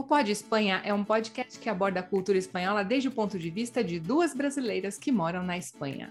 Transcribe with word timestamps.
O 0.00 0.02
Pod 0.02 0.32
Espanha 0.32 0.80
é 0.82 0.94
um 0.94 1.04
podcast 1.04 1.58
que 1.58 1.68
aborda 1.68 2.00
a 2.00 2.02
cultura 2.02 2.38
espanhola 2.38 2.82
desde 2.82 3.08
o 3.08 3.12
ponto 3.12 3.38
de 3.38 3.50
vista 3.50 3.84
de 3.84 4.00
duas 4.00 4.32
brasileiras 4.32 4.96
que 4.96 5.12
moram 5.12 5.42
na 5.42 5.58
Espanha. 5.58 6.10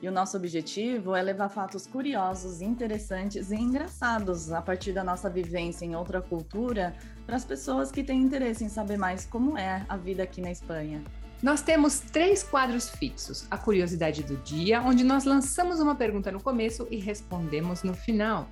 E 0.00 0.08
o 0.08 0.10
nosso 0.10 0.34
objetivo 0.34 1.14
é 1.14 1.20
levar 1.20 1.50
fatos 1.50 1.86
curiosos, 1.86 2.62
interessantes 2.62 3.50
e 3.50 3.54
engraçados 3.54 4.50
a 4.50 4.62
partir 4.62 4.94
da 4.94 5.04
nossa 5.04 5.28
vivência 5.28 5.84
em 5.84 5.94
outra 5.94 6.22
cultura 6.22 6.96
para 7.26 7.36
as 7.36 7.44
pessoas 7.44 7.92
que 7.92 8.02
têm 8.02 8.22
interesse 8.22 8.64
em 8.64 8.70
saber 8.70 8.96
mais 8.96 9.26
como 9.26 9.58
é 9.58 9.84
a 9.86 9.96
vida 9.98 10.22
aqui 10.22 10.40
na 10.40 10.50
Espanha. 10.50 11.04
Nós 11.42 11.60
temos 11.60 12.00
três 12.00 12.42
quadros 12.42 12.88
fixos: 12.88 13.46
a 13.50 13.58
curiosidade 13.58 14.22
do 14.22 14.38
dia, 14.38 14.80
onde 14.80 15.04
nós 15.04 15.24
lançamos 15.24 15.80
uma 15.80 15.94
pergunta 15.94 16.32
no 16.32 16.42
começo 16.42 16.88
e 16.90 16.96
respondemos 16.96 17.82
no 17.82 17.92
final. 17.92 18.48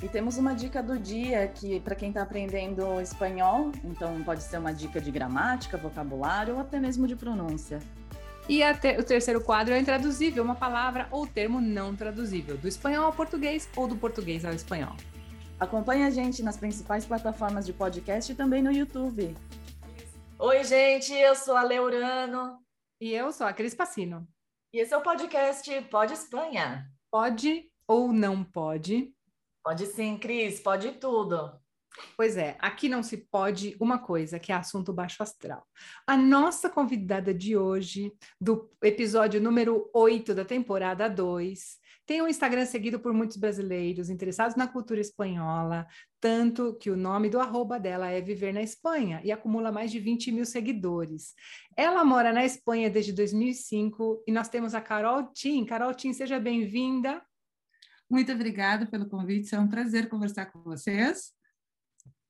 E 0.00 0.08
temos 0.08 0.38
uma 0.38 0.54
dica 0.54 0.80
do 0.80 0.96
dia 0.96 1.48
que 1.48 1.80
para 1.80 1.96
quem 1.96 2.10
está 2.10 2.22
aprendendo 2.22 3.00
espanhol, 3.00 3.72
então 3.82 4.22
pode 4.22 4.44
ser 4.44 4.58
uma 4.58 4.72
dica 4.72 5.00
de 5.00 5.10
gramática, 5.10 5.76
vocabulário 5.76 6.54
ou 6.54 6.60
até 6.60 6.78
mesmo 6.78 7.06
de 7.06 7.16
pronúncia. 7.16 7.80
E 8.48 8.60
te 8.74 8.96
o 8.96 9.04
terceiro 9.04 9.42
quadro 9.42 9.74
é 9.74 9.78
intraduzível, 9.78 10.44
uma 10.44 10.54
palavra 10.54 11.08
ou 11.10 11.26
termo 11.26 11.60
não 11.60 11.96
traduzível, 11.96 12.56
do 12.56 12.68
espanhol 12.68 13.06
ao 13.06 13.12
português 13.12 13.68
ou 13.76 13.88
do 13.88 13.96
português 13.96 14.44
ao 14.44 14.52
espanhol. 14.52 14.94
Acompanhe 15.58 16.04
a 16.04 16.10
gente 16.10 16.42
nas 16.44 16.56
principais 16.56 17.04
plataformas 17.04 17.66
de 17.66 17.72
podcast 17.72 18.30
e 18.30 18.34
também 18.36 18.62
no 18.62 18.70
YouTube. 18.70 19.34
Oi, 20.38 20.62
gente, 20.62 21.12
eu 21.12 21.34
sou 21.34 21.56
a 21.56 21.62
Leurano. 21.64 22.58
E 23.00 23.12
eu 23.12 23.32
sou 23.32 23.46
a 23.46 23.52
Cris 23.52 23.74
Passino. 23.74 24.26
E 24.72 24.78
esse 24.78 24.94
é 24.94 24.96
o 24.96 25.02
podcast 25.02 25.68
Pode 25.90 26.14
Espanha. 26.14 26.88
Pode 27.10 27.68
ou 27.88 28.12
não 28.12 28.44
pode? 28.44 29.12
Pode 29.62 29.86
sim, 29.86 30.16
Cris, 30.16 30.60
pode 30.60 30.92
tudo. 30.92 31.58
Pois 32.16 32.36
é, 32.36 32.56
aqui 32.60 32.88
não 32.88 33.02
se 33.02 33.16
pode 33.16 33.76
uma 33.80 33.98
coisa, 33.98 34.38
que 34.38 34.52
é 34.52 34.54
assunto 34.54 34.92
baixo 34.92 35.22
astral. 35.22 35.66
A 36.06 36.16
nossa 36.16 36.70
convidada 36.70 37.34
de 37.34 37.56
hoje, 37.56 38.12
do 38.40 38.70
episódio 38.82 39.40
número 39.40 39.90
8 39.92 40.34
da 40.34 40.44
temporada 40.44 41.08
2, 41.08 41.78
tem 42.06 42.22
um 42.22 42.28
Instagram 42.28 42.64
seguido 42.64 42.98
por 42.98 43.12
muitos 43.12 43.36
brasileiros 43.36 44.08
interessados 44.08 44.56
na 44.56 44.66
cultura 44.66 44.98
espanhola, 44.98 45.86
tanto 46.18 46.74
que 46.74 46.90
o 46.90 46.96
nome 46.96 47.28
do 47.28 47.38
arroba 47.38 47.78
dela 47.78 48.08
é 48.08 48.18
Viver 48.20 48.52
na 48.54 48.62
Espanha 48.62 49.20
e 49.22 49.30
acumula 49.30 49.70
mais 49.70 49.90
de 49.90 50.00
20 50.00 50.32
mil 50.32 50.46
seguidores. 50.46 51.34
Ela 51.76 52.02
mora 52.04 52.32
na 52.32 52.46
Espanha 52.46 52.88
desde 52.88 53.12
2005 53.12 54.24
e 54.26 54.32
nós 54.32 54.48
temos 54.48 54.74
a 54.74 54.80
Carol 54.80 55.30
Tim. 55.34 55.66
Carol 55.66 55.92
Tim, 55.92 56.14
seja 56.14 56.40
bem-vinda. 56.40 57.22
Muito 58.10 58.32
obrigada 58.32 58.86
pelo 58.86 59.08
convite, 59.08 59.54
é 59.54 59.60
um 59.60 59.68
prazer 59.68 60.08
conversar 60.08 60.46
com 60.46 60.62
vocês. 60.62 61.32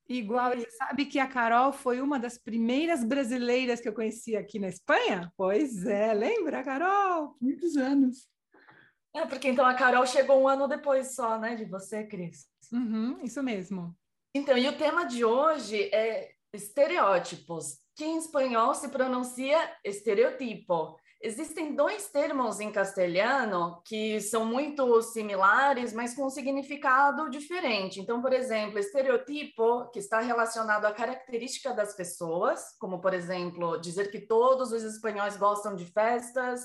Igual, 0.09 0.57
você 0.57 0.71
sabe 0.71 1.05
que 1.05 1.19
a 1.19 1.27
Carol 1.27 1.71
foi 1.71 2.01
uma 2.01 2.19
das 2.19 2.39
primeiras 2.39 3.05
brasileiras 3.05 3.79
que 3.79 3.89
eu 3.89 3.93
conheci 3.93 4.35
aqui 4.35 4.59
na 4.59 4.69
Espanha? 4.69 5.31
Pois 5.37 5.85
é, 5.85 6.15
lembra, 6.15 6.65
Carol? 6.65 7.37
Muitos 7.41 7.77
anos. 7.77 8.27
É, 9.15 9.27
porque 9.27 9.49
então 9.49 9.67
a 9.67 9.75
Carol 9.75 10.07
chegou 10.07 10.41
um 10.41 10.49
ano 10.49 10.67
depois 10.67 11.15
só, 11.15 11.39
né, 11.39 11.57
de 11.57 11.67
você, 11.67 12.05
Cris? 12.05 12.47
Uhum, 12.73 13.21
isso 13.23 13.43
mesmo. 13.43 13.95
Então, 14.35 14.57
e 14.57 14.67
o 14.69 14.77
tema 14.77 15.05
de 15.05 15.25
hoje 15.25 15.91
é 15.93 16.31
estereótipos, 16.55 17.79
que 17.95 18.05
em 18.05 18.17
espanhol 18.17 18.75
se 18.75 18.89
pronuncia 18.89 19.59
estereotipo. 19.85 20.97
Existem 21.21 21.75
dois 21.75 22.09
termos 22.11 22.61
em 22.61 22.71
castelhano 22.71 23.83
que 23.85 24.21
são 24.21 24.45
muito 24.45 25.03
similares, 25.03 25.93
mas 25.93 26.15
com 26.15 26.27
um 26.27 26.31
significado 26.31 27.29
diferente. 27.29 28.01
Então, 28.01 28.23
por 28.23 28.33
exemplo, 28.33 28.79
estereotipo, 28.79 29.91
que 29.91 29.99
está 29.99 30.21
relacionado 30.21 30.85
à 30.85 30.93
característica 30.93 31.75
das 31.75 31.97
pessoas, 31.97 32.77
como, 32.79 33.01
por 33.01 33.13
exemplo, 33.13 33.81
dizer 33.81 34.13
que 34.13 34.21
todos 34.21 34.71
os 34.71 34.85
espanhóis 34.85 35.37
gostam 35.37 35.75
de 35.75 35.87
festas, 35.87 36.61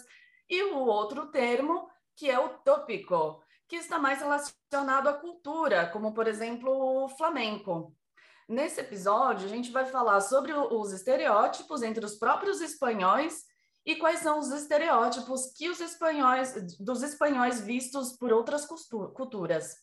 e 0.47 0.61
o 0.65 0.85
outro 0.85 1.31
termo, 1.31 1.89
que 2.15 2.29
é 2.29 2.37
o 2.37 2.49
tópico, 2.49 3.41
que 3.67 3.77
está 3.77 3.97
mais 3.97 4.19
relacionado 4.19 5.07
à 5.07 5.13
cultura, 5.13 5.87
como, 5.87 6.13
por 6.13 6.27
exemplo, 6.27 7.05
o 7.05 7.09
flamenco. 7.09 7.95
Nesse 8.47 8.81
episódio, 8.81 9.47
a 9.47 9.49
gente 9.49 9.71
vai 9.71 9.85
falar 9.85 10.21
sobre 10.21 10.53
os 10.53 10.91
estereótipos 10.91 11.81
entre 11.81 12.05
os 12.05 12.15
próprios 12.15 12.61
espanhóis 12.61 13.51
e 13.85 13.95
quais 13.95 14.19
são 14.19 14.39
os 14.39 14.51
estereótipos 14.51 15.53
que 15.55 15.69
os 15.69 15.79
espanhóis 15.79 16.53
dos 16.79 17.03
espanhóis 17.03 17.61
vistos 17.61 18.13
por 18.17 18.31
outras 18.31 18.65
culturas. 18.65 19.75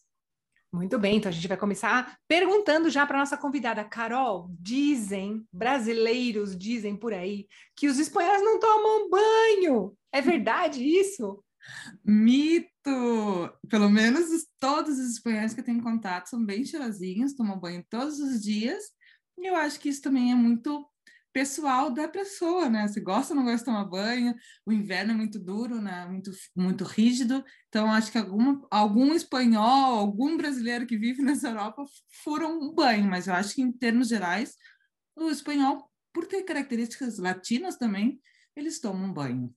Muito 0.72 1.00
bem, 1.00 1.16
então 1.16 1.28
a 1.28 1.32
gente 1.32 1.48
vai 1.48 1.56
começar 1.56 2.16
perguntando 2.28 2.88
já 2.88 3.04
para 3.04 3.18
nossa 3.18 3.36
convidada 3.36 3.84
Carol. 3.84 4.48
Dizem, 4.60 5.44
brasileiros 5.52 6.56
dizem 6.56 6.96
por 6.96 7.12
aí, 7.12 7.48
que 7.74 7.88
os 7.88 7.98
espanhóis 7.98 8.40
não 8.40 8.60
tomam 8.60 9.10
banho. 9.10 9.96
É 10.12 10.20
verdade 10.20 10.82
isso? 10.84 11.42
Mito! 12.04 12.70
Pelo 13.68 13.90
menos 13.90 14.46
todos 14.60 14.98
os 14.98 15.10
espanhóis 15.10 15.52
que 15.52 15.60
eu 15.60 15.64
tenho 15.64 15.82
contato 15.82 16.28
são 16.28 16.44
bem 16.44 16.64
cheirosinhos, 16.64 17.34
tomam 17.34 17.58
banho 17.58 17.84
todos 17.90 18.20
os 18.20 18.40
dias. 18.40 18.84
E 19.38 19.46
eu 19.46 19.56
acho 19.56 19.80
que 19.80 19.88
isso 19.88 20.00
também 20.00 20.30
é 20.30 20.36
muito 20.36 20.88
pessoal 21.32 21.90
da 21.90 22.08
pessoa, 22.08 22.68
né? 22.68 22.88
Se 22.88 23.00
gosta 23.00 23.32
ou 23.32 23.36
não 23.36 23.44
gosta 23.44 23.58
de 23.58 23.64
tomar 23.64 23.84
banho, 23.84 24.34
o 24.66 24.72
inverno 24.72 25.12
é 25.12 25.14
muito 25.14 25.38
duro, 25.38 25.80
né? 25.80 26.06
Muito, 26.06 26.30
muito 26.54 26.84
rígido. 26.84 27.44
Então, 27.68 27.90
acho 27.90 28.10
que 28.10 28.18
algum, 28.18 28.62
algum 28.70 29.14
espanhol, 29.14 29.98
algum 29.98 30.36
brasileiro 30.36 30.86
que 30.86 30.96
vive 30.96 31.22
nessa 31.22 31.48
Europa 31.48 31.84
furam 32.22 32.60
um 32.60 32.74
banho, 32.74 33.04
mas 33.04 33.26
eu 33.26 33.34
acho 33.34 33.54
que, 33.54 33.62
em 33.62 33.72
termos 33.72 34.08
gerais, 34.08 34.56
o 35.16 35.30
espanhol, 35.30 35.90
por 36.12 36.26
ter 36.26 36.42
características 36.42 37.18
latinas 37.18 37.76
também, 37.76 38.20
eles 38.56 38.80
tomam 38.80 39.12
banho. 39.12 39.54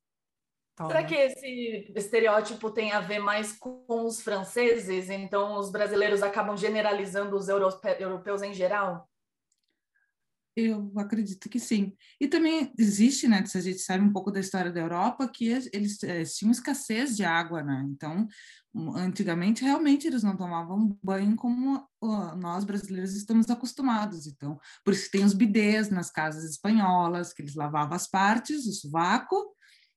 Toma. 0.76 0.90
Será 0.90 1.04
que 1.04 1.16
esse 1.16 1.94
estereótipo 1.96 2.72
tem 2.72 2.92
a 2.92 3.00
ver 3.00 3.20
mais 3.20 3.54
com 3.54 3.86
os 3.88 4.22
franceses? 4.22 5.10
Então, 5.10 5.58
os 5.58 5.72
brasileiros 5.72 6.24
acabam 6.24 6.58
generalizando 6.58 7.36
os 7.36 7.48
europeus 7.48 8.42
em 8.42 8.54
geral? 8.54 9.08
Eu 10.56 10.94
acredito 10.98 11.50
que 11.50 11.60
sim. 11.60 11.96
E 12.22 12.28
também 12.28 12.72
existe, 12.78 13.28
né, 13.28 13.44
se 13.44 13.58
a 13.58 13.62
gente 13.62 13.80
sabe 13.80 14.04
um 14.04 14.12
pouco 14.12 14.30
da 14.30 14.40
história 14.40 14.72
da 14.72 14.82
Europa, 14.82 15.28
que 15.28 15.48
eles, 15.48 16.04
eles 16.04 16.36
tinham 16.36 16.52
escassez 16.52 17.16
de 17.18 17.26
água, 17.26 17.64
né? 17.64 17.84
Então, 17.90 18.28
antigamente, 18.96 19.64
realmente, 19.64 20.06
eles 20.06 20.22
não 20.22 20.38
tomavam 20.38 20.96
banho 21.04 21.36
como 21.36 21.84
nós 22.38 22.64
brasileiros 22.66 23.16
estamos 23.16 23.50
acostumados. 23.50 24.28
Então, 24.28 24.60
por 24.86 24.94
isso 24.94 25.10
tem 25.10 25.26
os 25.26 25.34
bidês 25.34 25.90
nas 25.90 26.12
casas 26.12 26.44
espanholas, 26.44 27.34
que 27.34 27.42
eles 27.42 27.56
lavavam 27.56 27.96
as 27.96 28.08
partes, 28.08 28.68
o 28.68 28.74
sovaco, 28.74 29.56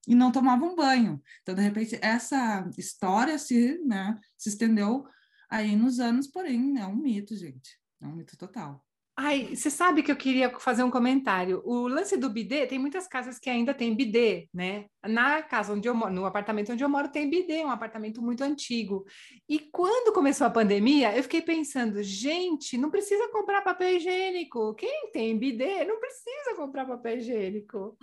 e 0.09 0.15
não 0.15 0.33
tomavam 0.33 0.75
banho. 0.75 1.21
Então, 1.43 1.55
de 1.55 1.61
repente, 1.61 1.99
essa 2.01 2.67
história 2.79 3.39
se, 3.39 3.79
né, 3.85 4.19
se 4.39 4.49
estendeu 4.49 5.05
aí 5.51 5.77
nos 5.77 6.01
anos, 6.01 6.29
porém, 6.29 6.79
é 6.79 6.87
um 6.87 6.97
mito, 6.97 7.37
gente. 7.37 7.79
É 8.01 8.07
um 8.07 8.15
mito 8.15 8.39
total. 8.39 8.86
Ai, 9.19 9.57
você 9.57 9.71
sabe 9.71 10.03
que 10.03 10.13
eu 10.13 10.17
queria 10.17 10.51
fazer 10.59 10.83
um 10.83 10.91
comentário. 10.91 11.63
O 11.65 11.89
lance 11.89 12.19
do 12.19 12.29
bidê, 12.29 12.67
tem 12.67 12.79
muitas 12.79 13.09
casas 13.09 13.39
que 13.39 13.49
ainda 13.49 13.73
tem 13.73 13.97
bidê, 13.97 14.47
né? 14.53 14.87
Na 15.03 15.43
casa 15.43 15.73
onde 15.73 15.89
eu 15.89 15.95
moro, 15.95 16.13
no 16.13 16.27
apartamento 16.27 16.71
onde 16.71 16.85
eu 16.85 16.89
moro, 16.89 17.09
tem 17.09 17.31
bidê, 17.31 17.65
um 17.65 17.71
apartamento 17.71 18.21
muito 18.21 18.45
antigo. 18.45 19.07
E 19.49 19.59
quando 19.59 20.13
começou 20.13 20.47
a 20.47 20.51
pandemia, 20.51 21.17
eu 21.17 21.23
fiquei 21.23 21.41
pensando, 21.41 22.03
gente, 22.03 22.77
não 22.77 22.91
precisa 22.91 23.27
comprar 23.29 23.63
papel 23.63 23.97
higiênico. 23.97 24.75
Quem 24.75 25.11
tem 25.13 25.39
bidê 25.39 25.83
não 25.85 25.99
precisa 25.99 26.55
comprar 26.55 26.85
papel 26.85 27.17
higiênico. 27.17 27.97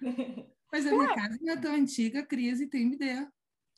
Mas 0.72 0.84
a 0.84 0.90
minha 0.90 1.14
casa 1.14 1.38
é 1.46 1.56
tão 1.56 1.74
antiga, 1.74 2.26
crise 2.26 2.66
tem 2.66 2.90
bidê. 2.90 3.24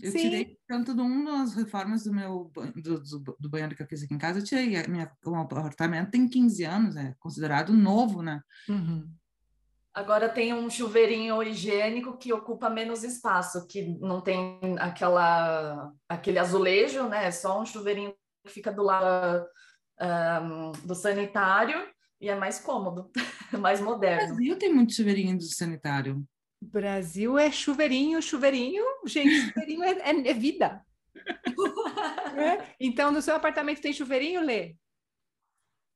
Eu 0.00 0.10
Sim. 0.10 0.18
tirei 0.18 0.58
tanto 0.66 0.94
de 0.94 1.00
uma 1.00 1.38
das 1.38 1.54
reformas 1.54 2.04
do 2.04 2.12
meu 2.12 2.50
do, 2.74 3.00
do, 3.00 3.36
do, 3.38 3.48
banheiro 3.48 3.76
que 3.76 3.82
eu 3.82 3.86
fiz 3.86 4.02
aqui 4.02 4.12
em 4.12 4.18
casa, 4.18 4.40
eu 4.40 4.44
tirei 4.44 4.76
a 4.76 4.88
minha, 4.88 5.10
o 5.24 5.34
apartamento 5.36 6.10
tem 6.10 6.28
15 6.28 6.64
anos, 6.64 6.96
é 6.96 7.14
considerado 7.18 7.72
novo, 7.72 8.20
né? 8.20 8.42
Uhum. 8.68 9.08
Agora 9.94 10.28
tem 10.28 10.52
um 10.52 10.68
chuveirinho 10.68 11.40
higiênico 11.40 12.16
que 12.18 12.32
ocupa 12.32 12.68
menos 12.68 13.04
espaço, 13.04 13.66
que 13.68 13.96
não 14.00 14.20
tem 14.20 14.58
aquela 14.80 15.92
aquele 16.08 16.40
azulejo, 16.40 17.08
né? 17.08 17.26
É 17.26 17.30
só 17.30 17.62
um 17.62 17.64
chuveirinho 17.64 18.12
que 18.44 18.52
fica 18.52 18.72
do 18.72 18.82
lado 18.82 19.46
um, 20.00 20.72
do 20.84 20.94
sanitário 20.96 21.88
e 22.20 22.28
é 22.28 22.34
mais 22.34 22.58
cômodo, 22.58 23.10
mais 23.60 23.80
moderno. 23.80 24.32
O 24.32 24.36
Brasil 24.36 24.58
tem 24.58 24.74
muito 24.74 24.92
chuveirinho 24.94 25.38
do 25.38 25.44
sanitário. 25.44 26.26
Brasil 26.64 27.38
é 27.38 27.50
chuveirinho, 27.50 28.20
chuveirinho, 28.22 28.84
gente, 29.06 29.48
chuveirinho 29.48 29.82
é, 29.82 29.90
é, 29.90 30.28
é 30.30 30.34
vida. 30.34 30.84
é? 32.36 32.74
Então, 32.80 33.10
no 33.10 33.22
seu 33.22 33.34
apartamento 33.36 33.80
tem 33.80 33.92
chuveirinho, 33.92 34.40
Lê? 34.40 34.76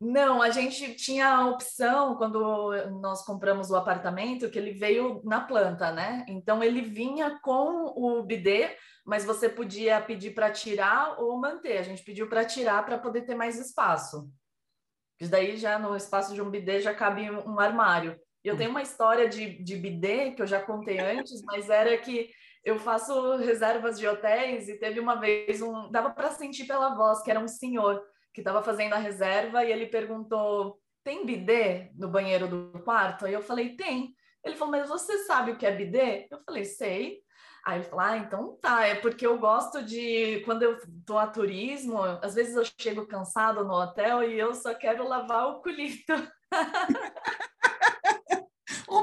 Não, 0.00 0.40
a 0.40 0.50
gente 0.50 0.94
tinha 0.94 1.28
a 1.28 1.46
opção 1.48 2.14
quando 2.14 2.70
nós 3.00 3.24
compramos 3.24 3.68
o 3.70 3.76
apartamento 3.76 4.48
que 4.48 4.56
ele 4.56 4.70
veio 4.70 5.20
na 5.24 5.40
planta, 5.40 5.90
né? 5.90 6.24
Então 6.28 6.62
ele 6.62 6.82
vinha 6.82 7.40
com 7.40 7.92
o 7.96 8.22
bidê, 8.22 8.76
mas 9.04 9.24
você 9.24 9.48
podia 9.48 10.00
pedir 10.00 10.34
para 10.34 10.52
tirar 10.52 11.18
ou 11.20 11.36
manter. 11.40 11.78
A 11.78 11.82
gente 11.82 12.04
pediu 12.04 12.28
para 12.28 12.44
tirar 12.44 12.84
para 12.84 12.96
poder 12.96 13.22
ter 13.22 13.34
mais 13.34 13.58
espaço. 13.58 14.30
Isso 15.20 15.32
daí 15.32 15.56
já 15.56 15.80
no 15.80 15.96
espaço 15.96 16.32
de 16.32 16.40
um 16.40 16.48
bidê 16.48 16.80
já 16.80 16.94
cabe 16.94 17.28
um 17.28 17.58
armário. 17.58 18.16
Eu 18.48 18.56
tenho 18.56 18.70
uma 18.70 18.82
história 18.82 19.28
de, 19.28 19.62
de 19.62 19.76
bidê 19.76 20.32
que 20.32 20.42
eu 20.42 20.46
já 20.46 20.60
contei 20.60 20.98
antes, 20.98 21.42
mas 21.42 21.68
era 21.68 21.96
que 21.98 22.30
eu 22.64 22.78
faço 22.78 23.36
reservas 23.36 23.98
de 23.98 24.06
hotéis 24.06 24.68
e 24.68 24.78
teve 24.78 25.00
uma 25.00 25.16
vez 25.16 25.62
um. 25.62 25.90
Dava 25.90 26.10
para 26.10 26.30
sentir 26.30 26.66
pela 26.66 26.94
voz 26.94 27.22
que 27.22 27.30
era 27.30 27.40
um 27.40 27.48
senhor 27.48 28.02
que 28.34 28.40
estava 28.40 28.62
fazendo 28.62 28.92
a 28.92 28.98
reserva 28.98 29.64
e 29.64 29.72
ele 29.72 29.86
perguntou: 29.86 30.78
tem 31.04 31.24
bidê 31.24 31.90
no 31.94 32.08
banheiro 32.08 32.46
do 32.46 32.80
quarto? 32.84 33.26
Aí 33.26 33.32
eu 33.32 33.42
falei: 33.42 33.76
tem. 33.76 34.14
Ele 34.44 34.56
falou: 34.56 34.72
mas 34.72 34.88
você 34.88 35.18
sabe 35.24 35.52
o 35.52 35.56
que 35.56 35.66
é 35.66 35.74
bidê? 35.74 36.26
Eu 36.30 36.40
falei: 36.44 36.64
sei. 36.64 37.20
Aí 37.64 37.78
ele 37.78 37.84
falou: 37.84 38.04
ah, 38.04 38.16
então 38.18 38.58
tá, 38.60 38.86
é 38.86 38.94
porque 38.96 39.26
eu 39.26 39.38
gosto 39.38 39.82
de. 39.82 40.42
Quando 40.44 40.62
eu 40.62 40.78
tô 41.06 41.16
a 41.16 41.26
turismo, 41.26 42.02
às 42.02 42.34
vezes 42.34 42.54
eu 42.54 42.64
chego 42.78 43.06
cansado 43.06 43.64
no 43.64 43.74
hotel 43.74 44.22
e 44.22 44.38
eu 44.38 44.54
só 44.54 44.74
quero 44.74 45.08
lavar 45.08 45.48
o 45.48 45.62
culito. 45.62 46.12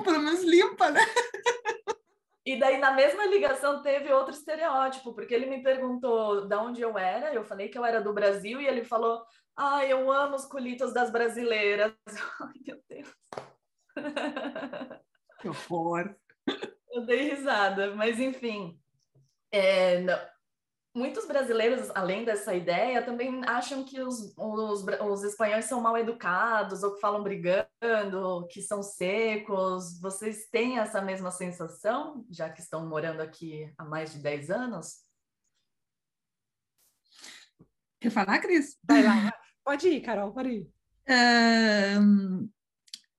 Pelo 0.06 0.20
menos 0.20 0.44
limpa, 0.44 0.92
né? 0.92 1.02
E 2.46 2.60
daí, 2.60 2.78
na 2.78 2.92
mesma 2.92 3.26
ligação, 3.26 3.82
teve 3.82 4.14
outro 4.14 4.32
estereótipo, 4.32 5.14
porque 5.16 5.34
ele 5.34 5.48
me 5.48 5.64
perguntou 5.64 6.48
de 6.48 6.56
onde 6.56 6.80
eu 6.80 6.96
era, 6.96 7.34
eu 7.34 7.44
falei 7.44 7.70
que 7.70 7.78
eu 7.78 7.84
era 7.84 8.00
do 8.00 8.14
Brasil, 8.14 8.62
e 8.62 8.68
ele 8.68 8.86
falou: 8.86 9.26
Ah, 9.58 9.84
eu 9.84 10.12
amo 10.12 10.36
os 10.36 10.46
culitos 10.46 10.94
das 10.94 11.12
brasileiras. 11.12 11.92
Ai, 12.40 12.54
meu 12.68 12.80
Deus. 12.88 13.16
Que 15.40 15.50
horror. 15.50 16.16
Eu 16.92 17.06
dei 17.06 17.30
risada, 17.32 17.96
mas 17.96 18.20
enfim. 18.20 18.80
É, 19.52 20.04
muitos 20.96 21.28
brasileiros, 21.28 21.92
além 21.94 22.24
dessa 22.24 22.56
ideia, 22.56 23.04
também 23.04 23.42
acham 23.46 23.84
que 23.84 24.02
os, 24.02 24.34
os, 24.38 24.84
os, 24.84 25.24
espanhóis 25.24 25.66
são 25.66 25.82
mal 25.82 25.98
educados 25.98 26.82
ou 26.84 26.96
que 26.96 27.02
falam 27.02 27.22
brigando, 27.22 28.48
que 28.50 28.62
são 28.62 28.82
secos. 28.82 30.00
Vocês 30.00 30.48
têm 30.50 30.80
essa 30.80 31.02
mesma 31.02 31.32
sensação, 31.32 32.26
já 32.32 32.50
que 32.50 32.62
estão 32.62 32.88
morando 32.88 33.20
aqui 33.20 33.72
há 33.78 33.84
mais 33.84 34.14
de 34.14 34.20
10 34.20 34.50
anos? 34.50 35.04
Quer 38.00 38.10
falar, 38.10 38.40
Cris? 38.40 38.78
Vai 38.82 39.04
lá. 39.04 39.34
Pode 39.66 39.90
ir, 39.90 40.02
Carol, 40.02 40.32
pode 40.32 40.50
ir. 40.50 40.72
É, 41.08 41.96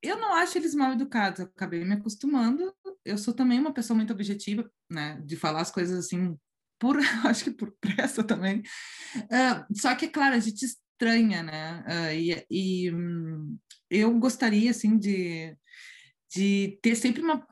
eu 0.02 0.16
não 0.18 0.32
acho 0.34 0.56
eles 0.56 0.74
mal 0.74 0.92
educados, 0.92 1.40
eu 1.40 1.46
acabei 1.46 1.84
me 1.84 1.94
acostumando. 1.94 2.74
Eu 3.04 3.18
sou 3.18 3.34
também 3.34 3.60
uma 3.60 3.72
pessoa 3.72 3.96
muito 3.96 4.12
objetiva, 4.12 4.68
né, 4.90 5.20
de 5.24 5.36
falar 5.36 5.60
as 5.60 5.70
coisas 5.70 6.06
assim 6.06 6.38
por 6.78 6.96
acho 7.24 7.44
que 7.44 7.50
por 7.50 7.72
pressa 7.80 8.22
também. 8.22 8.62
Uh, 9.16 9.74
só 9.74 9.94
que, 9.94 10.08
claro, 10.08 10.34
a 10.34 10.40
gente 10.40 10.64
estranha, 10.64 11.42
né? 11.42 11.84
Uh, 11.86 12.14
e, 12.14 12.46
e 12.50 12.94
um, 12.94 13.58
eu 13.90 14.18
gostaria, 14.18 14.70
assim, 14.70 14.98
de, 14.98 15.56
de 16.34 16.78
ter 16.82 16.94
sempre 16.94 17.22
uma. 17.22 17.46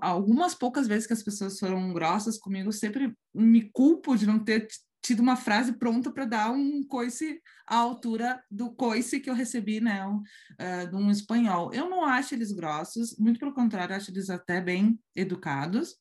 Algumas 0.00 0.54
poucas 0.54 0.86
vezes 0.88 1.06
que 1.06 1.12
as 1.12 1.22
pessoas 1.22 1.58
foram 1.58 1.92
grossas 1.92 2.38
comigo, 2.38 2.72
sempre 2.72 3.14
me 3.34 3.70
culpo 3.72 4.16
de 4.16 4.26
não 4.26 4.38
ter 4.38 4.66
tido 5.02 5.20
uma 5.20 5.36
frase 5.36 5.72
pronta 5.72 6.10
para 6.12 6.24
dar 6.24 6.50
um 6.52 6.82
coice 6.86 7.40
à 7.66 7.76
altura 7.76 8.42
do 8.50 8.72
coice 8.72 9.20
que 9.20 9.28
eu 9.28 9.34
recebi, 9.34 9.80
né, 9.80 10.06
um, 10.06 10.18
uh, 10.18 10.88
de 10.88 10.96
um 10.96 11.10
espanhol. 11.10 11.72
Eu 11.74 11.90
não 11.90 12.04
acho 12.04 12.34
eles 12.34 12.52
grossos, 12.52 13.16
muito 13.18 13.40
pelo 13.40 13.52
contrário, 13.52 13.94
acho 13.94 14.10
eles 14.10 14.30
até 14.30 14.60
bem 14.60 14.98
educados. 15.14 15.96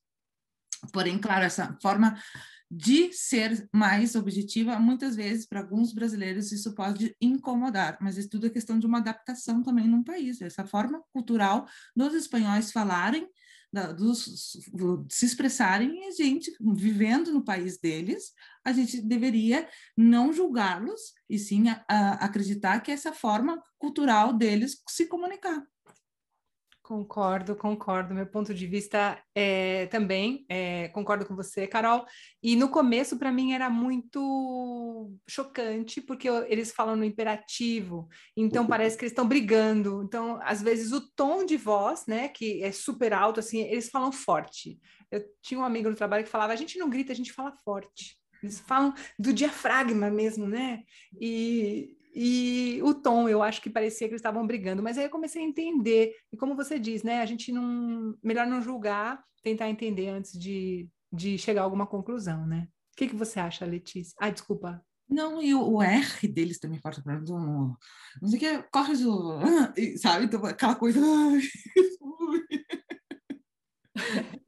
Porém, 0.92 1.20
claro, 1.20 1.46
essa 1.46 1.78
forma 1.82 2.18
de 2.74 3.12
ser 3.12 3.68
mais 3.74 4.16
objetiva, 4.16 4.80
muitas 4.80 5.14
vezes, 5.14 5.46
para 5.46 5.60
alguns 5.60 5.92
brasileiros, 5.92 6.54
isso 6.54 6.74
pode 6.74 7.14
incomodar, 7.20 7.98
mas 8.00 8.18
isso 8.18 8.30
tudo 8.30 8.48
é 8.48 8.50
questão 8.50 8.80
de 8.80 8.86
uma 8.86 9.00
adaptação 9.00 9.62
também 9.62 9.88
num 9.88 10.02
país. 10.02 10.42
Essa 10.42 10.66
forma 10.66 11.04
cultural 11.12 11.68
dos 11.94 12.14
espanhóis 12.14 12.72
falarem, 12.72 13.28
da, 13.74 13.92
dos, 13.92 14.58
do, 14.74 15.06
se 15.10 15.26
expressarem, 15.26 16.02
e 16.02 16.08
a 16.08 16.12
gente, 16.12 16.52
vivendo 16.76 17.34
no 17.34 17.44
país 17.44 17.78
deles, 17.78 18.32
a 18.64 18.72
gente 18.72 19.02
deveria 19.02 19.68
não 19.98 20.32
julgá-los, 20.32 21.14
e 21.30 21.38
sim 21.38 21.68
a, 21.68 21.84
a, 21.90 22.14
acreditar 22.26 22.80
que 22.80 22.92
essa 22.92 23.12
forma 23.12 23.62
cultural 23.78 24.34
deles 24.34 24.82
se 24.90 25.08
comunicar. 25.08 25.62
Concordo, 26.92 27.56
concordo. 27.56 28.14
Meu 28.14 28.28
ponto 28.28 28.54
de 28.54 28.68
vista 28.68 29.18
é, 29.34 29.86
também, 29.86 30.46
é, 30.50 30.90
concordo 30.90 31.26
com 31.26 31.34
você, 31.34 31.66
Carol. 31.66 32.06
E 32.44 32.54
no 32.54 32.68
começo, 32.68 33.18
para 33.18 33.32
mim, 33.32 33.54
era 33.54 33.70
muito 33.70 35.10
chocante, 35.26 36.02
porque 36.02 36.28
eles 36.28 36.74
falam 36.74 36.98
no 36.98 37.06
imperativo, 37.06 38.10
então 38.36 38.68
parece 38.68 38.98
que 38.98 39.06
eles 39.06 39.14
estão 39.14 39.26
brigando. 39.26 40.04
Então, 40.04 40.38
às 40.44 40.62
vezes, 40.62 40.92
o 40.92 41.00
tom 41.16 41.46
de 41.46 41.56
voz, 41.56 42.06
né, 42.08 42.28
que 42.28 42.62
é 42.62 42.74
super 42.74 43.14
alto, 43.14 43.40
assim, 43.40 43.62
eles 43.62 43.90
falam 43.90 44.12
forte. 44.12 44.78
Eu 45.10 45.24
tinha 45.42 45.62
um 45.62 45.64
amigo 45.64 45.90
no 45.90 45.96
trabalho 45.96 46.26
que 46.26 46.30
falava: 46.30 46.52
a 46.52 46.58
gente 46.58 46.78
não 46.78 46.90
grita, 46.90 47.14
a 47.14 47.16
gente 47.16 47.32
fala 47.32 47.54
forte. 47.64 48.18
Eles 48.44 48.60
falam 48.60 48.94
do 49.18 49.32
diafragma 49.32 50.10
mesmo, 50.10 50.46
né? 50.46 50.84
E, 51.22 51.96
e 52.14 52.80
o 52.84 52.94
tom, 52.94 53.30
eu 53.30 53.42
acho 53.42 53.62
que 53.62 53.70
parecia 53.70 54.08
que 54.08 54.14
eles 54.14 54.20
estavam 54.20 54.46
brigando, 54.46 54.84
mas 54.84 54.98
aí 54.98 55.06
eu 55.06 55.10
comecei 55.10 55.42
a 55.42 55.46
entender. 55.46 56.14
E 56.32 56.38
como 56.38 56.56
você 56.56 56.78
diz, 56.78 57.04
né? 57.04 57.22
A 57.22 57.26
gente 57.26 57.52
não. 57.52 58.18
Melhor 58.22 58.46
não 58.46 58.62
julgar, 58.62 59.24
tentar 59.42 59.70
entender 59.70 60.10
antes 60.10 60.38
de, 60.38 60.90
de 61.12 61.38
chegar 61.38 61.62
a 61.62 61.64
alguma 61.64 61.88
conclusão, 61.88 62.46
né? 62.46 62.68
O 62.94 62.98
que, 62.98 63.08
que 63.08 63.16
você 63.16 63.40
acha, 63.40 63.66
Letícia? 63.66 64.14
Ah, 64.20 64.30
desculpa. 64.30 64.84
Não, 65.10 65.42
e 65.42 65.54
o, 65.54 65.82
R 65.82 66.28
deles 66.28 66.60
também 66.60 66.80
falta 66.80 67.02
para 67.02 67.20
não, 67.20 67.76
não 68.22 68.30
sei 68.30 68.38
o 68.38 68.40
que, 68.40 68.64
corre 68.72 68.96
do. 68.96 69.40
Sabe? 69.98 70.26
Então, 70.26 70.46
aquela 70.46 70.76
coisa. 70.76 71.00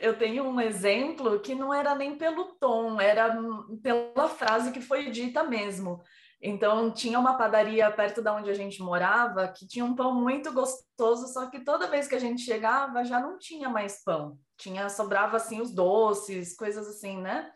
eu 0.00 0.16
tenho 0.18 0.44
um 0.44 0.60
exemplo 0.60 1.40
que 1.40 1.54
não 1.54 1.72
era 1.74 1.94
nem 1.94 2.16
pelo 2.16 2.56
tom, 2.56 3.00
era 3.00 3.36
pela 3.82 4.28
frase 4.28 4.72
que 4.72 4.80
foi 4.80 5.10
dita 5.10 5.44
mesmo. 5.44 6.00
Então, 6.44 6.90
tinha 6.90 7.20
uma 7.20 7.38
padaria 7.38 7.88
perto 7.92 8.20
da 8.20 8.34
onde 8.34 8.50
a 8.50 8.54
gente 8.54 8.82
morava 8.82 9.46
que 9.46 9.64
tinha 9.64 9.84
um 9.84 9.94
pão 9.94 10.12
muito 10.12 10.52
gostoso, 10.52 11.32
só 11.32 11.48
que 11.48 11.60
toda 11.60 11.86
vez 11.86 12.08
que 12.08 12.16
a 12.16 12.18
gente 12.18 12.42
chegava 12.42 13.04
já 13.04 13.20
não 13.20 13.38
tinha 13.38 13.68
mais 13.68 14.02
pão. 14.02 14.36
Tinha 14.56 14.88
sobrava 14.88 15.36
assim 15.36 15.60
os 15.60 15.72
doces, 15.72 16.56
coisas 16.56 16.88
assim, 16.88 17.20
né? 17.20 17.52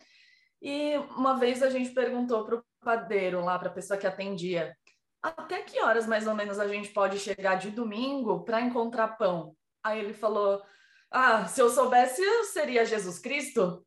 E 0.62 0.97
uma 1.17 1.35
vez 1.35 1.65
a 1.65 1.69
gente 1.69 1.91
perguntou 1.91 2.44
para 2.44 2.56
o 2.56 2.65
padeiro 2.81 3.44
lá, 3.44 3.59
para 3.59 3.71
a 3.71 3.73
pessoa 3.73 3.99
que 3.99 4.06
atendia, 4.06 4.73
até 5.21 5.62
que 5.62 5.81
horas 5.81 6.06
mais 6.06 6.29
ou 6.29 6.35
menos 6.35 6.61
a 6.61 6.69
gente 6.69 6.91
pode 6.91 7.19
chegar 7.19 7.56
de 7.56 7.73
domingo 7.73 8.45
para 8.45 8.61
encontrar 8.61 9.16
pão? 9.16 9.57
Aí 9.83 9.99
ele 9.99 10.14
falou: 10.14 10.62
Ah, 11.11 11.47
se 11.47 11.61
eu 11.61 11.69
soubesse, 11.69 12.23
eu 12.23 12.45
seria 12.45 12.85
Jesus 12.85 13.19
Cristo. 13.19 13.85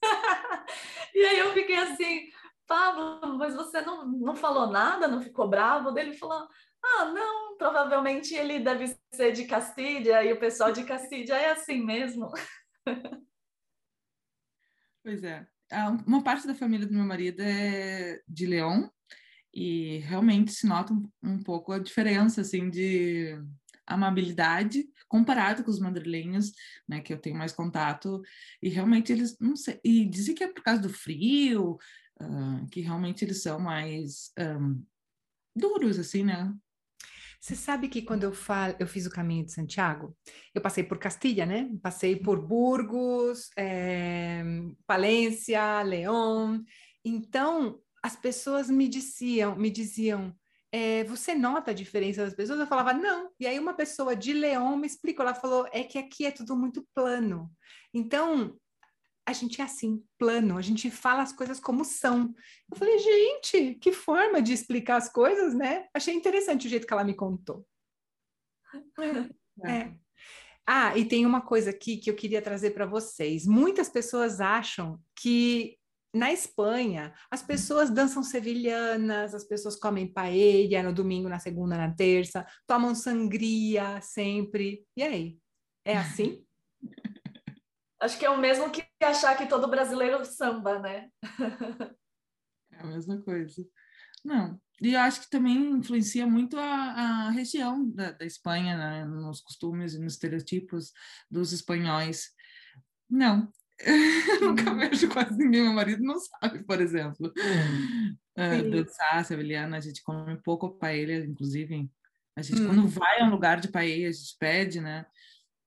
e 1.12 1.24
aí 1.24 1.38
eu 1.40 1.52
fiquei 1.52 1.76
assim, 1.76 2.30
Pablo, 2.72 3.36
mas 3.36 3.54
você 3.54 3.82
não, 3.82 4.06
não 4.06 4.34
falou 4.34 4.66
nada, 4.70 5.06
não 5.06 5.20
ficou 5.20 5.46
bravo? 5.46 5.96
Ele 5.98 6.14
falou, 6.14 6.48
ah, 6.82 7.04
não, 7.04 7.58
provavelmente 7.58 8.34
ele 8.34 8.60
deve 8.60 8.96
ser 9.12 9.32
de 9.32 9.44
Castilha 9.44 10.24
e 10.24 10.32
o 10.32 10.40
pessoal 10.40 10.72
de 10.72 10.82
Castilha 10.82 11.34
é 11.34 11.50
assim 11.50 11.84
mesmo. 11.84 12.30
Pois 15.04 15.24
é. 15.24 15.44
Uma 16.06 16.22
parte 16.22 16.46
da 16.46 16.54
família 16.54 16.86
do 16.86 16.94
meu 16.94 17.04
marido 17.04 17.40
é 17.40 18.20
de 18.28 18.46
Leão 18.46 18.88
e 19.52 19.98
realmente 19.98 20.52
se 20.52 20.64
nota 20.64 20.92
um, 20.92 21.10
um 21.20 21.42
pouco 21.42 21.72
a 21.72 21.80
diferença, 21.80 22.42
assim, 22.42 22.70
de 22.70 23.36
amabilidade 23.84 24.86
comparado 25.08 25.62
com 25.62 25.70
os 25.70 25.78
madrilenhos, 25.78 26.52
né, 26.88 27.00
que 27.00 27.12
eu 27.12 27.18
tenho 27.18 27.36
mais 27.36 27.52
contato, 27.52 28.22
e 28.62 28.68
realmente 28.70 29.12
eles, 29.12 29.36
não 29.38 29.54
sei, 29.54 29.78
e 29.84 30.06
dizem 30.06 30.34
que 30.34 30.44
é 30.44 30.48
por 30.50 30.62
causa 30.62 30.80
do 30.80 30.88
frio, 30.88 31.76
uh, 32.22 32.66
que 32.70 32.80
realmente 32.80 33.24
eles 33.24 33.42
são 33.42 33.58
mais 33.58 34.32
um, 34.38 34.82
duros, 35.54 35.98
assim, 35.98 36.24
né? 36.24 36.54
Você 37.40 37.56
sabe 37.56 37.88
que 37.88 38.02
quando 38.02 38.22
eu, 38.22 38.32
falo, 38.32 38.76
eu 38.78 38.86
fiz 38.86 39.04
o 39.04 39.10
caminho 39.10 39.44
de 39.44 39.52
Santiago, 39.52 40.16
eu 40.54 40.62
passei 40.62 40.84
por 40.84 40.96
Castilha, 40.96 41.44
né? 41.44 41.68
Passei 41.82 42.14
por 42.14 42.40
Burgos, 42.40 43.50
é, 43.56 44.44
Palência, 44.86 45.82
León. 45.82 46.62
Então, 47.04 47.80
as 48.00 48.14
pessoas 48.14 48.70
me 48.70 48.86
diziam, 48.86 49.56
me 49.56 49.70
diziam, 49.70 50.32
é, 50.70 51.02
você 51.02 51.34
nota 51.34 51.72
a 51.72 51.74
diferença 51.74 52.24
das 52.24 52.34
pessoas? 52.34 52.60
Eu 52.60 52.66
falava, 52.68 52.92
não. 52.92 53.30
E 53.40 53.46
aí 53.46 53.58
uma 53.58 53.74
pessoa 53.74 54.14
de 54.14 54.32
León 54.32 54.76
me 54.76 54.86
explicou, 54.86 55.26
ela 55.26 55.34
falou, 55.34 55.68
é 55.72 55.82
que 55.82 55.98
aqui 55.98 56.24
é 56.24 56.30
tudo 56.30 56.56
muito 56.56 56.86
plano. 56.94 57.50
Então, 57.92 58.56
a 59.26 59.32
gente 59.32 59.60
é 59.60 59.64
assim, 59.64 60.02
plano, 60.18 60.58
a 60.58 60.62
gente 60.62 60.90
fala 60.90 61.22
as 61.22 61.32
coisas 61.32 61.60
como 61.60 61.84
são. 61.84 62.34
Eu 62.70 62.76
falei, 62.76 62.98
gente, 62.98 63.74
que 63.76 63.92
forma 63.92 64.42
de 64.42 64.52
explicar 64.52 64.96
as 64.96 65.10
coisas, 65.10 65.54
né? 65.54 65.86
Achei 65.94 66.14
interessante 66.14 66.66
o 66.66 66.70
jeito 66.70 66.86
que 66.86 66.92
ela 66.92 67.04
me 67.04 67.14
contou. 67.14 67.66
É. 69.64 69.70
é. 69.70 69.94
Ah, 70.66 70.96
e 70.96 71.04
tem 71.04 71.26
uma 71.26 71.42
coisa 71.42 71.68
aqui 71.68 71.98
que 71.98 72.08
eu 72.08 72.16
queria 72.16 72.40
trazer 72.40 72.70
para 72.70 72.86
vocês. 72.86 73.44
Muitas 73.44 73.90
pessoas 73.90 74.40
acham 74.40 74.98
que 75.14 75.76
na 76.14 76.32
Espanha, 76.32 77.14
as 77.30 77.42
pessoas 77.42 77.90
dançam 77.90 78.22
sevilhanas, 78.22 79.34
as 79.34 79.44
pessoas 79.44 79.76
comem 79.76 80.12
paella 80.12 80.82
no 80.82 80.92
domingo, 80.92 81.28
na 81.28 81.38
segunda, 81.38 81.76
na 81.76 81.94
terça, 81.94 82.46
tomam 82.66 82.94
sangria 82.94 84.00
sempre. 84.00 84.86
E 84.96 85.02
aí? 85.02 85.38
É 85.84 85.96
assim? 85.96 86.44
Acho 88.02 88.18
que 88.18 88.26
é 88.26 88.30
o 88.30 88.36
mesmo 88.36 88.68
que 88.68 88.84
achar 89.00 89.36
que 89.36 89.46
todo 89.46 89.70
brasileiro 89.70 90.24
samba, 90.24 90.80
né? 90.80 91.08
é 92.72 92.80
a 92.80 92.84
mesma 92.84 93.22
coisa. 93.22 93.64
Não. 94.24 94.60
E 94.80 94.94
eu 94.94 95.00
acho 95.00 95.20
que 95.20 95.30
também 95.30 95.70
influencia 95.70 96.26
muito 96.26 96.58
a, 96.58 96.64
a 96.64 97.30
região 97.30 97.88
da, 97.88 98.10
da 98.10 98.26
Espanha, 98.26 98.76
né? 98.76 99.04
nos 99.04 99.40
costumes 99.40 99.94
e 99.94 100.00
nos 100.00 100.14
estereotipos 100.14 100.92
dos 101.30 101.52
espanhóis. 101.52 102.32
Não, 103.08 103.48
nunca 104.42 104.74
vejo 104.74 105.08
quase 105.08 105.38
ninguém. 105.38 105.62
Meu 105.62 105.72
marido 105.72 106.02
não 106.02 106.18
sabe, 106.18 106.64
por 106.64 106.80
exemplo. 106.80 107.32
Uh, 108.36 108.68
dançar 108.68 109.24
sevilhana, 109.24 109.76
a 109.76 109.80
gente 109.80 110.02
come 110.02 110.36
pouco 110.42 110.76
paella, 110.76 111.24
inclusive. 111.24 111.88
A 112.34 112.42
gente, 112.42 112.62
hum. 112.62 112.66
quando 112.66 112.88
vai 112.88 113.20
a 113.20 113.26
um 113.26 113.30
lugar 113.30 113.60
de 113.60 113.68
paella, 113.68 114.08
a 114.08 114.12
gente 114.12 114.36
pede, 114.40 114.80
né? 114.80 115.06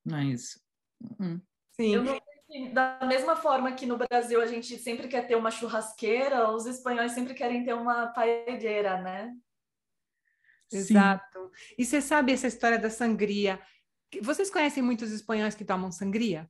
Mas. 0.03 0.59
Uh 1.01 1.39
Sim. 1.75 1.93
Eu 1.93 2.03
não 2.03 2.19
da 2.73 2.99
mesma 3.05 3.35
forma 3.35 3.73
que 3.73 3.85
no 3.85 3.97
Brasil 3.97 4.39
a 4.41 4.45
gente 4.45 4.77
sempre 4.77 5.07
quer 5.07 5.27
ter 5.27 5.35
uma 5.35 5.51
churrasqueira, 5.51 6.49
os 6.51 6.65
espanhóis 6.65 7.11
sempre 7.11 7.33
querem 7.33 7.65
ter 7.65 7.73
uma 7.73 8.07
paedeira, 8.07 9.01
né? 9.01 9.35
Exato. 10.71 11.51
Sim. 11.53 11.75
E 11.77 11.85
você 11.85 12.01
sabe 12.01 12.31
essa 12.31 12.47
história 12.47 12.79
da 12.79 12.89
sangria? 12.89 13.59
Vocês 14.21 14.49
conhecem 14.49 14.81
muitos 14.81 15.11
espanhóis 15.11 15.55
que 15.55 15.65
tomam 15.65 15.91
sangria? 15.91 16.49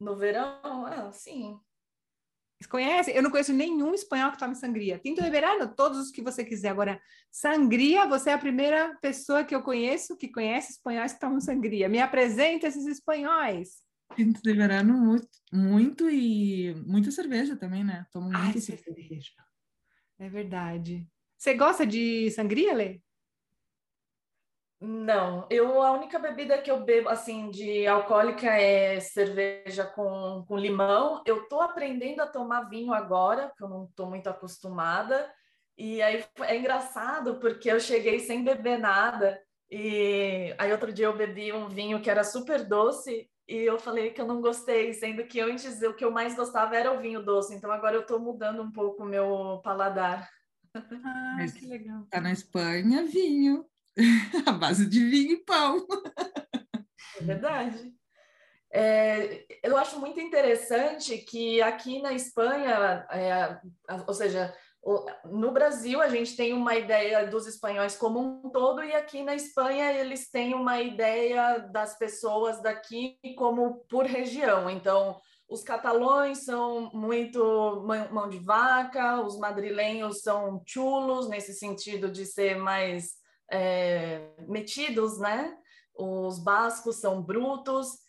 No 0.00 0.16
verão? 0.16 0.86
Ah, 0.86 1.12
sim. 1.12 1.60
Vocês 2.62 2.66
conhecem? 2.66 3.14
Eu 3.14 3.22
não 3.22 3.30
conheço 3.30 3.52
nenhum 3.52 3.92
espanhol 3.92 4.30
que 4.30 4.38
tome 4.38 4.54
sangria. 4.54 4.98
Tinto 4.98 5.22
de 5.22 5.30
verano, 5.30 5.74
todos 5.74 5.98
os 5.98 6.10
que 6.10 6.22
você 6.22 6.44
quiser. 6.44 6.68
Agora, 6.68 7.00
sangria, 7.30 8.06
você 8.06 8.30
é 8.30 8.34
a 8.34 8.38
primeira 8.38 8.96
pessoa 9.00 9.44
que 9.44 9.54
eu 9.54 9.62
conheço 9.62 10.16
que 10.16 10.28
conhece 10.28 10.72
espanhóis 10.72 11.12
que 11.12 11.20
tomam 11.20 11.40
sangria. 11.40 11.88
Me 11.88 12.00
apresenta 12.00 12.68
esses 12.68 12.86
espanhóis. 12.86 13.82
Tinto 14.14 14.40
de 14.42 14.52
verano, 14.52 14.94
muito, 14.94 15.28
muito 15.52 16.08
e 16.08 16.74
muita 16.86 17.10
cerveja 17.10 17.56
também, 17.56 17.82
né? 17.82 18.06
Tomo 18.12 18.30
muita 18.30 18.60
cerveja. 18.60 19.32
É 20.18 20.28
verdade. 20.28 21.08
Você 21.36 21.54
gosta 21.54 21.84
de 21.84 22.30
sangria, 22.30 22.74
Lê? 22.74 23.00
Não, 24.84 25.46
eu 25.48 25.80
a 25.80 25.92
única 25.92 26.18
bebida 26.18 26.60
que 26.60 26.68
eu 26.68 26.82
bebo 26.82 27.08
assim 27.08 27.48
de 27.50 27.86
alcoólica 27.86 28.48
é 28.48 28.98
cerveja 28.98 29.84
com, 29.84 30.44
com 30.44 30.56
limão. 30.56 31.22
Eu 31.24 31.48
tô 31.48 31.60
aprendendo 31.60 32.20
a 32.20 32.26
tomar 32.26 32.68
vinho 32.68 32.92
agora, 32.92 33.46
porque 33.46 33.62
eu 33.62 33.68
não 33.68 33.86
tô 33.94 34.06
muito 34.06 34.28
acostumada. 34.28 35.32
E 35.78 36.02
aí 36.02 36.24
é 36.40 36.56
engraçado 36.56 37.38
porque 37.38 37.70
eu 37.70 37.78
cheguei 37.78 38.18
sem 38.18 38.42
beber 38.42 38.76
nada. 38.76 39.40
E 39.70 40.52
aí 40.58 40.72
outro 40.72 40.92
dia 40.92 41.06
eu 41.06 41.16
bebi 41.16 41.52
um 41.52 41.68
vinho 41.68 42.02
que 42.02 42.10
era 42.10 42.24
super 42.24 42.64
doce 42.64 43.30
e 43.46 43.58
eu 43.58 43.78
falei 43.78 44.10
que 44.10 44.20
eu 44.20 44.26
não 44.26 44.40
gostei, 44.40 44.92
sendo 44.94 45.24
que 45.28 45.40
antes 45.40 45.80
o 45.82 45.94
que 45.94 46.04
eu 46.04 46.10
mais 46.10 46.34
gostava 46.34 46.76
era 46.76 46.92
o 46.92 47.00
vinho 47.00 47.22
doce. 47.22 47.54
Então 47.54 47.70
agora 47.70 47.94
eu 47.94 48.04
tô 48.04 48.18
mudando 48.18 48.60
um 48.60 48.72
pouco 48.72 49.04
o 49.04 49.06
meu 49.06 49.60
paladar. 49.62 50.28
Ah, 50.74 51.34
Mas 51.36 51.52
que 51.52 51.66
legal. 51.66 52.04
Tá 52.10 52.20
na 52.20 52.32
Espanha, 52.32 53.04
vinho. 53.04 53.64
a 54.46 54.52
base 54.52 54.86
de 54.86 55.04
vinho 55.04 55.32
e 55.32 55.44
pão. 55.44 55.86
É 57.20 57.24
verdade. 57.24 57.92
É, 58.74 59.44
eu 59.62 59.76
acho 59.76 60.00
muito 60.00 60.18
interessante 60.18 61.18
que 61.18 61.60
aqui 61.60 62.00
na 62.00 62.14
Espanha, 62.14 63.06
é, 63.10 63.60
ou 64.06 64.14
seja, 64.14 64.54
no 65.26 65.52
Brasil 65.52 66.00
a 66.00 66.08
gente 66.08 66.34
tem 66.34 66.54
uma 66.54 66.74
ideia 66.74 67.26
dos 67.26 67.46
espanhóis 67.46 67.96
como 67.96 68.18
um 68.18 68.50
todo 68.50 68.82
e 68.82 68.94
aqui 68.94 69.22
na 69.22 69.34
Espanha 69.34 69.92
eles 69.92 70.30
têm 70.30 70.54
uma 70.54 70.80
ideia 70.80 71.58
das 71.70 71.96
pessoas 71.98 72.62
daqui 72.62 73.18
como 73.36 73.84
por 73.88 74.06
região. 74.06 74.68
Então, 74.68 75.20
os 75.48 75.62
catalões 75.62 76.44
são 76.44 76.90
muito 76.94 77.84
mão 78.10 78.28
de 78.28 78.38
vaca, 78.38 79.20
os 79.20 79.38
madrilenhos 79.38 80.22
são 80.22 80.62
chulos 80.66 81.28
nesse 81.28 81.52
sentido 81.52 82.10
de 82.10 82.24
ser 82.24 82.56
mais 82.56 83.21
é, 83.52 84.30
metidos, 84.48 85.18
né? 85.18 85.56
Os 85.94 86.42
bascos 86.42 86.96
são 86.96 87.22
brutos. 87.22 88.00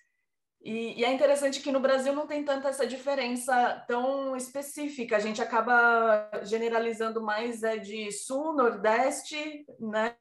E, 0.64 1.02
e, 1.02 1.04
é 1.04 1.12
interessante 1.12 1.60
que 1.60 1.74
no 1.74 1.82
Brasil 1.82 2.14
não 2.14 2.26
tem 2.26 2.46
tanta 2.46 2.70
essa 2.70 2.88
diferença 2.88 3.84
tão 3.86 4.36
específica. 4.38 5.18
A 5.18 5.20
gente 5.20 5.42
acaba 5.42 6.32
generalizando 6.44 7.22
mais 7.22 7.62
é 7.64 7.78
de 7.78 8.10
sul, 8.14 8.54
nordeste, 8.54 9.66
né? 9.78 10.16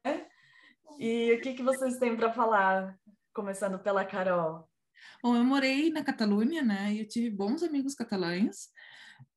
E 0.99 1.33
o 1.33 1.41
que, 1.41 1.53
que 1.53 1.63
vocês 1.63 1.97
têm 1.97 2.17
para 2.17 2.33
falar? 2.33 2.99
Começando 3.33 3.79
pela 3.79 4.03
Carol. 4.03 4.67
Bom, 5.23 5.37
eu 5.37 5.45
morei 5.45 5.89
na 5.89 6.03
Catalunha, 6.03 6.61
né? 6.61 6.91
E 6.91 6.99
eu 6.99 7.07
tive 7.07 7.29
bons 7.29 7.63
amigos 7.63 7.95
catalães. 7.95 8.69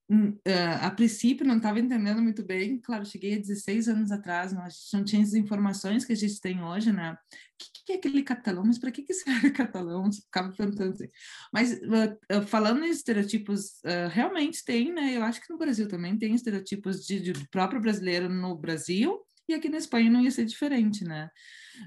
Uh, 0.09 0.39
a 0.83 0.91
princípio 0.93 1.45
não 1.45 1.57
estava 1.57 1.81
entendendo 1.81 2.23
muito 2.23 2.45
bem, 2.45 2.79
claro, 2.79 3.05
cheguei 3.05 3.35
a 3.35 3.39
16 3.39 3.89
anos 3.89 4.13
atrás, 4.13 4.53
não, 4.53 4.63
a 4.63 4.69
gente 4.69 4.95
não 4.95 5.05
tinha 5.05 5.23
as 5.23 5.35
informações 5.35 6.05
que 6.05 6.13
a 6.13 6.17
gente 6.17 6.41
tem 6.41 6.63
hoje, 6.63 6.93
né? 6.93 7.13
O 7.13 7.17
que, 7.59 7.85
que 7.87 7.93
é 7.93 7.97
aquele 7.97 8.23
catalão? 8.23 8.65
Mas 8.65 8.79
para 8.79 8.93
que, 8.93 9.03
que 9.03 9.13
serve 9.15 9.51
catalão? 9.51 10.09
Ficava 10.13 10.53
perguntando 10.53 10.93
assim. 10.93 11.09
Mas 11.53 11.73
uh, 11.73 12.43
falando 12.47 12.85
em 12.85 12.91
estereotipos, 12.91 13.81
realmente 14.13 14.65
tem, 14.65 14.93
né? 14.93 15.17
Eu 15.17 15.25
acho 15.25 15.41
que 15.41 15.53
no 15.53 15.59
Brasil 15.59 15.89
também 15.89 16.17
tem 16.17 16.35
estereotipos 16.35 17.05
de, 17.05 17.21
de, 17.21 17.49
próprio 17.49 17.81
brasileiro 17.81 18.29
no 18.29 18.55
Brasil, 18.57 19.21
e 19.49 19.55
aqui 19.55 19.69
na 19.69 19.79
Espanha 19.79 20.11
não 20.11 20.21
ia 20.21 20.31
ser 20.31 20.45
diferente, 20.45 21.05
né? 21.05 21.31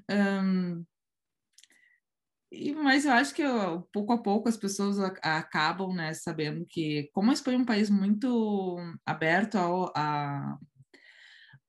Um, 0.09 0.83
e, 2.51 2.73
mas 2.73 3.05
eu 3.05 3.11
acho 3.11 3.33
que 3.33 3.43
pouco 3.93 4.11
a 4.11 4.17
pouco 4.17 4.49
as 4.49 4.57
pessoas 4.57 4.99
acabam 4.99 5.93
né, 5.93 6.13
sabendo 6.13 6.65
que, 6.65 7.09
como 7.13 7.29
a 7.29 7.33
Espanha 7.33 7.57
é 7.57 7.61
um 7.61 7.65
país 7.65 7.89
muito 7.89 8.77
aberto 9.05 9.55
ao, 9.55 9.93
a, 9.95 10.57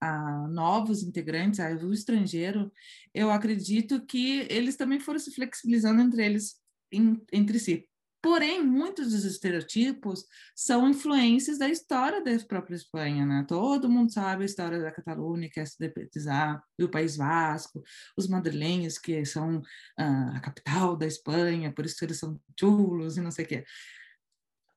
a 0.01 0.49
novos 0.49 1.03
integrantes, 1.03 1.61
ao 1.61 1.93
estrangeiro, 1.93 2.73
eu 3.13 3.31
acredito 3.31 4.07
que 4.07 4.47
eles 4.49 4.77
também 4.77 4.99
foram 4.99 5.19
se 5.19 5.35
flexibilizando 5.35 6.01
entre 6.01 6.25
eles, 6.25 6.57
em, 6.91 7.21
entre 7.31 7.59
si. 7.59 7.90
Porém, 8.23 8.63
muitos 8.63 9.13
dos 9.13 9.25
estereotipos 9.25 10.27
são 10.55 10.89
influências 10.89 11.59
da 11.59 11.69
história 11.69 12.23
da 12.23 12.39
própria 12.45 12.75
Espanha, 12.75 13.25
né? 13.25 13.47
Todo 13.49 13.89
mundo 13.89 14.13
sabe 14.13 14.43
a 14.43 14.47
história 14.47 14.79
da 14.79 14.93
Catalunha, 14.93 15.49
que 15.49 15.59
é 15.59 15.65
se 15.65 15.79
depetizar, 15.79 16.63
do 16.79 16.91
País 16.91 17.17
Vasco, 17.17 17.83
os 18.17 18.29
madrilenhos, 18.29 18.99
que 18.99 19.25
são 19.25 19.63
ah, 19.97 20.37
a 20.37 20.41
capital 20.41 20.97
da 20.97 21.07
Espanha, 21.07 21.73
por 21.73 21.87
isso 21.87 22.05
eles 22.05 22.19
são 22.19 22.39
chulos 22.59 23.17
e 23.17 23.23
não 23.23 23.31
sei 23.31 23.47
o 23.47 23.49
quê. 23.49 23.65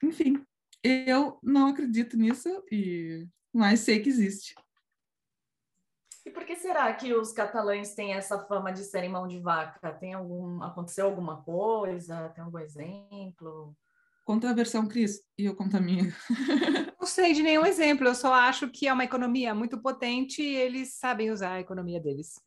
Enfim, 0.01 0.41
eu 0.83 1.37
não 1.43 1.67
acredito 1.67 2.17
nisso, 2.17 2.49
e 2.71 3.27
mas 3.53 3.81
sei 3.81 4.01
que 4.01 4.09
existe. 4.09 4.55
E 6.25 6.31
por 6.31 6.45
que 6.45 6.55
será 6.55 6.93
que 6.93 7.13
os 7.13 7.33
catalães 7.33 7.93
têm 7.93 8.13
essa 8.13 8.39
fama 8.45 8.71
de 8.71 8.83
serem 8.83 9.09
mão 9.09 9.27
de 9.27 9.39
vaca? 9.39 9.91
Tem 9.93 10.13
algum, 10.13 10.63
aconteceu 10.63 11.05
alguma 11.05 11.41
coisa? 11.43 12.29
Tem 12.29 12.43
algum 12.43 12.59
exemplo? 12.59 13.75
Conta 14.23 14.49
a 14.49 14.53
versão, 14.53 14.87
Cris, 14.87 15.19
e 15.37 15.43
eu 15.45 15.55
conto 15.55 15.75
a 15.75 15.81
minha. 15.81 16.15
Não 16.97 17.05
sei 17.05 17.33
de 17.33 17.43
nenhum 17.43 17.65
exemplo, 17.65 18.07
eu 18.07 18.15
só 18.15 18.33
acho 18.33 18.69
que 18.69 18.87
é 18.87 18.93
uma 18.93 19.03
economia 19.03 19.53
muito 19.53 19.81
potente 19.81 20.41
e 20.41 20.55
eles 20.55 20.93
sabem 20.93 21.29
usar 21.29 21.55
a 21.55 21.59
economia 21.59 21.99
deles. 21.99 22.39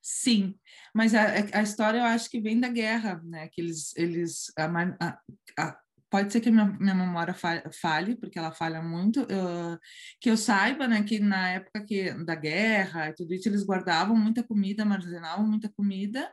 Sim, 0.00 0.56
mas 0.94 1.12
a, 1.14 1.24
a 1.52 1.62
história 1.62 1.98
eu 1.98 2.04
acho 2.04 2.30
que 2.30 2.40
vem 2.40 2.60
da 2.60 2.68
guerra, 2.68 3.20
né? 3.24 3.48
Que 3.48 3.60
eles, 3.60 3.94
eles 3.96 4.52
a, 4.56 5.18
a, 5.58 5.80
pode 6.10 6.32
ser 6.32 6.40
que 6.40 6.50
minha, 6.50 6.66
minha 6.66 6.94
memória 6.94 7.34
falhe, 7.34 8.16
porque 8.16 8.38
ela 8.38 8.52
falha 8.52 8.82
muito, 8.82 9.26
que 10.20 10.30
eu 10.30 10.36
saiba, 10.36 10.88
né, 10.88 11.02
que 11.02 11.18
na 11.18 11.50
época 11.50 11.84
que, 11.84 12.12
da 12.24 12.34
guerra 12.34 13.10
e 13.10 13.14
tudo 13.14 13.34
isso, 13.34 13.48
eles 13.48 13.64
guardavam 13.64 14.16
muita 14.16 14.42
comida, 14.42 14.82
armazenavam 14.82 15.46
muita 15.46 15.68
comida, 15.68 16.30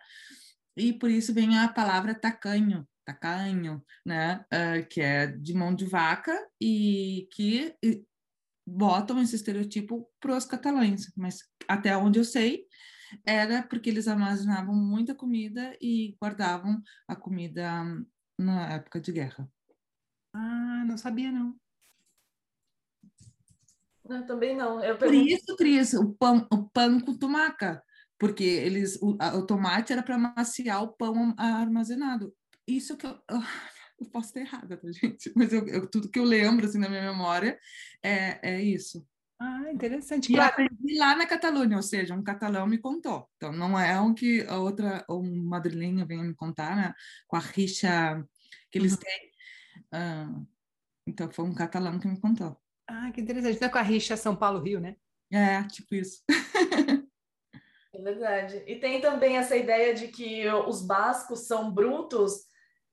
e 0.78 0.94
por 0.94 1.10
isso 1.10 1.34
vem 1.34 1.58
a 1.58 1.68
palavra 1.68 2.14
tacanho, 2.14 2.88
tacanho, 3.06 3.84
né, 4.06 4.46
uh, 4.54 4.88
que 4.88 5.02
é 5.02 5.28
de 5.28 5.54
mão 5.54 5.74
de 5.76 5.86
vaca, 5.86 6.36
e 6.60 7.28
que 7.32 7.76
e 7.84 8.04
botam 8.68 9.22
esse 9.22 9.36
estereotipo 9.36 10.10
para 10.20 10.36
os 10.36 10.46
catalães, 10.46 11.12
mas 11.16 11.40
até 11.68 11.96
onde 11.96 12.18
eu 12.20 12.26
sei, 12.26 12.66
era 13.26 13.62
porque 13.62 13.90
eles 13.90 14.08
armazenavam 14.08 14.74
muita 14.74 15.14
comida 15.14 15.78
e 15.80 16.16
guardavam 16.20 16.82
a 17.08 17.16
comida 17.16 17.84
na 18.38 18.74
época 18.74 19.00
de 19.00 19.12
guerra. 19.12 19.50
Ah, 20.38 20.84
não 20.86 20.98
sabia, 20.98 21.32
não. 21.32 21.56
Não, 24.04 24.26
também 24.26 24.56
não. 24.56 24.84
Eu 24.84 24.98
Por 24.98 25.14
isso, 25.14 25.56
Cris, 25.56 25.94
o 25.94 26.14
pão, 26.14 26.46
o 26.52 26.70
pão 26.70 27.00
com 27.00 27.18
tomaca, 27.18 27.82
porque 28.20 28.44
eles, 28.44 29.02
o, 29.02 29.18
a, 29.20 29.36
o 29.38 29.46
tomate 29.46 29.94
era 29.94 30.04
para 30.04 30.18
maciar 30.18 30.84
o 30.84 30.90
pão 30.92 31.34
armazenado. 31.38 32.36
Isso 32.68 32.98
que 32.98 33.08
eu. 33.08 33.18
Oh, 33.32 33.40
Eu 33.98 34.08
posso 34.08 34.28
estar 34.28 34.42
errada, 34.42 34.76
tá, 34.76 34.92
gente? 34.92 35.32
Mas 35.38 35.54
eu, 35.54 35.66
eu, 35.68 35.90
tudo 35.90 36.10
que 36.12 36.20
eu 36.20 36.26
lembro, 36.26 36.66
assim, 36.66 36.78
na 36.78 36.90
minha 36.90 37.02
memória 37.14 37.58
é, 38.04 38.56
é 38.56 38.62
isso. 38.62 39.08
Ah, 39.40 39.72
interessante. 39.72 40.30
E 40.30 40.36
Claro. 40.36 40.52
aprendi 40.52 40.98
lá 40.98 41.16
na 41.16 41.26
Catalunha, 41.26 41.78
ou 41.78 41.82
seja, 41.82 42.14
um 42.14 42.22
catalão 42.22 42.68
me 42.68 42.78
contou. 42.78 43.26
Então, 43.38 43.54
não 43.54 43.80
é 43.80 43.98
o 44.02 44.14
que 44.14 44.42
a 44.50 44.58
outra, 44.58 45.06
um 45.10 45.46
madrilenho 45.46 46.06
venha 46.06 46.24
me 46.26 46.36
contar, 46.36 46.76
né? 46.76 46.94
Com 47.26 47.38
a 47.38 47.40
rixa 47.40 48.22
que 48.70 48.78
eles 48.80 48.92
Uhum. 48.96 49.00
têm. 49.00 49.35
Ah, 49.98 50.28
então, 51.08 51.32
foi 51.32 51.46
um 51.46 51.54
catalão 51.56 51.98
que 52.00 52.08
me 52.08 52.20
contou. 52.20 52.58
Ah, 52.88 53.12
que 53.14 53.22
interessante. 53.22 53.60
Não 53.62 53.68
é 53.68 53.72
com 53.72 53.78
a 53.78 53.82
rixa 53.82 54.18
São 54.18 54.36
Paulo-Rio, 54.36 54.80
né? 54.80 54.96
É, 55.32 55.64
tipo 55.64 55.96
isso. 55.96 56.24
É 57.94 58.02
verdade. 58.02 58.62
E 58.68 58.76
tem 58.78 59.00
também 59.00 59.38
essa 59.38 59.56
ideia 59.56 59.94
de 59.94 60.10
que 60.10 60.46
os 60.68 60.86
bascos 60.86 61.48
são 61.48 61.72
brutos, 61.72 62.42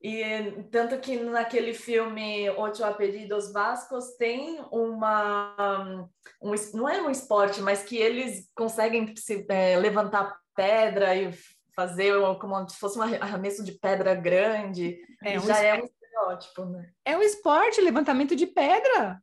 e 0.01 0.23
tanto 0.71 0.97
que 1.01 1.17
naquele 1.17 1.75
filme 1.75 2.49
Ocho 2.51 2.85
Apellidos 2.85 3.53
Bascos 3.53 4.17
tem 4.17 4.61
uma. 4.71 6.09
Um, 6.41 6.55
não 6.75 6.89
é 6.89 7.03
um 7.03 7.11
esporte, 7.11 7.61
mas 7.61 7.83
que 7.83 7.97
eles 7.97 8.49
conseguem 8.55 9.13
se, 9.17 9.45
é, 9.49 9.77
levantar 9.77 10.39
pedra 10.55 11.17
e 11.17 11.33
fazer 11.75 12.15
como 12.41 12.69
se 12.69 12.77
fosse 12.79 12.97
um 12.97 13.03
arremesso 13.03 13.65
de 13.65 13.73
pedra 13.73 14.15
grande. 14.15 14.99
É 15.25 15.37
um, 15.37 15.43
já 15.43 15.55
es- 15.55 15.65
é 15.65 15.83
um 15.83 15.89
estereótipo, 16.13 16.65
né? 16.67 16.93
é 17.05 17.17
um 17.17 17.23
esporte, 17.23 17.81
levantamento 17.81 18.37
de 18.37 18.47
pedra. 18.47 19.23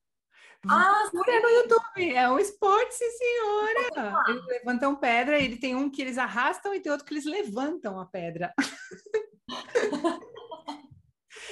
Ah, 0.67 1.07
Procura 1.09 1.41
no 1.41 1.49
YouTube. 1.49 2.13
É 2.13 2.29
um 2.29 2.37
esporte, 2.37 2.93
sim, 2.93 3.09
senhora. 3.09 4.23
Eles 4.27 4.45
levantam 4.45 4.95
pedra, 4.95 5.39
ele 5.39 5.55
tem 5.57 5.73
um 5.75 5.89
que 5.89 6.01
eles 6.01 6.17
arrastam 6.17 6.73
e 6.73 6.81
tem 6.81 6.91
outro 6.91 7.05
que 7.05 7.13
eles 7.13 7.25
levantam 7.25 7.99
a 7.99 8.05
pedra. 8.05 8.53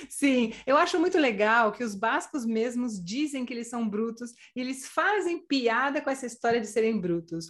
Sim, 0.10 0.54
eu 0.66 0.78
acho 0.78 1.00
muito 1.00 1.18
legal 1.18 1.72
que 1.72 1.84
os 1.84 1.96
bascos 1.96 2.46
mesmos 2.46 3.04
dizem 3.04 3.46
que 3.46 3.54
eles 3.54 3.68
são 3.68 3.88
brutos 3.88 4.32
e 4.56 4.62
eles 4.62 4.88
fazem 4.88 5.46
piada 5.46 6.02
com 6.02 6.10
essa 6.10 6.26
história 6.26 6.62
de 6.62 6.68
serem 6.68 7.00
brutos. 7.00 7.48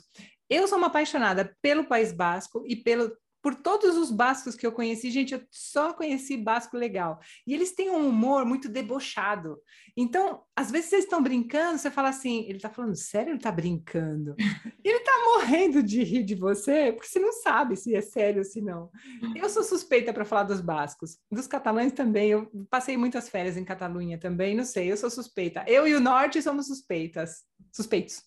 Eu 0.49 0.65
sou 0.67 0.77
uma 0.77 0.87
apaixonada 0.87 1.55
pelo 1.61 1.87
País 1.87 2.13
Basco 2.13 2.63
e 2.65 2.75
pelo 2.75 3.11
por 3.41 3.55
todos 3.55 3.95
os 3.95 4.11
bascos 4.11 4.55
que 4.55 4.65
eu 4.65 4.71
conheci, 4.71 5.11
gente, 5.11 5.33
eu 5.33 5.41
só 5.51 5.93
conheci 5.93 6.35
basco 6.35 6.75
legal. 6.75 7.19
E 7.45 7.53
eles 7.53 7.73
têm 7.73 7.89
um 7.89 8.07
humor 8.07 8.45
muito 8.45 8.67
debochado. 8.67 9.59
Então, 9.95 10.43
às 10.55 10.69
vezes 10.69 10.89
vocês 10.89 11.03
estão 11.03 11.21
brincando, 11.21 11.77
você 11.77 11.89
fala 11.89 12.09
assim, 12.09 12.45
ele 12.45 12.57
está 12.57 12.69
falando 12.69 12.95
sério, 12.95 13.29
ele 13.29 13.37
está 13.37 13.51
brincando. 13.51 14.35
ele 14.83 14.97
está 14.97 15.11
morrendo 15.25 15.81
de 15.81 16.03
rir 16.03 16.23
de 16.23 16.35
você, 16.35 16.91
porque 16.91 17.07
você 17.07 17.19
não 17.19 17.31
sabe 17.31 17.75
se 17.75 17.95
é 17.95 18.01
sério 18.01 18.39
ou 18.39 18.45
se 18.45 18.61
não. 18.61 18.89
Eu 19.35 19.49
sou 19.49 19.63
suspeita 19.63 20.13
para 20.13 20.25
falar 20.25 20.43
dos 20.43 20.61
bascos, 20.61 21.17
dos 21.31 21.47
catalães 21.47 21.93
também. 21.93 22.29
Eu 22.29 22.51
passei 22.69 22.97
muitas 22.97 23.29
férias 23.29 23.57
em 23.57 23.65
Catalunha 23.65 24.17
também, 24.17 24.55
não 24.55 24.65
sei, 24.65 24.91
eu 24.91 24.97
sou 24.97 25.09
suspeita. 25.09 25.63
Eu 25.67 25.87
e 25.87 25.95
o 25.95 25.99
norte 25.99 26.41
somos 26.41 26.67
suspeitas, 26.67 27.43
suspeitos. 27.71 28.23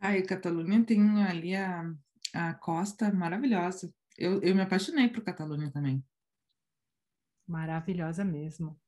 Aí, 0.00 0.22
Catalunha 0.22 0.84
tem 0.84 1.24
ali 1.24 1.54
a, 1.54 1.90
a 2.34 2.54
costa 2.54 3.12
maravilhosa. 3.12 3.90
Eu, 4.18 4.40
eu 4.42 4.54
me 4.54 4.62
apaixonei 4.62 5.08
por 5.08 5.22
Catalunha 5.22 5.70
também. 5.70 6.04
Maravilhosa 7.46 8.24
mesmo. 8.24 8.78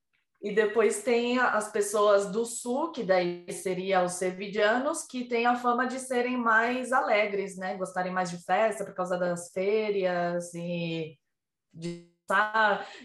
E 0.40 0.54
depois 0.54 1.02
tem 1.02 1.38
as 1.38 1.70
pessoas 1.70 2.30
do 2.30 2.44
sul, 2.44 2.92
que 2.92 3.02
daí 3.02 3.44
seria 3.52 4.04
os 4.04 4.12
sevillanos, 4.12 5.04
que 5.04 5.24
têm 5.24 5.46
a 5.46 5.56
fama 5.56 5.86
de 5.86 5.98
serem 5.98 6.36
mais 6.36 6.92
alegres, 6.92 7.56
né? 7.56 7.76
Gostarem 7.76 8.12
mais 8.12 8.30
de 8.30 8.38
festa 8.44 8.84
por 8.84 8.94
causa 8.94 9.18
das 9.18 9.50
férias 9.50 10.54
e 10.54 11.18
de 11.72 12.08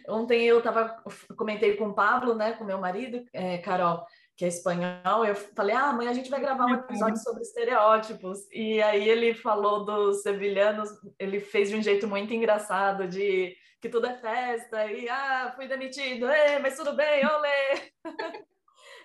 Ontem 0.10 0.44
eu 0.44 0.62
tava, 0.62 1.02
comentei 1.38 1.78
com 1.78 1.88
o 1.88 1.94
Pablo, 1.94 2.36
né, 2.36 2.54
com 2.54 2.66
meu 2.66 2.78
marido, 2.78 3.24
é, 3.32 3.58
Carol, 3.60 4.06
que 4.44 4.46
é 4.46 4.50
espanhol, 4.50 5.26
eu 5.26 5.36
falei, 5.36 5.74
ah, 5.74 5.90
amanhã 5.90 6.10
a 6.10 6.14
gente 6.14 6.30
vai 6.30 6.42
gravar 6.42 6.66
um 6.66 6.74
episódio 6.74 7.18
sobre 7.18 7.44
estereótipos. 7.44 8.40
E 8.52 8.82
aí 8.82 9.08
ele 9.08 9.34
falou 9.34 9.86
dos 9.86 10.22
sevilhanos, 10.22 10.90
ele 11.18 11.40
fez 11.40 11.70
de 11.70 11.78
um 11.78 11.82
jeito 11.82 12.08
muito 12.10 12.34
engraçado, 12.34 13.08
de 13.08 13.56
que 13.80 13.88
tudo 13.88 14.06
é 14.06 14.18
festa, 14.18 14.86
e 14.92 15.08
ah, 15.08 15.54
fui 15.56 15.68
demitido, 15.68 16.30
Ei, 16.30 16.60
mas 16.60 16.76
tudo 16.76 16.94
bem, 16.94 17.26
olê! 17.26 17.92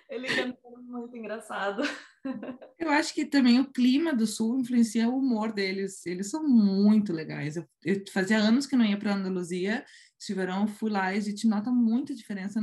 ele 0.09 0.27
cantou 0.27 0.77
muito 0.81 1.15
engraçado. 1.15 1.83
Eu 2.77 2.89
acho 2.89 3.13
que 3.13 3.25
também 3.25 3.61
o 3.61 3.71
clima 3.71 4.13
do 4.13 4.27
sul 4.27 4.59
influencia 4.59 5.07
o 5.07 5.17
humor 5.17 5.53
deles. 5.53 6.05
Eles 6.05 6.29
são 6.29 6.43
muito 6.43 7.13
legais. 7.13 7.55
Eu, 7.55 7.65
eu 7.85 8.03
fazia 8.11 8.37
anos 8.37 8.65
que 8.65 8.75
não 8.75 8.83
ia 8.83 8.97
para 8.97 9.13
Andaluzia. 9.13 9.85
Eu 10.27 10.67
fui 10.67 10.89
lá 10.89 11.13
e 11.13 11.17
a 11.17 11.21
gente 11.21 11.47
nota 11.47 11.71
muita 11.71 12.13
diferença, 12.13 12.59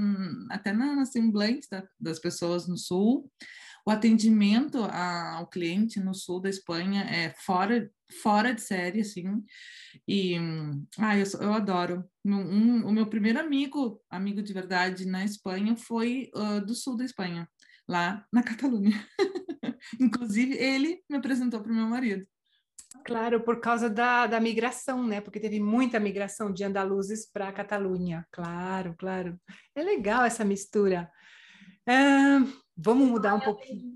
até 0.51 0.73
na, 0.73 0.95
na 0.95 1.05
semblante 1.07 1.69
da, 1.71 1.87
das 1.99 2.19
pessoas 2.19 2.69
no 2.69 2.77
sul. 2.77 3.31
O 3.87 3.91
atendimento 3.91 4.79
ao 4.79 5.47
cliente 5.47 6.01
no 6.01 6.13
sul 6.13 6.41
da 6.41 6.51
Espanha 6.51 7.03
é 7.05 7.31
fora, 7.31 7.89
fora 8.21 8.53
de 8.53 8.61
série, 8.61 9.01
assim. 9.01 9.45
E 10.09 10.37
ah, 10.99 11.17
eu, 11.17 11.25
eu 11.41 11.53
adoro. 11.53 12.05
Um, 12.25 12.85
o 12.85 12.93
meu 12.93 13.07
primeiro 13.07 13.39
amigo, 13.39 14.03
amigo 14.11 14.43
de 14.43 14.53
verdade 14.53 15.07
na 15.07 15.25
Espanha, 15.25 15.77
foi 15.77 16.31
uh, 16.35 16.61
do 16.67 16.75
sul 16.75 16.97
da 16.97 17.05
Espanha, 17.05 17.49
lá 17.89 18.27
na 18.33 18.43
Catalunha. 18.43 19.07
Inclusive, 20.01 20.55
ele 20.57 21.01
me 21.09 21.17
apresentou 21.17 21.61
para 21.61 21.71
o 21.71 21.75
meu 21.75 21.87
marido. 21.87 22.27
Claro, 23.05 23.41
por 23.41 23.61
causa 23.61 23.89
da, 23.89 24.27
da 24.27 24.41
migração, 24.41 25.07
né? 25.07 25.21
Porque 25.21 25.41
teve 25.41 25.61
muita 25.61 26.01
migração 26.01 26.53
de 26.53 26.65
andaluzes 26.65 27.31
para 27.31 27.49
a 27.49 27.53
Catalunha. 27.53 28.27
Claro, 28.31 28.95
claro. 28.99 29.39
É 29.75 29.83
legal 29.83 30.25
essa 30.25 30.45
mistura. 30.45 31.11
Ah, 31.89 32.41
vamos 32.77 33.09
mudar 33.09 33.35
um 33.35 33.41
pouquinho. 33.41 33.93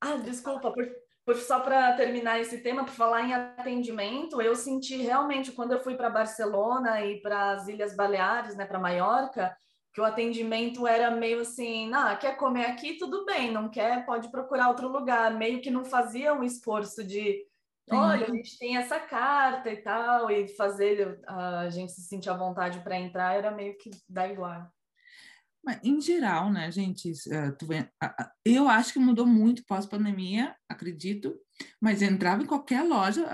Ah, 0.00 0.16
desculpa, 0.16 0.72
por, 0.72 0.86
por, 1.24 1.36
só 1.36 1.60
para 1.60 1.92
terminar 1.94 2.40
esse 2.40 2.58
tema, 2.58 2.84
por 2.84 2.94
falar 2.94 3.22
em 3.22 3.32
atendimento, 3.32 4.40
eu 4.40 4.54
senti 4.54 4.96
realmente 4.96 5.52
quando 5.52 5.72
eu 5.72 5.80
fui 5.80 5.96
para 5.96 6.10
Barcelona 6.10 7.04
e 7.04 7.20
para 7.20 7.52
as 7.52 7.68
Ilhas 7.68 7.96
Baleares, 7.96 8.56
né, 8.56 8.64
para 8.64 8.78
Maiorca, 8.78 9.56
que 9.92 10.00
o 10.00 10.04
atendimento 10.04 10.86
era 10.86 11.10
meio 11.10 11.40
assim, 11.40 11.92
ah, 11.92 12.14
quer 12.16 12.36
comer 12.36 12.66
aqui, 12.66 12.98
tudo 12.98 13.24
bem, 13.24 13.50
não 13.50 13.68
quer, 13.68 14.06
pode 14.06 14.30
procurar 14.30 14.68
outro 14.68 14.86
lugar, 14.86 15.34
meio 15.34 15.60
que 15.60 15.70
não 15.70 15.84
fazia 15.84 16.32
um 16.32 16.44
esforço 16.44 17.04
de 17.04 17.47
olha, 17.90 18.26
a 18.26 18.30
gente 18.30 18.58
tem 18.58 18.76
essa 18.76 18.98
carta 18.98 19.70
e 19.70 19.76
tal, 19.78 20.30
e 20.30 20.48
fazer 20.48 21.20
a 21.26 21.68
gente 21.70 21.92
se 21.92 22.02
sentir 22.02 22.30
à 22.30 22.36
vontade 22.36 22.80
para 22.80 22.98
entrar 22.98 23.36
era 23.36 23.50
meio 23.50 23.76
que 23.78 23.90
dá 24.08 24.28
igual. 24.28 24.70
Mas, 25.64 25.80
em 25.82 26.00
geral, 26.00 26.50
né, 26.50 26.70
gente, 26.70 27.12
eu 28.44 28.68
acho 28.68 28.92
que 28.92 28.98
mudou 28.98 29.26
muito 29.26 29.64
pós-pandemia, 29.66 30.54
acredito, 30.68 31.34
mas 31.80 32.00
entrava 32.00 32.42
em 32.42 32.46
qualquer 32.46 32.82
loja, 32.82 33.26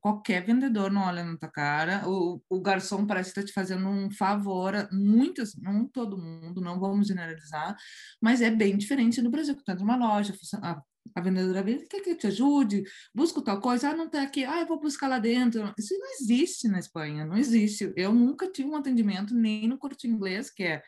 qualquer 0.00 0.44
vendedor 0.44 0.90
não 0.90 1.02
olha 1.02 1.24
na 1.24 1.36
tua 1.36 1.50
cara, 1.50 2.08
o, 2.08 2.40
o 2.48 2.60
garçom 2.60 3.04
parece 3.04 3.30
estar 3.30 3.42
te 3.42 3.52
fazendo 3.52 3.86
um 3.88 4.10
favor, 4.10 4.88
muitas, 4.92 5.54
não 5.56 5.86
todo 5.86 6.16
mundo, 6.16 6.60
não 6.60 6.78
vamos 6.78 7.08
generalizar, 7.08 7.76
mas 8.22 8.40
é 8.40 8.50
bem 8.50 8.78
diferente 8.78 9.20
no 9.20 9.30
Brasil, 9.30 9.56
que 9.56 9.64
tu 9.64 9.72
entra 9.72 9.84
numa 9.84 9.96
loja, 9.96 10.34
a, 10.62 10.80
a 11.14 11.20
vendedora 11.20 11.62
vem, 11.62 11.86
quer 11.86 12.00
que 12.00 12.10
eu 12.10 12.16
te 12.16 12.26
ajude? 12.26 12.84
Busco 13.14 13.42
tal 13.42 13.60
coisa, 13.60 13.90
ah, 13.90 13.96
não 13.96 14.08
tem 14.08 14.20
aqui, 14.20 14.44
ah, 14.44 14.60
eu 14.60 14.66
vou 14.66 14.80
buscar 14.80 15.08
lá 15.08 15.18
dentro. 15.18 15.72
Isso 15.78 15.98
não 15.98 16.10
existe 16.12 16.68
na 16.68 16.78
Espanha, 16.78 17.24
não 17.24 17.36
existe. 17.36 17.92
Eu 17.96 18.12
nunca 18.12 18.50
tive 18.50 18.68
um 18.68 18.76
atendimento, 18.76 19.34
nem 19.34 19.68
no 19.68 19.78
Corte 19.78 20.06
Inglês, 20.06 20.50
que 20.50 20.62
é 20.62 20.82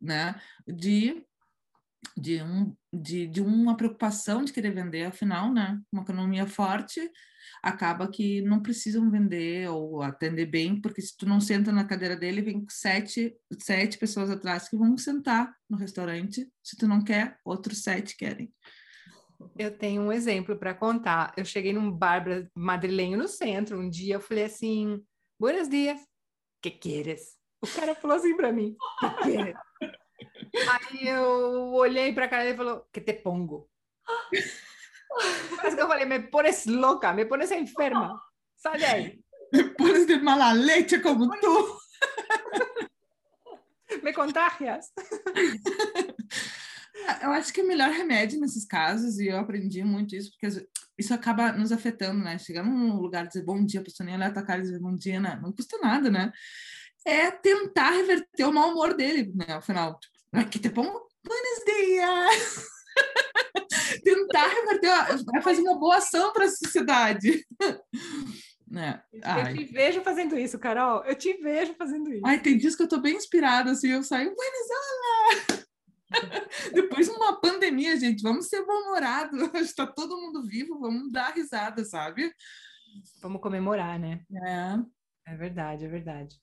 né, 0.00 0.40
de, 0.66 1.24
de, 2.16 2.42
um, 2.42 2.74
de, 2.92 3.26
de 3.26 3.40
uma 3.40 3.76
preocupação 3.76 4.44
de 4.44 4.52
querer 4.52 4.72
vender, 4.72 5.04
afinal, 5.04 5.52
né, 5.52 5.80
uma 5.92 6.02
economia 6.02 6.46
forte, 6.46 7.00
acaba 7.62 8.08
que 8.08 8.42
não 8.42 8.62
precisam 8.62 9.10
vender 9.10 9.68
ou 9.68 10.02
atender 10.02 10.46
bem, 10.46 10.80
porque 10.80 11.02
se 11.02 11.16
tu 11.16 11.26
não 11.26 11.40
senta 11.40 11.72
na 11.72 11.84
cadeira 11.84 12.16
dele, 12.16 12.42
vem 12.42 12.64
sete, 12.68 13.34
sete 13.58 13.98
pessoas 13.98 14.30
atrás 14.30 14.68
que 14.68 14.76
vão 14.76 14.96
sentar 14.96 15.54
no 15.68 15.76
restaurante, 15.76 16.48
se 16.62 16.76
tu 16.76 16.86
não 16.86 17.02
quer, 17.02 17.38
outros 17.44 17.82
sete 17.82 18.16
querem. 18.16 18.52
Eu 19.58 19.76
tenho 19.76 20.02
um 20.02 20.12
exemplo 20.12 20.56
para 20.56 20.74
contar. 20.74 21.32
Eu 21.36 21.44
cheguei 21.44 21.72
num 21.72 21.90
bar 21.90 22.24
madrilenho 22.54 23.18
no 23.18 23.28
centro 23.28 23.78
um 23.78 23.88
dia, 23.88 24.16
eu 24.16 24.20
falei 24.20 24.44
assim, 24.44 25.02
buenos 25.38 25.68
dias, 25.68 26.00
que 26.62 26.70
queres? 26.70 27.36
O 27.62 27.66
cara 27.66 27.94
falou 27.94 28.16
assim 28.16 28.36
para 28.36 28.52
mim, 28.52 28.76
que 29.00 29.22
queres? 29.22 29.56
Aí 29.80 31.08
eu 31.08 31.72
olhei 31.72 32.12
para 32.12 32.28
cara 32.28 32.48
e 32.48 32.56
falou, 32.56 32.86
que 32.92 33.00
te 33.00 33.14
pongo? 33.14 33.68
Parece 35.56 35.76
que 35.76 35.82
eu 35.82 35.88
falei, 35.88 36.04
me 36.04 36.20
pones 36.20 36.66
louca, 36.66 37.12
me 37.12 37.24
pones 37.24 37.50
enferma, 37.50 38.20
sai 38.56 38.78
daí. 38.78 39.20
Me 39.52 39.64
pones 39.74 40.06
de 40.06 40.18
mala 40.18 40.52
leche 40.52 41.00
como 41.00 41.28
tu. 41.40 41.78
me 44.02 44.12
contagias. 44.12 44.92
Eu 47.22 47.30
acho 47.32 47.52
que 47.52 47.60
o 47.60 47.66
melhor 47.66 47.90
remédio 47.90 48.40
nesses 48.40 48.64
casos, 48.64 49.18
e 49.18 49.26
eu 49.26 49.38
aprendi 49.38 49.82
muito 49.82 50.14
isso, 50.14 50.30
porque 50.30 50.66
isso 50.96 51.12
acaba 51.12 51.52
nos 51.52 51.72
afetando, 51.72 52.22
né? 52.22 52.38
Chegar 52.38 52.62
num 52.62 52.96
lugar 52.96 53.24
e 53.24 53.28
dizer 53.28 53.42
bom 53.42 53.64
dia, 53.64 53.80
a 53.80 53.84
pessoa 53.84 54.06
nem 54.06 54.14
olhar 54.14 54.28
a 54.28 54.32
tua 54.32 54.44
cara 54.44 54.60
e 54.60 54.62
dizer 54.62 54.78
bom 54.78 54.94
dia, 54.94 55.20
né? 55.20 55.38
não 55.42 55.52
custa 55.52 55.76
nada, 55.78 56.10
né? 56.10 56.32
É 57.04 57.30
tentar 57.30 57.90
reverter 57.90 58.44
o 58.44 58.52
mau 58.52 58.70
humor 58.70 58.94
dele, 58.94 59.32
né? 59.34 59.54
Afinal, 59.54 59.98
tipo, 59.98 60.14
Aqui 60.34 60.58
te 60.58 60.68
pongo 60.68 61.08
buenos 61.24 61.64
dias! 61.64 62.66
Tentar 64.02 64.48
reverter, 64.48 65.24
vai 65.24 65.40
fazer 65.40 65.62
uma 65.62 65.78
boa 65.78 65.98
ação 65.98 66.32
para 66.32 66.46
a 66.46 66.50
sociedade. 66.50 67.46
É. 68.76 69.00
Eu 69.40 69.54
te 69.54 69.64
vejo 69.72 70.00
fazendo 70.00 70.36
isso, 70.36 70.58
Carol. 70.58 71.04
Eu 71.04 71.14
te 71.14 71.32
vejo 71.34 71.74
fazendo 71.74 72.12
isso. 72.12 72.26
Ai, 72.26 72.40
tem 72.40 72.58
dias 72.58 72.74
que 72.74 72.82
eu 72.82 72.88
tô 72.88 72.98
bem 72.98 73.14
inspirada, 73.14 73.70
assim, 73.70 73.92
eu 73.92 74.02
saio, 74.02 74.34
Venezuela! 74.34 75.63
Depois 76.72 77.06
de 77.06 77.12
uma 77.12 77.40
pandemia, 77.40 77.98
gente, 77.98 78.22
vamos 78.22 78.48
ser 78.48 78.64
bom-humorados. 78.64 79.40
Está 79.54 79.86
todo 79.86 80.20
mundo 80.20 80.44
vivo, 80.44 80.78
vamos 80.78 81.12
dar 81.12 81.34
risada, 81.34 81.84
sabe? 81.84 82.32
Vamos 83.20 83.40
comemorar, 83.40 83.98
né? 83.98 84.20
É. 84.30 84.94
É 85.26 85.36
verdade, 85.36 85.84
é 85.84 85.88
verdade. 85.88 86.38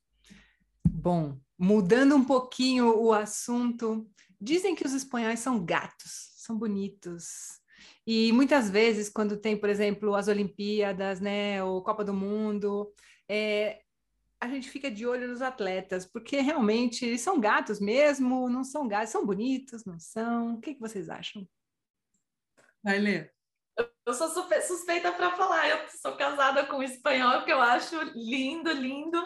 Bom, 0.83 1.37
mudando 1.57 2.15
um 2.15 2.23
pouquinho 2.23 2.97
o 2.97 3.13
assunto, 3.13 4.09
dizem 4.39 4.75
que 4.75 4.85
os 4.85 4.93
espanhóis 4.93 5.39
são 5.39 5.63
gatos, 5.63 6.31
são 6.37 6.57
bonitos. 6.57 7.59
E 8.05 8.31
muitas 8.31 8.69
vezes, 8.69 9.09
quando 9.09 9.37
tem, 9.37 9.55
por 9.55 9.69
exemplo, 9.69 10.15
as 10.15 10.27
Olimpíadas, 10.27 11.19
né, 11.19 11.63
ou 11.63 11.83
Copa 11.83 12.03
do 12.03 12.13
Mundo, 12.13 12.91
é, 13.29 13.81
a 14.41 14.47
gente 14.47 14.71
fica 14.71 14.89
de 14.89 15.05
olho 15.05 15.27
nos 15.27 15.41
atletas, 15.41 16.03
porque 16.03 16.41
realmente 16.41 17.05
eles 17.05 17.21
são 17.21 17.39
gatos 17.39 17.79
mesmo, 17.79 18.49
não 18.49 18.63
são 18.63 18.87
gatos, 18.87 19.11
são 19.11 19.23
bonitos, 19.23 19.85
não 19.85 19.99
são? 19.99 20.55
O 20.55 20.59
que, 20.59 20.73
que 20.73 20.79
vocês 20.79 21.09
acham? 21.09 21.47
Vai 22.83 22.97
ler. 22.97 23.31
Eu 23.77 24.13
sou 24.13 24.27
suspeita 24.27 25.11
para 25.11 25.37
falar, 25.37 25.69
eu 25.69 25.87
sou 25.89 26.15
casada 26.17 26.65
com 26.65 26.77
um 26.77 26.83
espanhol 26.83 27.43
que 27.43 27.53
eu 27.53 27.61
acho 27.61 27.95
lindo, 28.15 28.71
lindo. 28.71 29.23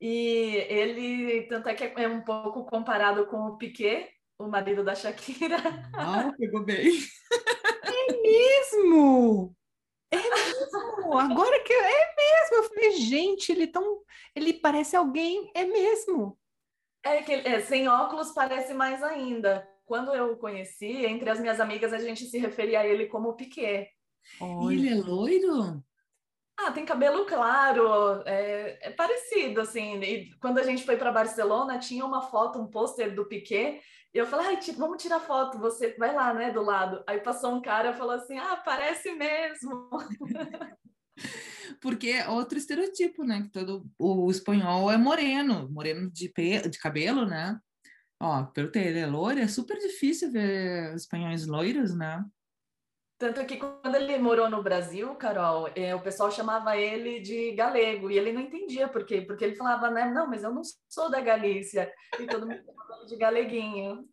E 0.00 0.66
ele, 0.68 1.42
tanto 1.46 1.68
é 1.68 1.74
que 1.74 1.84
é 1.84 2.08
um 2.08 2.22
pouco 2.22 2.64
comparado 2.64 3.26
com 3.26 3.36
o 3.46 3.58
Piquet, 3.58 4.10
o 4.38 4.48
marido 4.48 4.82
da 4.82 4.94
Shakira. 4.94 5.58
Ah, 5.92 6.32
pegou 6.38 6.64
bem. 6.64 6.90
É 7.86 8.22
mesmo! 8.22 9.54
É 10.14 10.30
mesmo! 10.30 11.18
Agora 11.18 11.60
que 11.60 11.72
é 11.72 12.14
mesmo! 12.16 12.56
Eu 12.56 12.62
falei, 12.64 12.92
gente, 12.92 13.52
ele 13.52 13.66
tão. 13.66 14.02
Ele 14.34 14.52
parece 14.54 14.96
alguém, 14.96 15.50
é 15.54 15.64
mesmo. 15.64 16.38
É 17.02 17.22
que 17.22 17.32
é, 17.32 17.60
sem 17.60 17.88
óculos 17.88 18.32
parece 18.32 18.72
mais 18.72 19.02
ainda. 19.02 19.68
Quando 19.84 20.14
eu 20.14 20.32
o 20.32 20.36
conheci, 20.38 21.04
entre 21.04 21.28
as 21.28 21.38
minhas 21.38 21.60
amigas, 21.60 21.92
a 21.92 21.98
gente 21.98 22.24
se 22.24 22.38
referia 22.38 22.80
a 22.80 22.86
ele 22.86 23.06
como 23.06 23.34
Piquet. 23.34 23.90
Ele 24.40 24.88
é 24.88 24.94
loiro? 24.94 25.84
Ah, 26.56 26.70
tem 26.70 26.86
cabelo 26.86 27.26
claro, 27.26 28.22
é, 28.24 28.78
é 28.80 28.90
parecido, 28.90 29.60
assim. 29.60 30.00
E 30.00 30.34
quando 30.36 30.58
a 30.58 30.62
gente 30.62 30.84
foi 30.84 30.96
para 30.96 31.12
Barcelona, 31.12 31.78
tinha 31.78 32.04
uma 32.06 32.22
foto, 32.22 32.58
um 32.58 32.66
pôster 32.66 33.14
do 33.14 33.26
Piquet, 33.26 33.82
e 34.14 34.18
eu 34.18 34.26
falei, 34.26 34.46
Ai, 34.46 34.60
vamos 34.76 35.02
tirar 35.02 35.18
foto, 35.18 35.58
você 35.58 35.92
vai 35.98 36.14
lá, 36.14 36.32
né, 36.32 36.52
do 36.52 36.62
lado. 36.62 37.02
Aí 37.04 37.18
passou 37.18 37.52
um 37.52 37.60
cara 37.60 37.90
e 37.90 37.94
falou 37.94 38.14
assim, 38.14 38.38
ah, 38.38 38.56
parece 38.64 39.12
mesmo. 39.12 39.90
Porque 41.80 42.10
é 42.10 42.28
outro 42.28 42.56
estereotipo, 42.56 43.24
né? 43.24 43.42
Que 43.42 43.50
todo 43.50 43.84
o 43.98 44.30
espanhol 44.30 44.90
é 44.90 44.96
moreno, 44.96 45.68
moreno 45.68 46.10
de, 46.10 46.28
pe... 46.28 46.68
de 46.68 46.78
cabelo, 46.78 47.26
né? 47.26 47.58
Ó, 48.20 48.44
pelo 48.44 48.70
ter 48.70 48.86
ele 48.86 49.00
é 49.00 49.06
loiro, 49.06 49.40
é 49.40 49.48
super 49.48 49.78
difícil 49.78 50.30
ver 50.30 50.94
espanhóis 50.94 51.46
loiros, 51.46 51.94
né? 51.94 52.24
Tanto 53.18 53.44
que 53.46 53.56
quando 53.56 53.94
ele 53.94 54.18
morou 54.18 54.50
no 54.50 54.62
Brasil, 54.62 55.14
Carol, 55.14 55.70
eh, 55.76 55.94
o 55.94 56.00
pessoal 56.00 56.30
chamava 56.32 56.76
ele 56.76 57.20
de 57.20 57.52
galego 57.52 58.10
e 58.10 58.18
ele 58.18 58.32
não 58.32 58.40
entendia 58.40 58.88
por 58.88 59.04
quê, 59.04 59.20
porque 59.20 59.44
ele 59.44 59.54
falava, 59.54 59.88
né, 59.88 60.10
não, 60.10 60.28
mas 60.28 60.42
eu 60.42 60.52
não 60.52 60.62
sou 60.88 61.08
da 61.10 61.20
Galícia, 61.20 61.92
e 62.18 62.26
todo 62.26 62.46
mundo 62.46 62.60
chamava 62.64 63.06
de 63.06 63.16
galeguinho. 63.16 64.04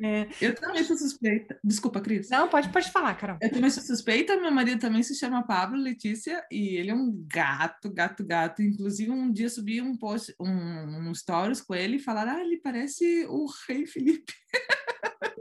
É, 0.00 0.28
eu 0.40 0.54
também 0.54 0.84
sou 0.84 0.96
suspeita. 0.96 1.58
Desculpa, 1.64 2.00
Cris. 2.00 2.30
Não, 2.30 2.48
pode, 2.48 2.68
pode 2.68 2.90
falar, 2.90 3.14
Carol. 3.14 3.38
Eu 3.42 3.50
também 3.50 3.70
sou 3.70 3.82
suspeita. 3.82 4.36
Meu 4.36 4.52
marido 4.52 4.80
também 4.80 5.02
se 5.02 5.16
chama 5.16 5.46
Pablo 5.46 5.76
Letícia 5.76 6.44
e 6.50 6.76
ele 6.76 6.90
é 6.90 6.94
um 6.94 7.24
gato, 7.26 7.92
gato, 7.92 8.24
gato. 8.24 8.62
Inclusive, 8.62 9.10
um 9.10 9.32
dia 9.32 9.48
subi 9.48 9.82
um 9.82 9.96
post, 9.96 10.34
um, 10.40 11.08
um 11.08 11.14
stories 11.14 11.60
com 11.60 11.74
ele 11.74 11.96
e 11.96 12.00
falaram: 12.00 12.36
ah, 12.36 12.40
ele 12.40 12.58
parece 12.58 13.26
o 13.28 13.46
rei 13.66 13.86
Felipe. 13.86 14.32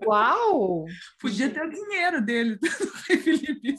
Uau! 0.06 0.86
Podia 1.20 1.50
ter 1.50 1.66
o 1.66 1.70
dinheiro 1.70 2.22
dele, 2.22 2.58
Felipe. 3.06 3.76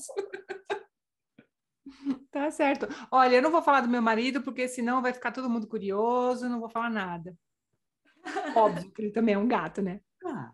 Tá 2.30 2.50
certo. 2.50 2.86
Olha, 3.10 3.36
eu 3.36 3.42
não 3.42 3.50
vou 3.50 3.62
falar 3.62 3.80
do 3.80 3.88
meu 3.88 4.02
marido, 4.02 4.42
porque 4.42 4.68
senão 4.68 5.02
vai 5.02 5.12
ficar 5.12 5.32
todo 5.32 5.50
mundo 5.50 5.66
curioso, 5.66 6.48
não 6.48 6.60
vou 6.60 6.68
falar 6.68 6.90
nada. 6.90 7.34
Óbvio 8.54 8.90
que 8.92 9.02
ele 9.02 9.12
também 9.12 9.34
é 9.34 9.38
um 9.38 9.48
gato, 9.48 9.80
né? 9.80 10.00
Claro. 10.20 10.52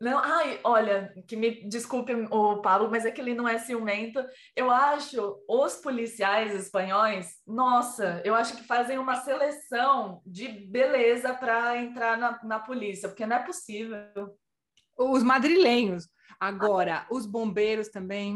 Não, 0.00 0.16
ai, 0.18 0.60
olha, 0.62 1.12
que 1.26 1.36
me 1.36 1.68
desculpe 1.68 2.14
o 2.30 2.62
Pablo, 2.62 2.88
mas 2.88 3.04
é 3.04 3.10
que 3.10 3.20
ele 3.20 3.34
não 3.34 3.48
é 3.48 3.58
ciumento. 3.58 4.24
Eu 4.54 4.70
acho 4.70 5.42
os 5.48 5.74
policiais 5.76 6.54
espanhóis, 6.54 7.42
nossa, 7.44 8.22
eu 8.24 8.32
acho 8.32 8.56
que 8.56 8.62
fazem 8.62 8.96
uma 8.96 9.16
seleção 9.16 10.22
de 10.24 10.46
beleza 10.48 11.34
para 11.34 11.76
entrar 11.78 12.16
na, 12.16 12.40
na 12.44 12.60
polícia, 12.60 13.08
porque 13.08 13.26
não 13.26 13.36
é 13.36 13.42
possível. 13.42 14.38
Os 14.98 15.22
madrilenhos. 15.22 16.08
Agora, 16.40 17.06
os 17.10 17.26
bombeiros 17.26 17.88
também. 17.88 18.34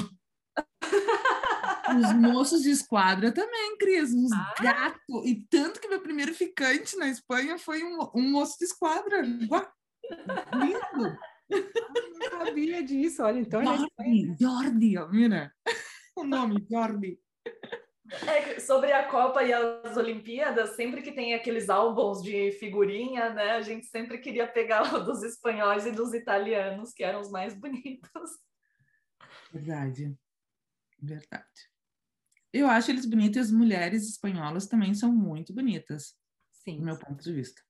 Os 1.94 2.12
moços 2.14 2.62
de 2.62 2.70
esquadra 2.70 3.32
também, 3.32 3.76
Cris, 3.76 4.14
uns 4.14 4.32
ah. 4.32 4.54
gatos. 4.60 5.26
E 5.26 5.46
tanto 5.50 5.80
que 5.80 5.88
meu 5.88 6.00
primeiro 6.00 6.32
ficante 6.34 6.96
na 6.96 7.08
Espanha 7.08 7.58
foi 7.58 7.82
um, 7.82 7.98
um 8.14 8.30
moço 8.30 8.56
de 8.58 8.64
esquadra. 8.64 9.22
Lindo! 9.22 11.18
não 11.50 12.46
sabia 12.46 12.82
disso, 12.82 13.22
olha, 13.22 13.40
então. 13.40 13.62
Jordi, 13.64 14.36
Jordi, 14.40 14.94
mira. 15.10 15.52
O 16.16 16.24
nome, 16.24 16.66
Jordi. 16.70 17.18
É, 18.26 18.60
sobre 18.60 18.92
a 18.92 19.08
Copa 19.08 19.42
e 19.42 19.52
as 19.52 19.96
Olimpíadas, 19.96 20.76
sempre 20.76 21.02
que 21.02 21.12
tem 21.12 21.34
aqueles 21.34 21.70
álbuns 21.70 22.22
de 22.22 22.52
figurinha, 22.52 23.30
né, 23.30 23.52
a 23.52 23.62
gente 23.62 23.86
sempre 23.86 24.18
queria 24.18 24.46
pegar 24.46 24.94
o 24.94 25.02
dos 25.02 25.22
espanhóis 25.22 25.86
e 25.86 25.92
dos 25.92 26.12
italianos, 26.12 26.92
que 26.92 27.02
eram 27.02 27.20
os 27.20 27.30
mais 27.30 27.54
bonitos. 27.54 28.30
Verdade. 29.52 30.14
Verdade. 31.00 31.72
Eu 32.52 32.68
acho 32.68 32.90
eles 32.90 33.06
bonitos 33.06 33.36
e 33.36 33.40
as 33.40 33.50
mulheres 33.50 34.06
espanholas 34.08 34.66
também 34.66 34.94
são 34.94 35.10
muito 35.10 35.54
bonitas. 35.54 36.14
Sim. 36.52 36.78
Do 36.78 36.84
meu 36.84 36.98
ponto 36.98 37.22
de 37.22 37.32
vista. 37.32 37.62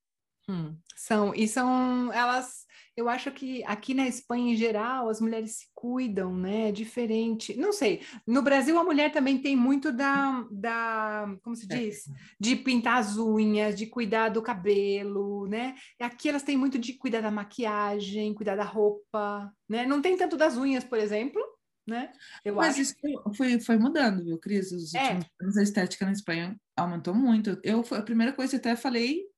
Hum, 0.49 0.77
são, 0.97 1.35
e 1.35 1.47
são 1.47 2.13
elas, 2.13 2.67
eu 2.97 3.09
acho 3.09 3.31
que 3.31 3.63
aqui 3.65 3.95
na 3.95 4.09
Espanha 4.09 4.53
em 4.53 4.57
geral 4.57 5.09
as 5.09 5.21
mulheres 5.21 5.59
se 5.59 5.67
cuidam, 5.75 6.37
né? 6.37 6.69
É 6.69 6.73
diferente. 6.73 7.57
Não 7.57 7.73
sei, 7.73 8.03
no 8.27 8.43
Brasil 8.43 8.79
a 8.79 8.85
mulher 8.85 9.13
também 9.13 9.39
tem 9.39 9.57
muito 9.57 9.93
da, 9.93 10.47
da 10.51 11.33
como 11.43 11.55
se 11.55 11.67
diz? 11.67 12.05
De 12.41 12.57
pintar 12.57 12.99
as 12.99 13.17
unhas, 13.17 13.77
de 13.77 13.87
cuidar 13.87 14.31
do 14.31 14.43
cabelo, 14.43 15.47
né? 15.47 15.77
Aqui 16.01 16.29
elas 16.29 16.43
têm 16.43 16.57
muito 16.57 16.79
de 16.79 16.95
cuidar 16.95 17.21
da 17.21 17.31
maquiagem, 17.31 18.35
cuidar 18.35 18.57
da 18.57 18.65
roupa, 18.65 19.53
né? 19.69 19.87
Não 19.87 20.03
tem 20.03 20.17
tanto 20.17 20.37
das 20.37 20.57
unhas, 20.57 20.83
por 20.83 20.99
exemplo, 20.99 21.41
né? 21.87 22.13
Eu 22.45 22.57
Mas 22.57 22.75
acho. 22.75 22.83
isso 22.83 22.95
foi, 23.37 23.61
foi 23.61 23.79
mudando, 23.79 24.25
viu, 24.25 24.39
Cris? 24.39 24.73
Os 24.73 24.93
é. 24.95 25.15
últimos 25.15 25.27
anos 25.41 25.57
a 25.57 25.63
estética 25.63 26.05
na 26.05 26.13
Espanha 26.13 26.57
aumentou 26.77 27.15
muito. 27.15 27.61
Eu, 27.63 27.85
a 27.93 28.03
primeira 28.03 28.33
coisa 28.33 28.51
que 28.51 28.57
até 28.57 28.77
falei 28.77 29.23
é, 29.23 29.32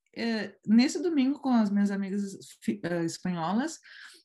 nesse 0.66 1.02
domingo 1.02 1.38
com 1.38 1.50
as 1.50 1.70
minhas 1.70 1.90
amigas 1.90 2.32
uh, 2.32 3.04
espanholas, 3.04 3.78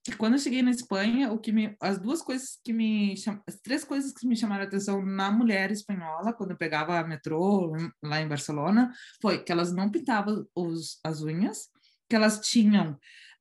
que 0.04 0.16
quando 0.16 0.34
eu 0.34 0.40
cheguei 0.40 0.62
na 0.62 0.72
Espanha, 0.72 1.32
o 1.32 1.38
que 1.38 1.52
me, 1.52 1.76
as 1.82 2.00
duas 2.00 2.22
coisas 2.22 2.58
que 2.64 2.72
me 2.72 3.14
as 3.48 3.60
três 3.62 3.84
coisas 3.84 4.14
que 4.14 4.28
me 4.28 4.36
chamaram 4.36 4.64
a 4.64 4.68
atenção 4.68 5.06
na 5.06 5.30
mulher 5.32 5.72
espanhola 5.72 6.34
quando 6.34 6.52
eu 6.52 6.58
pegava 6.58 7.04
metrô 7.04 7.76
lá 8.02 8.22
em 8.22 8.28
Barcelona 8.28 8.92
foi 9.22 9.44
que 9.44 9.52
elas 9.52 9.74
não 9.74 9.92
pintavam 9.92 10.46
os, 10.56 11.00
as 11.04 11.22
unhas, 11.22 11.68
que 12.10 12.16
elas 12.16 12.40
tinham 12.40 12.98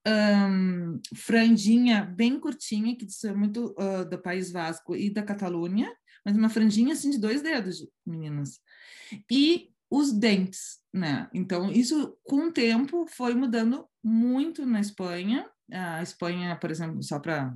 um, 0.07 1.01
franjinha 1.15 2.05
bem 2.05 2.39
curtinha, 2.41 2.97
que 2.97 3.05
isso 3.05 3.27
é 3.27 3.35
muito 3.35 3.75
uh, 3.79 4.09
do 4.09 4.19
País 4.19 4.51
Vasco 4.51 4.97
e 4.97 5.11
da 5.11 5.23
Catalunha, 5.23 5.93
mas 6.25 6.37
uma 6.37 6.49
franjinha 6.49 6.93
assim 6.93 7.11
de 7.11 7.19
dois 7.19 7.43
dedos, 7.43 7.87
meninas. 8.07 8.61
E 9.31 9.71
os 9.91 10.13
dentes, 10.13 10.79
né? 10.93 11.29
Então, 11.33 11.71
isso 11.71 12.17
com 12.25 12.49
o 12.49 12.53
tempo 12.53 13.07
foi 13.07 13.35
mudando 13.35 13.87
muito 14.03 14.67
na 14.67 14.81
Espanha. 14.81 15.49
A 15.73 16.03
Espanha, 16.03 16.57
por 16.57 16.71
exemplo, 16.71 17.03
só 17.03 17.19
para 17.19 17.55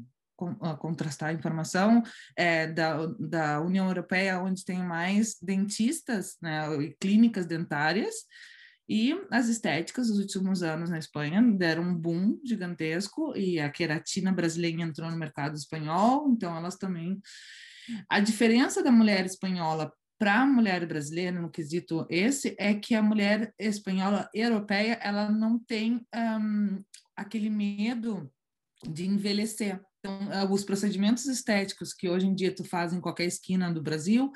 contrastar 0.80 1.28
a 1.28 1.32
informação, 1.32 2.02
é 2.36 2.66
da, 2.66 3.06
da 3.18 3.60
União 3.60 3.86
Europeia, 3.86 4.40
onde 4.40 4.64
tem 4.64 4.78
mais 4.82 5.36
dentistas, 5.40 6.36
né, 6.42 6.62
clínicas 7.00 7.46
dentárias, 7.46 8.14
e 8.88 9.14
as 9.30 9.48
estéticas 9.48 10.08
dos 10.08 10.18
últimos 10.18 10.62
anos 10.62 10.90
na 10.90 10.98
Espanha 10.98 11.40
deram 11.40 11.84
um 11.84 11.94
boom 11.94 12.40
gigantesco, 12.44 13.36
e 13.36 13.60
a 13.60 13.70
queratina 13.70 14.32
brasileira 14.32 14.82
entrou 14.82 15.08
no 15.10 15.16
mercado 15.16 15.54
espanhol, 15.54 16.28
então 16.30 16.56
elas 16.56 16.76
também... 16.76 17.20
A 18.08 18.20
diferença 18.20 18.82
da 18.82 18.92
mulher 18.92 19.26
espanhola 19.26 19.92
para 20.22 20.42
a 20.42 20.46
mulher 20.46 20.86
brasileira, 20.86 21.40
no 21.40 21.50
quesito 21.50 22.06
esse, 22.08 22.54
é 22.56 22.72
que 22.74 22.94
a 22.94 23.02
mulher 23.02 23.52
espanhola 23.58 24.30
europeia 24.32 24.92
ela 25.02 25.28
não 25.28 25.58
tem 25.58 26.06
um, 26.14 26.80
aquele 27.16 27.50
medo 27.50 28.32
de 28.88 29.04
envelhecer. 29.04 29.80
Então, 29.98 30.28
uh, 30.28 30.52
os 30.52 30.62
procedimentos 30.62 31.26
estéticos 31.26 31.92
que 31.92 32.08
hoje 32.08 32.28
em 32.28 32.36
dia 32.36 32.54
tu 32.54 32.62
faz 32.62 32.92
em 32.92 33.00
qualquer 33.00 33.24
esquina 33.24 33.74
do 33.74 33.82
Brasil, 33.82 34.30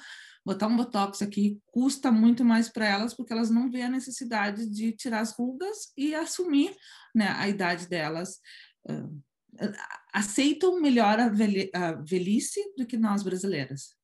botar 0.44 0.66
um 0.66 0.77
botox 0.77 1.22
aqui 1.22 1.61
custa 1.66 2.11
muito 2.11 2.44
mais 2.44 2.68
para 2.68 2.88
elas 2.88 3.14
porque 3.14 3.33
elas 3.33 3.49
não 3.49 3.70
vêem 3.70 3.85
a 3.85 3.88
necessidade 3.88 4.68
de 4.68 4.90
tirar 4.90 5.20
as 5.20 5.35
rugas 5.38 5.92
e 5.96 6.16
assumir 6.16 6.75
né, 7.14 7.29
a 7.29 7.49
idade 7.49 7.87
delas. 7.88 8.40
Uh, 8.90 9.22
aceitam 10.12 10.81
melhor 10.81 11.20
a 11.20 11.29
velhice 11.92 12.61
do 12.77 12.85
que 12.85 12.96
nós 12.96 13.22
brasileiras. 13.22 13.95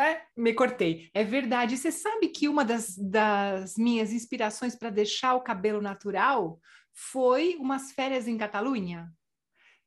É, 0.00 0.22
me 0.34 0.54
cortei. 0.54 1.10
É 1.12 1.22
verdade. 1.22 1.76
Você 1.76 1.92
sabe 1.92 2.28
que 2.28 2.48
uma 2.48 2.64
das, 2.64 2.96
das 2.96 3.76
minhas 3.76 4.12
inspirações 4.12 4.74
para 4.74 4.88
deixar 4.88 5.34
o 5.34 5.42
cabelo 5.42 5.82
natural 5.82 6.58
foi 6.92 7.56
umas 7.56 7.92
férias 7.92 8.26
em 8.26 8.38
Catalunha, 8.38 9.12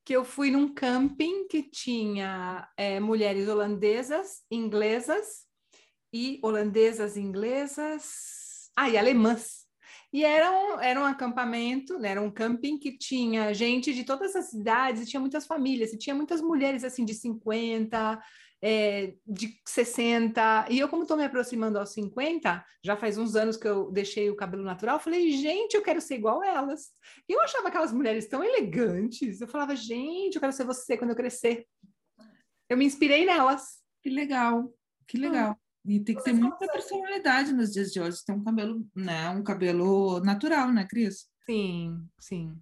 que 0.05 0.13
eu 0.13 0.23
fui 0.23 0.51
num 0.51 0.71
camping 0.73 1.47
que 1.47 1.63
tinha 1.63 2.69
é, 2.77 2.99
mulheres 2.99 3.47
holandesas, 3.47 4.43
inglesas 4.51 5.47
e 6.13 6.39
holandesas, 6.43 7.17
inglesas, 7.17 8.69
ah, 8.75 8.89
e 8.89 8.97
alemãs. 8.97 9.63
E 10.11 10.23
era 10.23 10.51
um, 10.51 10.79
era 10.79 10.99
um 10.99 11.05
acampamento, 11.05 11.97
né? 11.97 12.09
era 12.09 12.21
um 12.21 12.29
camping 12.29 12.77
que 12.77 12.95
tinha 12.95 13.51
gente 13.51 13.91
de 13.95 14.03
todas 14.03 14.35
as 14.35 14.51
cidades, 14.51 15.09
tinha 15.09 15.19
muitas 15.19 15.47
famílias, 15.47 15.89
tinha 15.93 16.15
muitas 16.15 16.39
mulheres 16.39 16.83
assim 16.83 17.03
de 17.03 17.15
50, 17.15 18.21
é, 18.65 19.13
de 19.27 19.59
60, 19.67 20.67
e 20.69 20.79
eu, 20.79 20.87
como 20.87 21.01
estou 21.01 21.17
me 21.17 21.25
aproximando 21.25 21.77
aos 21.77 21.89
50, 21.89 22.65
já 22.81 22.95
faz 22.95 23.17
uns 23.17 23.35
anos 23.35 23.57
que 23.57 23.67
eu 23.67 23.91
deixei 23.91 24.29
o 24.29 24.37
cabelo 24.37 24.63
natural, 24.63 25.01
falei, 25.01 25.31
gente, 25.31 25.73
eu 25.73 25.81
quero 25.81 25.99
ser 25.99 26.15
igual 26.15 26.41
elas. 26.41 26.91
E 27.27 27.33
eu 27.33 27.41
achava 27.41 27.67
aquelas 27.67 27.91
mulheres 27.91 28.25
tão 28.29 28.41
elegantes, 28.41 29.41
eu 29.41 29.49
falava, 29.49 29.75
gente, 29.75 30.35
eu 30.35 30.39
quero 30.39 30.53
ser 30.53 30.63
você 30.63 30.97
quando 30.97 31.09
eu 31.09 31.15
crescer. 31.15 31.67
Eu 32.69 32.77
me 32.77 32.85
inspirei 32.85 33.25
nelas. 33.25 33.81
Que 34.01 34.09
legal, 34.09 34.73
que 35.05 35.17
legal. 35.17 35.51
Ah. 35.51 35.63
E 35.85 35.99
tem 35.99 36.15
que 36.15 36.23
ter 36.23 36.31
muita 36.31 36.65
personalidade 36.65 37.51
nos 37.51 37.73
dias 37.73 37.91
de 37.91 37.99
hoje, 37.99 38.23
ter 38.25 38.31
um 38.31 38.45
cabelo, 38.45 38.87
né, 38.95 39.29
um 39.31 39.43
cabelo 39.43 40.21
natural, 40.21 40.71
né, 40.71 40.87
Cris? 40.89 41.27
Sim, 41.45 42.07
sim. 42.17 42.57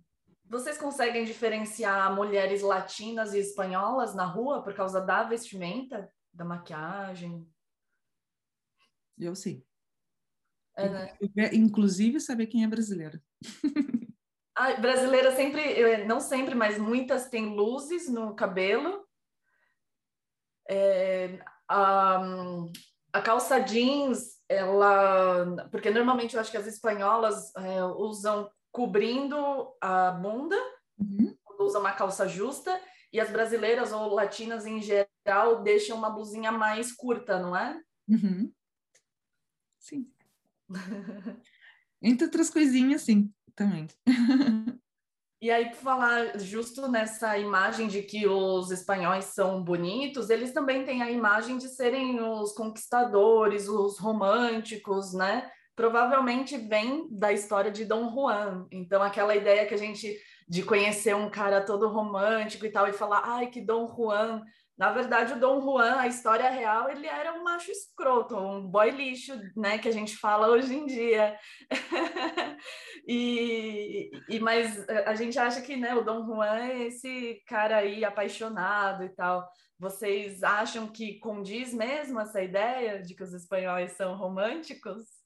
Vocês 0.51 0.77
conseguem 0.77 1.23
diferenciar 1.23 2.13
mulheres 2.13 2.61
latinas 2.61 3.33
e 3.33 3.39
espanholas 3.39 4.13
na 4.13 4.25
rua 4.25 4.61
por 4.61 4.73
causa 4.73 4.99
da 4.99 5.23
vestimenta, 5.23 6.11
da 6.33 6.43
maquiagem? 6.43 7.49
Eu 9.17 9.33
sim. 9.33 9.63
É, 10.75 10.89
né? 10.89 11.53
Inclusive 11.53 12.19
saber 12.19 12.47
quem 12.47 12.65
é 12.65 12.67
brasileira. 12.67 13.23
Ah, 14.53 14.75
brasileira 14.75 15.33
sempre, 15.33 16.03
não 16.03 16.19
sempre, 16.19 16.53
mas 16.53 16.77
muitas 16.77 17.29
têm 17.29 17.55
luzes 17.55 18.09
no 18.09 18.35
cabelo. 18.35 19.07
É, 20.69 21.39
a, 21.67 22.21
a 23.13 23.21
calça 23.21 23.59
jeans, 23.59 24.43
ela. 24.49 25.67
Porque 25.71 25.89
normalmente 25.89 26.35
eu 26.35 26.41
acho 26.41 26.51
que 26.51 26.57
as 26.57 26.67
espanholas 26.67 27.55
é, 27.55 27.83
usam 27.85 28.51
cobrindo 28.71 29.73
a 29.81 30.11
bunda, 30.11 30.55
uhum. 30.97 31.35
usa 31.59 31.79
uma 31.79 31.91
calça 31.93 32.27
justa, 32.27 32.79
e 33.13 33.19
as 33.19 33.29
brasileiras 33.29 33.91
ou 33.91 34.13
latinas 34.13 34.65
em 34.65 34.81
geral 34.81 35.61
deixam 35.61 35.97
uma 35.97 36.09
blusinha 36.09 36.51
mais 36.51 36.91
curta, 36.93 37.39
não 37.39 37.55
é? 37.55 37.81
Uhum. 38.07 38.51
Sim. 39.79 40.09
Entre 42.01 42.25
outras 42.25 42.49
coisinhas, 42.49 43.01
sim, 43.01 43.31
também. 43.55 43.87
E 45.43 45.49
aí, 45.49 45.69
por 45.71 45.77
falar 45.77 46.39
justo 46.39 46.87
nessa 46.87 47.35
imagem 47.35 47.87
de 47.87 48.03
que 48.03 48.27
os 48.27 48.69
espanhóis 48.69 49.25
são 49.25 49.63
bonitos, 49.63 50.29
eles 50.29 50.53
também 50.53 50.85
têm 50.85 51.01
a 51.01 51.09
imagem 51.09 51.57
de 51.57 51.67
serem 51.67 52.21
os 52.21 52.53
conquistadores, 52.53 53.67
os 53.67 53.97
românticos, 53.97 55.15
né? 55.15 55.51
Provavelmente 55.75 56.57
vem 56.57 57.07
da 57.11 57.31
história 57.31 57.71
de 57.71 57.85
Dom 57.85 58.09
Juan. 58.13 58.67
Então, 58.71 59.01
aquela 59.01 59.35
ideia 59.35 59.65
que 59.65 59.73
a 59.73 59.77
gente 59.77 60.17
de 60.51 60.63
conhecer 60.63 61.15
um 61.15 61.29
cara 61.29 61.65
todo 61.65 61.87
romântico 61.87 62.65
e 62.65 62.69
tal 62.69 62.85
e 62.87 62.91
falar, 62.93 63.21
ai, 63.23 63.47
que 63.47 63.61
Dom 63.61 63.87
Juan. 63.87 64.43
Na 64.77 64.91
verdade, 64.91 65.33
o 65.33 65.39
Dom 65.39 65.61
Juan, 65.61 65.95
a 65.95 66.07
história 66.07 66.49
real, 66.49 66.89
ele 66.89 67.07
era 67.07 67.33
um 67.33 67.43
macho 67.43 67.71
escroto, 67.71 68.35
um 68.35 68.67
boy 68.67 68.89
lixo, 68.89 69.33
né, 69.55 69.77
que 69.77 69.87
a 69.87 69.91
gente 69.91 70.17
fala 70.17 70.49
hoje 70.49 70.73
em 70.75 70.85
dia. 70.85 71.37
e, 73.07 74.11
e 74.27 74.39
mas 74.39 74.85
a 75.05 75.15
gente 75.15 75.39
acha 75.39 75.61
que, 75.61 75.77
né, 75.77 75.93
o 75.95 76.03
Dom 76.03 76.25
Juan 76.25 76.57
é 76.57 76.87
esse 76.87 77.41
cara 77.47 77.77
aí 77.77 78.03
apaixonado 78.03 79.05
e 79.05 79.09
tal. 79.09 79.47
Vocês 79.79 80.43
acham 80.43 80.87
que 80.87 81.17
condiz 81.19 81.73
mesmo 81.73 82.19
essa 82.19 82.41
ideia 82.41 83.01
de 83.01 83.15
que 83.15 83.23
os 83.23 83.33
espanhóis 83.33 83.93
são 83.93 84.17
românticos? 84.17 85.20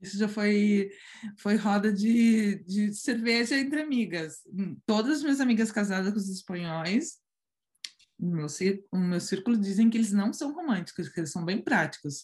Isso 0.00 0.18
já 0.18 0.28
foi, 0.28 0.90
foi 1.38 1.56
roda 1.56 1.92
de, 1.92 2.62
de 2.64 2.92
cerveja 2.92 3.56
entre 3.56 3.80
amigas. 3.80 4.42
Todas 4.84 5.18
as 5.18 5.22
minhas 5.22 5.40
amigas 5.40 5.72
casadas 5.72 6.12
com 6.12 6.18
os 6.18 6.28
espanhóis, 6.28 7.18
no 8.18 8.36
meu, 8.36 8.46
no 8.92 9.00
meu 9.00 9.20
círculo, 9.20 9.56
dizem 9.56 9.88
que 9.88 9.96
eles 9.96 10.12
não 10.12 10.32
são 10.32 10.52
românticos, 10.52 11.08
que 11.08 11.20
eles 11.20 11.32
são 11.32 11.44
bem 11.44 11.62
práticos. 11.62 12.22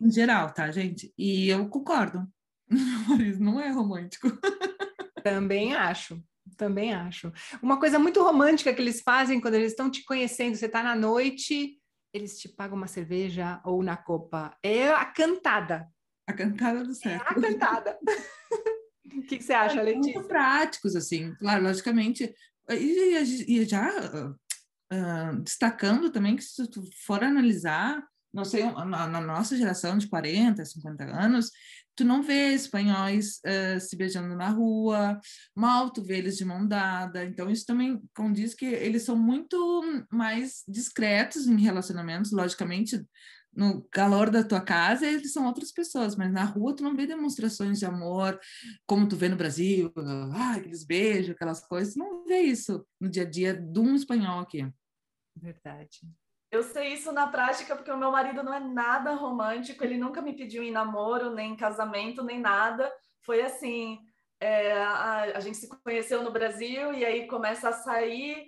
Em 0.00 0.10
geral, 0.10 0.52
tá, 0.52 0.70
gente? 0.70 1.12
E 1.16 1.48
eu 1.48 1.68
concordo. 1.68 2.26
Não 3.40 3.58
é 3.58 3.70
romântico. 3.70 4.28
Também 5.24 5.74
acho. 5.74 6.22
Também 6.56 6.94
acho. 6.94 7.32
Uma 7.62 7.78
coisa 7.78 7.98
muito 7.98 8.22
romântica 8.22 8.72
que 8.72 8.80
eles 8.80 9.00
fazem 9.00 9.40
quando 9.40 9.54
eles 9.54 9.72
estão 9.72 9.90
te 9.90 10.04
conhecendo, 10.04 10.56
você 10.56 10.66
está 10.66 10.82
na 10.82 10.94
noite, 10.94 11.78
eles 12.12 12.38
te 12.38 12.48
pagam 12.48 12.76
uma 12.76 12.86
cerveja 12.86 13.60
ou 13.64 13.82
na 13.82 13.96
copa. 13.96 14.56
É 14.62 14.88
a 14.88 15.04
cantada. 15.04 15.88
A 16.28 16.32
cantada 16.34 16.84
do 16.84 16.94
século. 16.94 17.44
É 17.44 17.48
a 17.48 17.52
cantada. 17.52 17.98
O 19.08 19.22
que, 19.28 19.38
que, 19.38 19.44
você 19.44 19.52
acha, 19.52 19.82
Letícia? 19.82 20.12
Muito 20.14 20.28
práticos, 20.28 20.94
assim, 20.94 21.34
claro, 21.36 21.64
logicamente. 21.64 22.32
E, 22.70 23.16
e 23.48 23.64
já 23.64 23.90
uh, 24.92 25.40
destacando 25.42 26.10
também 26.10 26.36
que 26.36 26.44
se 26.44 26.70
tu 26.70 26.82
for 27.04 27.24
analisar, 27.24 28.02
não 28.32 28.44
sei, 28.44 28.62
na, 28.64 29.06
na, 29.06 29.20
nossa 29.20 29.56
geração 29.56 29.98
de 29.98 30.08
40, 30.08 30.64
50 30.64 31.04
anos, 31.04 31.50
tu 31.96 32.04
não 32.04 32.22
vê 32.22 32.52
espanhóis 32.52 33.40
uh, 33.46 33.80
se 33.80 33.96
beijando 33.96 34.36
na 34.36 34.50
rua, 34.50 35.18
mal 35.54 35.90
tu 35.90 36.02
vê 36.02 36.18
eles 36.18 36.36
de 36.36 36.44
mão 36.44 36.66
dada, 36.66 37.24
então 37.24 37.50
isso 37.50 37.66
também 37.66 38.00
condiz 38.14 38.54
que 38.54 38.66
eles 38.66 39.02
são 39.02 39.16
muito 39.16 39.82
mais 40.10 40.62
discretos 40.68 41.46
em 41.46 41.60
relacionamentos, 41.60 42.30
logicamente 42.30 43.04
no 43.52 43.82
calor 43.90 44.30
da 44.30 44.44
tua 44.44 44.60
casa, 44.60 45.06
eles 45.06 45.32
são 45.32 45.46
outras 45.46 45.72
pessoas, 45.72 46.14
mas 46.16 46.32
na 46.32 46.44
rua 46.44 46.76
tu 46.76 46.82
não 46.82 46.94
vê 46.94 47.06
demonstrações 47.06 47.78
de 47.78 47.86
amor 47.86 48.38
como 48.86 49.08
tu 49.08 49.16
vê 49.16 49.28
no 49.28 49.36
Brasil, 49.36 49.92
ah, 50.34 50.54
aqueles 50.56 50.84
beijos, 50.84 51.30
aquelas 51.30 51.66
coisas, 51.66 51.96
não 51.96 52.24
vê 52.24 52.40
isso 52.40 52.86
no 53.00 53.08
dia 53.08 53.22
a 53.22 53.30
dia 53.30 53.54
de 53.54 53.80
um 53.80 53.94
espanhol 53.94 54.40
aqui. 54.40 54.70
Verdade. 55.34 56.00
Eu 56.50 56.62
sei 56.62 56.94
isso 56.94 57.12
na 57.12 57.26
prática 57.26 57.76
porque 57.76 57.90
o 57.90 57.98
meu 57.98 58.10
marido 58.10 58.42
não 58.42 58.54
é 58.54 58.60
nada 58.60 59.14
romântico, 59.14 59.84
ele 59.84 59.98
nunca 59.98 60.22
me 60.22 60.34
pediu 60.34 60.62
em 60.62 60.70
namoro, 60.70 61.34
nem 61.34 61.52
em 61.52 61.56
casamento, 61.56 62.24
nem 62.24 62.40
nada. 62.40 62.90
Foi 63.22 63.42
assim, 63.42 63.98
é, 64.40 64.72
a, 64.72 65.36
a 65.36 65.40
gente 65.40 65.58
se 65.58 65.68
conheceu 65.68 66.22
no 66.22 66.32
Brasil 66.32 66.94
e 66.94 67.04
aí 67.04 67.26
começa 67.26 67.68
a 67.68 67.72
sair 67.72 68.46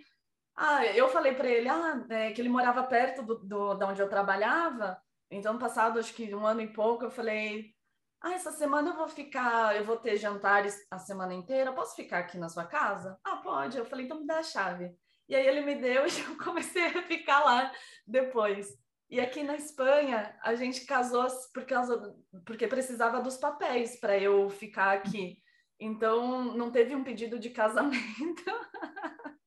ah, 0.62 0.84
eu 0.84 1.08
falei 1.08 1.34
para 1.34 1.48
ele 1.48 1.70
ah, 1.70 2.04
é, 2.10 2.32
que 2.32 2.40
ele 2.42 2.50
morava 2.50 2.82
perto 2.82 3.22
do, 3.22 3.38
do, 3.38 3.74
da 3.74 3.86
onde 3.88 4.02
eu 4.02 4.10
trabalhava. 4.10 5.00
Então, 5.30 5.58
passado 5.58 5.98
acho 5.98 6.12
que 6.12 6.34
um 6.34 6.44
ano 6.44 6.60
e 6.60 6.70
pouco, 6.70 7.02
eu 7.04 7.10
falei: 7.10 7.74
Ah, 8.20 8.34
essa 8.34 8.52
semana 8.52 8.90
eu 8.90 8.96
vou 8.96 9.08
ficar, 9.08 9.74
eu 9.74 9.84
vou 9.84 9.96
ter 9.96 10.18
jantares 10.18 10.76
a 10.90 10.98
semana 10.98 11.32
inteira. 11.32 11.72
Posso 11.72 11.96
ficar 11.96 12.18
aqui 12.18 12.36
na 12.36 12.50
sua 12.50 12.66
casa? 12.66 13.18
Ah, 13.24 13.36
pode. 13.38 13.78
Eu 13.78 13.86
falei: 13.86 14.04
Então 14.04 14.20
me 14.20 14.26
dá 14.26 14.40
a 14.40 14.42
chave. 14.42 14.94
E 15.26 15.34
aí 15.34 15.46
ele 15.46 15.62
me 15.62 15.76
deu 15.76 16.04
e 16.06 16.20
eu 16.20 16.36
comecei 16.36 16.84
a 16.88 17.02
ficar 17.04 17.40
lá 17.42 17.72
depois. 18.06 18.68
E 19.08 19.18
aqui 19.18 19.42
na 19.42 19.56
Espanha, 19.56 20.38
a 20.42 20.54
gente 20.54 20.84
casou 20.84 21.26
por 21.54 21.64
causa, 21.64 22.14
porque 22.44 22.68
precisava 22.68 23.18
dos 23.22 23.38
papéis 23.38 23.98
para 23.98 24.18
eu 24.18 24.50
ficar 24.50 24.92
aqui. 24.92 25.38
Então, 25.80 26.54
não 26.54 26.70
teve 26.70 26.94
um 26.94 27.02
pedido 27.02 27.38
de 27.38 27.48
casamento. 27.48 28.44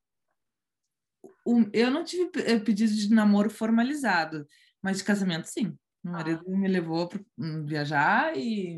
eu 1.74 1.92
não 1.92 2.04
tive 2.04 2.30
eh, 2.46 2.60
pedido 2.60 2.94
de 2.94 3.10
namoro 3.14 3.50
formalizado, 3.50 4.48
mas 4.82 4.98
de 4.98 5.04
casamento, 5.04 5.46
sim. 5.46 5.78
Meu 6.04 6.14
ah. 6.14 6.18
marido 6.18 6.44
me 6.50 6.68
levou 6.68 7.08
para 7.08 7.22
hum, 7.38 7.66
viajar 7.66 8.38
e 8.38 8.78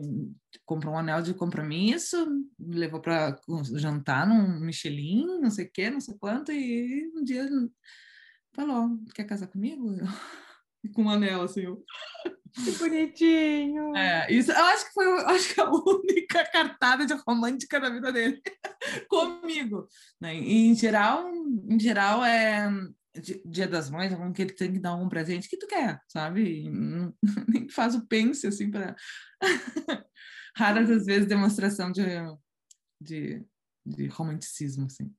comprou 0.64 0.94
um 0.94 0.98
anel 0.98 1.22
de 1.22 1.34
compromisso, 1.34 2.26
me 2.60 2.76
levou 2.76 3.02
para 3.02 3.40
jantar 3.74 4.28
num 4.28 4.60
Michelin, 4.60 5.40
não 5.40 5.50
sei 5.50 5.66
o 5.66 5.72
quê, 5.72 5.90
não 5.90 6.00
sei 6.00 6.16
quanto, 6.18 6.52
e 6.52 7.12
um 7.16 7.24
dia 7.24 7.48
falou, 8.54 8.98
quer 9.14 9.26
casar 9.26 9.48
comigo? 9.48 9.84
Com 10.94 11.04
um 11.04 11.10
anel, 11.10 11.42
assim. 11.42 11.66
Que 12.64 12.72
bonitinho! 12.72 13.96
É, 13.98 14.32
isso, 14.32 14.52
eu 14.52 14.66
acho 14.66 14.86
que 14.86 14.94
foi 14.94 15.06
acho 15.26 15.54
que 15.54 15.60
a 15.60 15.70
única 15.70 16.46
cartada 16.52 17.06
de 17.06 17.14
romântica 17.28 17.80
na 17.80 17.90
vida 17.90 18.14
dele 18.14 18.42
comigo. 19.10 19.88
Né? 20.22 20.36
E, 20.36 20.68
em 20.68 20.76
geral, 20.76 21.30
em 21.30 21.80
geral, 21.80 22.24
é 22.24 22.70
Dia 23.46 23.68
das 23.68 23.90
Mães, 23.90 24.14
é 24.14 24.32
que 24.32 24.42
ele 24.42 24.54
tem 24.54 24.74
que 24.74 24.80
dar 24.80 24.92
algum 24.92 25.10
presente 25.10 25.50
que 25.50 25.58
tu 25.58 25.68
quer, 25.68 26.00
sabe? 26.08 26.70
Nem 27.48 27.68
faz 27.70 27.94
o 27.96 28.06
pense, 28.08 28.48
assim, 28.48 28.72
para... 28.72 28.96
Raras 30.56 30.90
as 30.90 31.06
vezes 31.06 31.28
demonstração 31.28 31.92
de, 31.92 32.06
de, 33.02 33.46
de 33.86 34.08
romanticismo, 34.08 34.86
assim. 34.86 35.14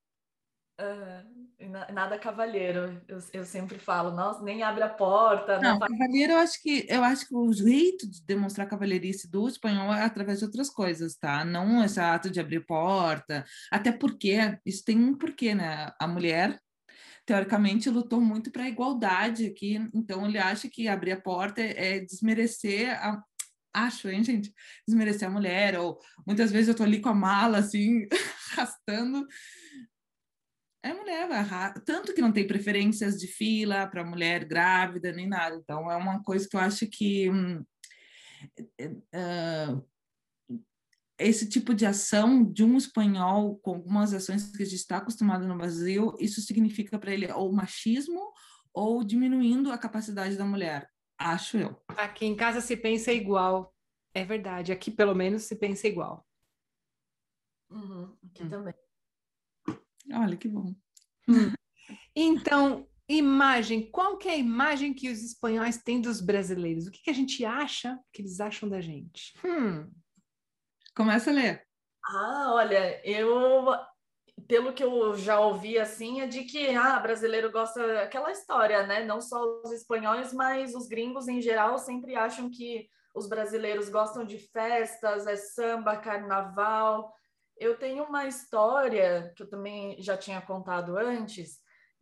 Uh, 0.79 1.47
nada 1.93 2.19
cavalheiro, 2.19 3.01
eu, 3.09 3.19
eu, 3.33 3.45
sempre 3.45 3.79
falo, 3.79 4.11
nossa, 4.11 4.43
nem 4.43 4.63
abre 4.63 4.83
a 4.83 4.89
porta. 4.89 5.59
Não, 5.59 5.79
não 5.79 5.89
cavalheiro, 5.89 6.35
eu 6.35 6.39
acho 6.39 6.63
que 6.63 6.87
eu 6.89 7.03
acho 7.03 7.27
que 7.27 7.35
o 7.35 7.51
jeito 7.51 8.09
de 8.09 8.23
demonstrar 8.25 8.69
cavalheirice 8.69 9.31
do 9.31 9.49
espanhol 9.49 9.93
é 9.95 10.03
através 10.03 10.39
de 10.39 10.45
outras 10.45 10.69
coisas, 10.69 11.17
tá? 11.17 11.45
Não 11.47 11.83
esse 11.83 11.99
ato 11.99 12.29
de 12.29 12.41
abrir 12.41 12.67
porta, 12.67 13.45
até 13.73 13.91
porque 13.91 14.37
isso 14.67 14.85
tem 14.85 14.99
um 14.99 15.17
porquê, 15.17 15.55
né? 15.55 15.91
A 15.99 16.07
mulher 16.07 16.61
teoricamente 17.25 17.89
lutou 17.89 18.21
muito 18.21 18.53
para 18.53 18.65
a 18.65 18.69
igualdade 18.69 19.47
aqui, 19.47 19.81
então 19.95 20.27
ele 20.27 20.39
acha 20.39 20.69
que 20.69 20.89
abrir 20.89 21.13
a 21.13 21.21
porta 21.21 21.61
é, 21.63 21.97
é 21.97 22.01
desmerecer 22.01 22.93
a, 23.03 23.23
acho, 23.77 24.09
hein, 24.09 24.23
gente? 24.23 24.53
Desmerecer 24.87 25.29
a 25.29 25.31
mulher, 25.31 25.79
ou 25.79 25.99
muitas 26.27 26.53
vezes 26.53 26.69
eu 26.69 26.75
tô 26.75 26.83
ali 26.83 27.01
com 27.01 27.09
a 27.09 27.15
mala, 27.15 27.59
assim, 27.59 28.07
arrastando, 28.53 29.27
é 30.87 30.95
mulher, 30.95 31.29
vai 31.29 31.45
tanto 31.85 32.15
que 32.15 32.21
não 32.21 32.33
tem 32.33 32.47
preferências 32.47 33.19
de 33.19 33.27
fila 33.27 33.87
para 33.87 34.05
mulher 34.05 34.45
grávida 34.45 35.13
nem 35.13 35.29
nada. 35.29 35.57
Então, 35.57 35.91
é 35.91 35.97
uma 35.97 36.23
coisa 36.23 36.49
que 36.49 36.57
eu 36.57 36.61
acho 36.61 36.87
que 36.87 37.31
uh, 37.31 37.67
esse 41.19 41.49
tipo 41.49 41.75
de 41.75 41.87
ação 41.87 42.45
de 42.45 42.63
um 42.63 42.77
espanhol 42.77 43.59
com 43.59 43.75
algumas 43.75 44.13
ações 44.13 44.55
que 44.55 44.63
a 44.63 44.67
gente 44.67 44.77
está 44.77 44.99
acostumado 44.99 45.47
no 45.47 45.57
Brasil, 45.57 46.15
isso 46.21 46.41
significa 46.41 46.99
para 46.99 47.13
ele 47.13 47.31
ou 47.33 47.53
machismo 47.53 48.33
ou 48.73 49.03
diminuindo 49.03 49.73
a 49.73 49.79
capacidade 49.79 50.37
da 50.37 50.45
mulher, 50.45 50.89
acho 51.19 51.57
eu. 51.57 51.83
Aqui 51.89 52.27
em 52.27 52.37
casa 52.37 52.61
se 52.61 52.77
pensa 52.77 53.11
igual, 53.11 53.75
é 54.15 54.25
verdade. 54.25 54.71
Aqui 54.71 54.91
pelo 54.91 55.15
menos 55.15 55.45
se 55.45 55.57
pensa 55.57 55.89
igual. 55.89 56.27
Uhum, 57.71 58.15
aqui 58.31 58.45
hum. 58.45 58.49
também. 58.49 58.75
Olha 60.13 60.37
que 60.37 60.49
bom. 60.49 60.75
Hum. 61.29 61.53
Então, 62.15 62.87
imagem, 63.09 63.91
qual 63.91 64.17
que 64.17 64.29
é 64.29 64.33
a 64.33 64.37
imagem 64.37 64.95
que 64.95 65.11
os 65.11 65.23
espanhóis 65.23 65.79
têm 65.79 66.01
dos 66.01 66.21
brasileiros? 66.21 66.87
O 66.87 66.91
que, 66.91 67.03
que 67.03 67.11
a 67.11 67.15
gente 67.15 67.45
acha 67.45 67.99
que 68.13 68.23
eles 68.23 68.41
acham 68.41 68.69
da 68.69 68.81
gente? 68.81 69.35
Hum. 69.45 69.91
Começa 70.95 71.31
a 71.31 71.35
ler. 71.35 71.67
Ah, 72.05 72.53
olha, 72.55 73.01
eu 73.05 73.67
pelo 74.47 74.73
que 74.73 74.85
eu 74.85 75.15
já 75.15 75.41
ouvi 75.41 75.79
assim 75.79 76.21
é 76.21 76.27
de 76.27 76.45
que 76.45 76.69
ah, 76.75 77.01
brasileiro 77.01 77.51
gosta 77.51 78.03
aquela 78.03 78.31
história, 78.31 78.87
né? 78.87 79.05
Não 79.05 79.21
só 79.21 79.43
os 79.65 79.73
espanhóis, 79.73 80.33
mas 80.33 80.75
os 80.75 80.87
gringos 80.87 81.27
em 81.27 81.41
geral 81.41 81.79
sempre 81.79 82.15
acham 82.15 82.51
que 82.51 82.89
os 83.15 83.29
brasileiros 83.29 83.89
gostam 83.89 84.25
de 84.25 84.39
festas, 84.39 85.27
é 85.27 85.37
samba, 85.37 85.97
carnaval, 85.97 87.15
eu 87.59 87.79
tenho 87.79 88.05
uma 88.05 88.27
história 88.27 89.33
que 89.37 89.43
eu 89.43 89.49
também 89.49 90.01
já 90.01 90.17
tinha 90.17 90.41
contado 90.41 90.97
antes, 90.97 91.59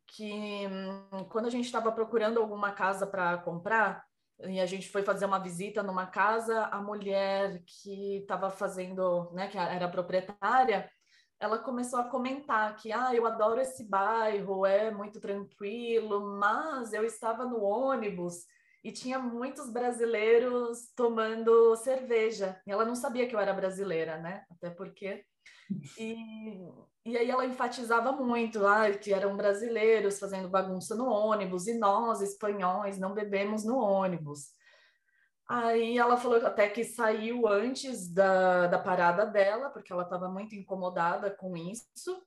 que 0.07 0.67
hum, 0.67 1.25
quando 1.31 1.47
a 1.47 1.51
gente 1.51 1.67
estava 1.67 1.91
procurando 1.93 2.41
alguma 2.41 2.73
casa 2.73 3.07
para 3.07 3.39
comprar, 3.39 4.05
e 4.41 4.61
a 4.61 4.67
gente 4.67 4.91
foi 4.91 5.03
fazer 5.03 5.27
uma 5.27 5.39
visita 5.39 5.83
numa 5.83 6.07
casa, 6.07 6.67
a 6.67 6.83
mulher 6.83 7.63
que 7.67 8.19
estava 8.19 8.51
fazendo, 8.51 9.31
né, 9.33 9.49
que 9.49 9.57
era 9.57 9.89
proprietária, 9.89 10.91
ela 11.39 11.59
começou 11.59 12.01
a 12.01 12.09
comentar 12.09 12.75
que, 12.77 12.93
ah, 12.93 13.15
eu 13.15 13.27
adoro 13.27 13.61
esse 13.61 13.89
bairro, 13.89 14.65
é 14.67 14.91
muito 14.91 15.21
tranquilo, 15.21 16.39
mas 16.39 16.93
eu 16.93 17.05
estava 17.05 17.45
no 17.45 17.63
ônibus 17.63 18.45
e 18.83 18.93
tinha 18.93 19.19
muitos 19.19 19.71
brasileiros 19.71 20.93
tomando 20.95 21.75
cerveja. 21.77 22.61
E 22.67 22.71
ela 22.73 22.85
não 22.85 22.95
sabia 22.95 23.27
que 23.29 23.35
eu 23.35 23.41
era 23.41 23.53
brasileira, 23.53 24.19
né? 24.19 24.45
Até 24.51 24.71
porque 24.71 25.25
e, 25.99 26.59
e 27.05 27.17
aí 27.17 27.31
ela 27.31 27.47
enfatizava 27.47 28.13
muito 28.13 28.67
ah, 28.67 28.91
que 28.91 29.13
eram 29.13 29.37
brasileiros 29.37 30.19
fazendo 30.19 30.49
bagunça 30.49 30.95
no 30.95 31.07
ônibus 31.07 31.67
e 31.67 31.79
nós, 31.79 32.21
espanhóis, 32.21 32.99
não 32.99 33.15
bebemos 33.15 33.65
no 33.65 33.79
ônibus. 33.79 34.53
Aí 35.47 35.99
ela 35.99 36.17
falou 36.17 36.45
até 36.47 36.69
que 36.69 36.85
saiu 36.85 37.47
antes 37.47 38.09
da, 38.09 38.67
da 38.67 38.79
parada 38.79 39.27
dela, 39.27 39.69
porque 39.69 39.93
ela 39.93 40.05
estava 40.05 40.29
muito 40.29 40.55
incomodada 40.55 41.31
com 41.31 41.57
isso. 41.57 42.23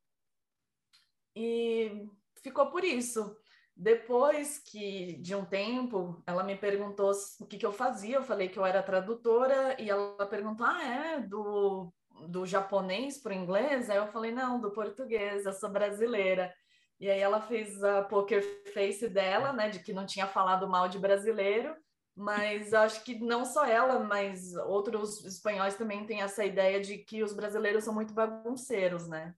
E 1.35 2.07
ficou 2.43 2.69
por 2.69 2.83
isso. 2.83 3.35
Depois 3.75 4.59
que, 4.59 5.17
de 5.17 5.35
um 5.35 5.45
tempo, 5.45 6.23
ela 6.25 6.43
me 6.43 6.55
perguntou 6.55 7.11
o 7.39 7.45
que, 7.45 7.57
que 7.57 7.65
eu 7.65 7.71
fazia. 7.71 8.17
Eu 8.17 8.23
falei 8.23 8.49
que 8.49 8.57
eu 8.57 8.65
era 8.65 8.81
tradutora 8.83 9.79
e 9.79 9.89
ela 9.89 10.25
perguntou: 10.27 10.65
Ah, 10.65 10.83
é? 10.83 11.19
Do 11.19 11.93
do 12.27 12.45
japonês 12.45 13.17
para 13.17 13.31
o 13.31 13.35
inglês, 13.35 13.89
aí 13.89 13.97
eu 13.97 14.07
falei, 14.07 14.31
não, 14.31 14.59
do 14.59 14.71
português, 14.71 15.45
eu 15.45 15.53
sou 15.53 15.69
brasileira. 15.69 16.53
E 16.99 17.09
aí 17.09 17.19
ela 17.19 17.41
fez 17.41 17.83
a 17.83 18.01
poker 18.03 18.43
face 18.73 19.07
dela, 19.07 19.53
né, 19.53 19.69
de 19.69 19.79
que 19.79 19.93
não 19.93 20.05
tinha 20.05 20.25
falado 20.25 20.67
mal 20.67 20.87
de 20.87 20.97
brasileiro, 20.97 21.75
mas 22.15 22.73
acho 22.73 23.03
que 23.03 23.19
não 23.19 23.45
só 23.45 23.63
ela, 23.63 23.99
mas 23.99 24.55
outros 24.55 25.23
espanhóis 25.23 25.75
também 25.75 26.05
têm 26.07 26.21
essa 26.21 26.43
ideia 26.43 26.81
de 26.81 26.97
que 26.97 27.23
os 27.23 27.33
brasileiros 27.33 27.83
são 27.83 27.93
muito 27.93 28.13
bagunceiros, 28.13 29.07
né? 29.07 29.35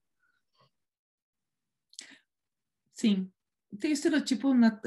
Sim. 2.94 3.30
Tem 3.78 3.92
estereotipo, 3.92 4.52
na, 4.52 4.80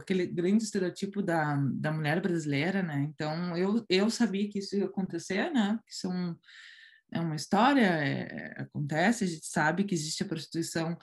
aquele 0.00 0.26
grande 0.26 0.62
estereotipo 0.62 1.22
da, 1.22 1.56
da 1.56 1.90
mulher 1.90 2.20
brasileira, 2.20 2.82
né? 2.82 3.00
Então, 3.10 3.56
eu, 3.56 3.84
eu 3.88 4.10
sabia 4.10 4.48
que 4.48 4.58
isso 4.58 4.76
ia 4.76 4.84
acontecer, 4.84 5.50
né? 5.50 5.80
Que 5.86 5.94
são 5.94 6.38
é 7.12 7.20
uma 7.20 7.36
história, 7.36 7.82
é, 7.82 8.62
acontece, 8.62 9.24
a 9.24 9.26
gente 9.26 9.46
sabe 9.46 9.84
que 9.84 9.94
existe 9.94 10.22
a 10.22 10.26
prostituição 10.26 10.96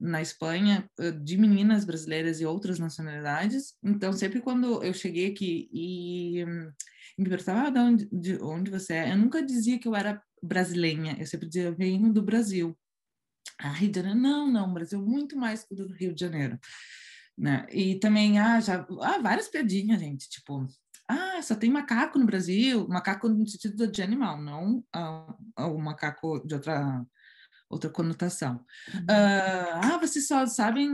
na 0.00 0.22
Espanha 0.22 0.88
de 1.22 1.36
meninas 1.36 1.84
brasileiras 1.84 2.40
e 2.40 2.46
outras 2.46 2.78
nacionalidades. 2.78 3.74
Então, 3.84 4.12
sempre 4.14 4.40
quando 4.40 4.82
eu 4.82 4.94
cheguei 4.94 5.26
aqui 5.26 5.68
e, 5.70 6.40
e 6.40 7.22
me 7.22 7.28
perguntava 7.28 7.68
ah, 7.68 7.70
de, 7.70 7.78
onde, 7.78 8.08
de 8.10 8.42
onde 8.42 8.70
você 8.70 8.94
é, 8.94 9.12
eu 9.12 9.18
nunca 9.18 9.44
dizia 9.44 9.78
que 9.78 9.86
eu 9.86 9.94
era 9.94 10.22
brasileira, 10.42 11.16
eu 11.18 11.26
sempre 11.26 11.46
dizia, 11.46 11.64
eu 11.64 11.76
venho 11.76 12.10
do 12.10 12.22
Brasil. 12.22 12.76
Ah, 13.58 13.72
Rio 13.72 13.90
de 13.90 13.98
Janeiro? 14.00 14.18
Não, 14.18 14.50
não, 14.50 14.72
Brasil 14.72 15.00
muito 15.02 15.36
mais 15.36 15.66
do 15.70 15.86
Rio 15.92 16.14
de 16.14 16.20
Janeiro. 16.20 16.58
Né? 17.36 17.66
E 17.70 17.96
também, 17.96 18.38
ah, 18.38 18.58
já, 18.58 18.86
ah, 19.02 19.18
várias 19.18 19.48
piadinhas, 19.48 20.00
gente, 20.00 20.28
tipo, 20.30 20.66
ah, 21.10 21.42
só 21.42 21.54
tem 21.54 21.70
macaco 21.70 22.18
no 22.18 22.26
Brasil, 22.26 22.86
macaco 22.88 23.28
no 23.28 23.46
sentido 23.46 23.86
de 23.86 24.02
animal, 24.02 24.40
não 24.40 24.84
uh, 24.94 25.66
o 25.66 25.78
macaco 25.78 26.46
de 26.46 26.54
outra 26.54 27.04
outra 27.70 27.88
conotação. 27.88 28.64
Uhum. 28.92 29.00
Uh, 29.02 29.94
ah, 29.94 29.98
vocês 29.98 30.26
só 30.26 30.44
sabem, 30.44 30.90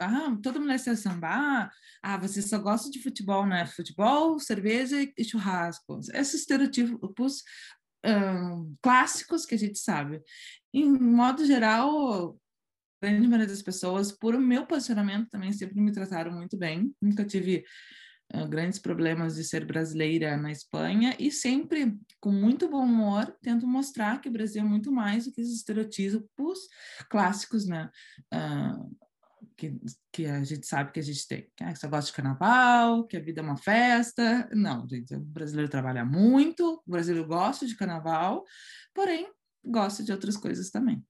ah, 0.00 0.36
toda 0.42 0.58
mulher 0.58 0.78
sabe 0.78 0.96
sambar, 0.96 1.70
ah, 2.02 2.16
vocês 2.16 2.48
só 2.48 2.58
gostam 2.58 2.90
de 2.90 3.00
futebol, 3.00 3.46
né? 3.46 3.64
Futebol, 3.64 4.38
cerveja 4.40 4.96
e 5.16 5.24
churrasco. 5.24 6.00
Esses 6.12 6.40
estereotipos 6.40 7.44
uh, 8.04 8.76
clássicos 8.82 9.46
que 9.46 9.54
a 9.54 9.58
gente 9.58 9.78
sabe. 9.78 10.20
Em 10.74 10.90
modo 10.90 11.46
geral, 11.46 12.36
a 13.00 13.06
grande 13.06 13.28
maioria 13.28 13.46
das 13.46 13.62
pessoas, 13.62 14.10
por 14.10 14.34
o 14.34 14.40
meu 14.40 14.66
posicionamento, 14.66 15.30
também 15.30 15.52
sempre 15.52 15.80
me 15.80 15.92
trataram 15.92 16.32
muito 16.32 16.58
bem. 16.58 16.92
Nunca 17.00 17.24
tive 17.24 17.64
uh, 18.34 18.46
grandes 18.48 18.78
problemas 18.78 19.36
de 19.36 19.44
ser 19.44 19.64
brasileira 19.64 20.36
na 20.36 20.50
Espanha 20.50 21.14
e 21.18 21.30
sempre 21.30 21.96
com 22.20 22.30
muito 22.30 22.68
bom 22.68 22.84
humor 22.84 23.34
tento 23.42 23.66
mostrar 23.66 24.20
que 24.20 24.28
o 24.28 24.32
Brasil 24.32 24.62
é 24.62 24.64
muito 24.64 24.90
mais 24.92 25.24
do 25.24 25.32
que 25.32 25.40
esses 25.40 25.56
estereotipos 25.56 26.58
clássicos, 27.08 27.66
né? 27.66 27.90
Uh, 28.32 28.96
que, 29.56 29.74
que 30.12 30.26
a 30.26 30.44
gente 30.44 30.66
sabe 30.66 30.92
que 30.92 31.00
a 31.00 31.02
gente 31.02 31.26
tem. 31.26 31.50
Que 31.56 31.76
só 31.76 31.88
gosta 31.88 32.10
de 32.10 32.16
carnaval, 32.16 33.06
que 33.06 33.16
a 33.16 33.20
vida 33.20 33.40
é 33.40 33.44
uma 33.44 33.56
festa. 33.56 34.48
Não, 34.52 34.86
gente, 34.88 35.14
o 35.14 35.20
brasileiro 35.20 35.70
trabalha 35.70 36.04
muito, 36.04 36.82
o 36.86 36.90
brasileiro 36.90 37.26
gosta 37.26 37.66
de 37.66 37.76
carnaval, 37.76 38.44
porém 38.94 39.30
gosta 39.64 40.02
de 40.02 40.12
outras 40.12 40.36
coisas 40.36 40.70
também. 40.70 41.02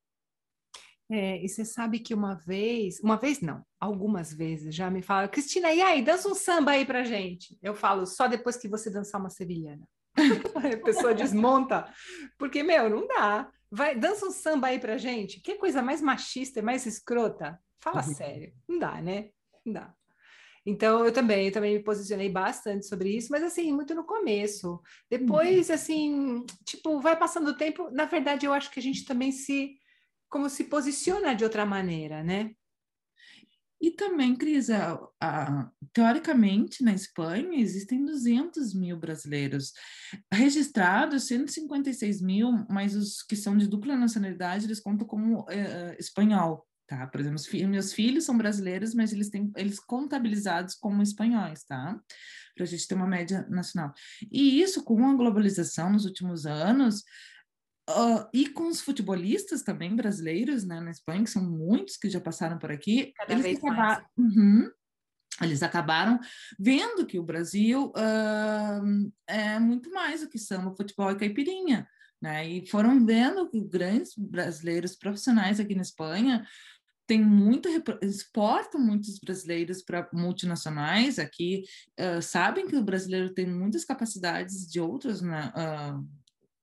É, 1.10 1.44
e 1.44 1.48
você 1.48 1.64
sabe 1.64 2.00
que 2.00 2.12
uma 2.12 2.34
vez, 2.34 2.98
uma 3.00 3.16
vez 3.16 3.40
não, 3.40 3.64
algumas 3.78 4.32
vezes 4.32 4.74
já 4.74 4.90
me 4.90 5.02
falaram, 5.02 5.30
Cristina, 5.30 5.72
e 5.72 5.80
aí, 5.80 6.02
dança 6.02 6.28
um 6.28 6.34
samba 6.34 6.72
aí 6.72 6.84
pra 6.84 7.04
gente. 7.04 7.56
Eu 7.62 7.74
falo, 7.74 8.06
só 8.06 8.26
depois 8.26 8.56
que 8.56 8.68
você 8.68 8.90
dançar 8.90 9.20
uma 9.20 9.30
sevilhana. 9.30 9.86
a 10.74 10.84
pessoa 10.84 11.14
desmonta, 11.14 11.92
porque, 12.38 12.62
meu, 12.62 12.90
não 12.90 13.06
dá. 13.06 13.48
Vai, 13.70 13.94
dança 13.94 14.26
um 14.26 14.30
samba 14.30 14.68
aí 14.68 14.78
pra 14.78 14.96
gente. 14.96 15.40
Que 15.40 15.56
coisa 15.56 15.82
mais 15.82 16.00
machista 16.00 16.58
e 16.58 16.62
mais 16.62 16.86
escrota. 16.86 17.58
Fala 17.80 18.02
sério, 18.02 18.52
não 18.68 18.78
dá, 18.78 19.00
né? 19.00 19.30
Dá. 19.64 19.94
Então, 20.64 21.04
eu 21.04 21.12
também, 21.12 21.46
eu 21.46 21.52
também 21.52 21.74
me 21.74 21.84
posicionei 21.84 22.28
bastante 22.28 22.86
sobre 22.86 23.16
isso, 23.16 23.28
mas 23.30 23.44
assim, 23.44 23.72
muito 23.72 23.94
no 23.94 24.02
começo. 24.02 24.82
Depois, 25.08 25.68
uhum. 25.68 25.74
assim, 25.74 26.46
tipo, 26.64 27.00
vai 27.00 27.16
passando 27.16 27.48
o 27.48 27.56
tempo, 27.56 27.88
na 27.92 28.04
verdade, 28.04 28.46
eu 28.46 28.52
acho 28.52 28.72
que 28.72 28.80
a 28.80 28.82
gente 28.82 29.04
também 29.04 29.30
se, 29.30 29.76
como 30.28 30.48
se 30.48 30.64
posiciona 30.64 31.34
de 31.34 31.44
outra 31.44 31.64
maneira, 31.64 32.22
né? 32.22 32.52
E 33.80 33.90
também, 33.90 34.34
Cris, 34.34 34.70
a, 34.70 34.98
a, 35.20 35.70
teoricamente, 35.92 36.82
na 36.82 36.94
Espanha, 36.94 37.60
existem 37.60 38.04
200 38.04 38.74
mil 38.74 38.98
brasileiros 38.98 39.72
registrados, 40.32 41.24
156 41.24 42.22
mil, 42.22 42.66
mas 42.70 42.96
os 42.96 43.22
que 43.22 43.36
são 43.36 43.56
de 43.56 43.68
dupla 43.68 43.94
nacionalidade, 43.94 44.64
eles 44.64 44.80
contam 44.80 45.06
como 45.06 45.44
é, 45.50 45.94
espanhol, 45.98 46.66
tá? 46.86 47.06
Por 47.06 47.20
exemplo, 47.20 47.38
meus 47.68 47.92
filhos 47.92 48.24
são 48.24 48.36
brasileiros, 48.38 48.94
mas 48.94 49.12
eles 49.12 49.28
têm 49.28 49.52
eles 49.56 49.78
contabilizados 49.78 50.74
como 50.74 51.02
espanhóis, 51.02 51.62
tá? 51.64 52.00
Para 52.54 52.64
a 52.64 52.66
gente 52.66 52.88
ter 52.88 52.94
uma 52.94 53.06
média 53.06 53.46
nacional. 53.50 53.92
E 54.32 54.58
isso, 54.60 54.82
com 54.82 55.06
a 55.06 55.14
globalização 55.14 55.92
nos 55.92 56.06
últimos 56.06 56.46
anos, 56.46 57.04
Uh, 57.88 58.26
e 58.32 58.48
com 58.48 58.66
os 58.66 58.80
futebolistas 58.80 59.62
também 59.62 59.94
brasileiros, 59.94 60.64
né, 60.64 60.80
na 60.80 60.90
Espanha, 60.90 61.22
que 61.22 61.30
são 61.30 61.42
muitos 61.44 61.96
que 61.96 62.10
já 62.10 62.20
passaram 62.20 62.58
por 62.58 62.72
aqui, 62.72 63.12
Cada 63.16 63.32
eles 63.32 63.58
acabaram, 63.58 64.06
uhum, 64.18 64.70
eles 65.40 65.62
acabaram 65.62 66.20
vendo 66.58 67.06
que 67.06 67.16
o 67.16 67.22
Brasil 67.22 67.92
uh, 67.96 69.12
é 69.28 69.60
muito 69.60 69.90
mais 69.92 70.22
do 70.22 70.28
que 70.28 70.38
samba, 70.38 70.74
futebol 70.74 71.12
e 71.12 71.16
caipirinha, 71.16 71.86
né, 72.20 72.48
e 72.48 72.66
foram 72.66 73.06
vendo 73.06 73.48
que 73.48 73.60
grandes 73.60 74.14
brasileiros 74.16 74.96
profissionais 74.96 75.60
aqui 75.60 75.76
na 75.76 75.82
Espanha 75.82 76.44
tem 77.06 77.22
muito 77.24 77.68
exportam 78.02 78.80
muitos 78.80 79.20
brasileiros 79.20 79.80
para 79.80 80.08
multinacionais 80.12 81.20
aqui 81.20 81.62
uh, 82.00 82.20
sabem 82.20 82.66
que 82.66 82.76
o 82.76 82.82
brasileiro 82.82 83.32
tem 83.32 83.46
muitas 83.46 83.84
capacidades 83.84 84.66
de 84.68 84.80
outros 84.80 85.22
né, 85.22 85.52
uh, 85.54 86.04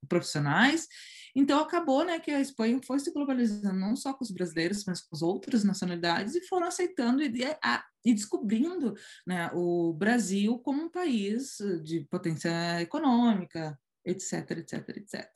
profissionais. 0.08 0.88
Então 1.36 1.60
acabou, 1.60 2.06
né, 2.06 2.20
que 2.20 2.30
a 2.30 2.40
Espanha 2.40 2.80
foi 2.86 3.00
se 3.00 3.12
globalizando 3.12 3.80
não 3.80 3.96
só 3.96 4.14
com 4.14 4.24
os 4.24 4.32
brasileiros, 4.32 4.84
mas 4.86 5.02
com 5.02 5.16
as 5.16 5.22
outras 5.22 5.64
nacionalidades 5.64 6.36
e 6.36 6.46
foram 6.48 6.68
aceitando 6.68 7.24
e, 7.24 7.44
a, 7.64 7.84
e 8.06 8.14
descobrindo, 8.14 8.94
né, 9.26 9.50
o 9.54 9.94
Brasil 9.94 10.60
como 10.60 10.84
um 10.84 10.90
país 10.90 11.58
de 11.84 12.02
potência 12.02 12.82
econômica, 12.82 13.80
etc, 14.06 14.52
etc, 14.52 14.90
etc. 14.98 15.30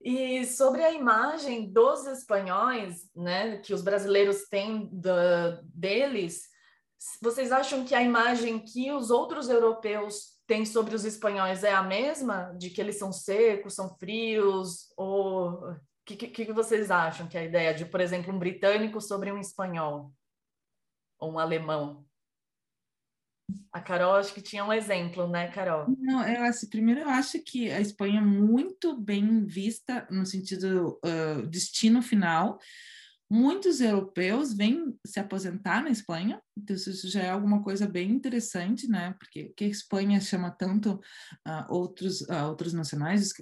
E 0.00 0.44
sobre 0.46 0.82
a 0.82 0.92
imagem 0.92 1.72
dos 1.72 2.06
espanhóis, 2.06 3.08
né, 3.14 3.58
que 3.58 3.74
os 3.74 3.82
brasileiros 3.82 4.48
têm 4.48 4.90
deles, 5.62 6.48
vocês 7.22 7.52
acham 7.52 7.84
que 7.84 7.94
a 7.94 8.02
imagem 8.02 8.58
que 8.58 8.90
os 8.92 9.10
outros 9.10 9.48
europeus 9.48 10.37
tem 10.48 10.64
sobre 10.64 10.94
os 10.94 11.04
espanhóis 11.04 11.62
é 11.62 11.72
a 11.72 11.82
mesma? 11.82 12.54
De 12.58 12.70
que 12.70 12.80
eles 12.80 12.98
são 12.98 13.12
secos, 13.12 13.74
são 13.74 13.94
frios? 13.98 14.90
Ou 14.96 15.50
o 15.50 15.76
que, 16.06 16.16
que, 16.16 16.46
que, 16.46 16.52
vocês 16.54 16.90
acham 16.90 17.28
que 17.28 17.36
é 17.36 17.42
a 17.42 17.44
ideia 17.44 17.74
de, 17.74 17.84
por 17.84 18.00
exemplo, 18.00 18.34
um 18.34 18.38
britânico 18.38 18.98
sobre 18.98 19.30
um 19.30 19.38
espanhol? 19.38 20.10
Ou 21.20 21.34
um 21.34 21.38
alemão? 21.38 22.04
A 23.70 23.80
Carol, 23.80 24.16
acho 24.16 24.32
que 24.32 24.40
tinha 24.40 24.64
um 24.64 24.72
exemplo, 24.72 25.28
né, 25.28 25.48
Carol? 25.48 25.86
Não, 25.98 26.26
eu 26.26 26.42
assim, 26.44 26.68
primeiro 26.68 27.00
eu 27.00 27.08
acho 27.08 27.38
que 27.42 27.70
a 27.70 27.80
Espanha 27.80 28.20
é 28.20 28.24
muito 28.24 28.98
bem 28.98 29.44
vista 29.44 30.06
no 30.10 30.24
sentido 30.24 30.98
uh, 31.04 31.46
destino 31.46 32.02
final, 32.02 32.58
Muitos 33.30 33.82
europeus 33.82 34.54
vêm 34.54 34.98
se 35.04 35.20
aposentar 35.20 35.82
na 35.82 35.90
Espanha, 35.90 36.40
então 36.62 36.76
isso 36.76 37.08
já 37.08 37.22
é 37.22 37.30
alguma 37.30 37.62
coisa 37.62 37.86
bem 37.86 38.10
interessante, 38.10 38.88
né? 38.88 39.14
Porque 39.18 39.52
que 39.56 39.64
a 39.64 39.68
Espanha 39.68 40.20
chama 40.20 40.50
tanto 40.50 41.00
uh, 41.46 41.72
outros 41.72 42.22
uh, 42.22 42.48
outros 42.48 42.72
nacionais 42.72 43.32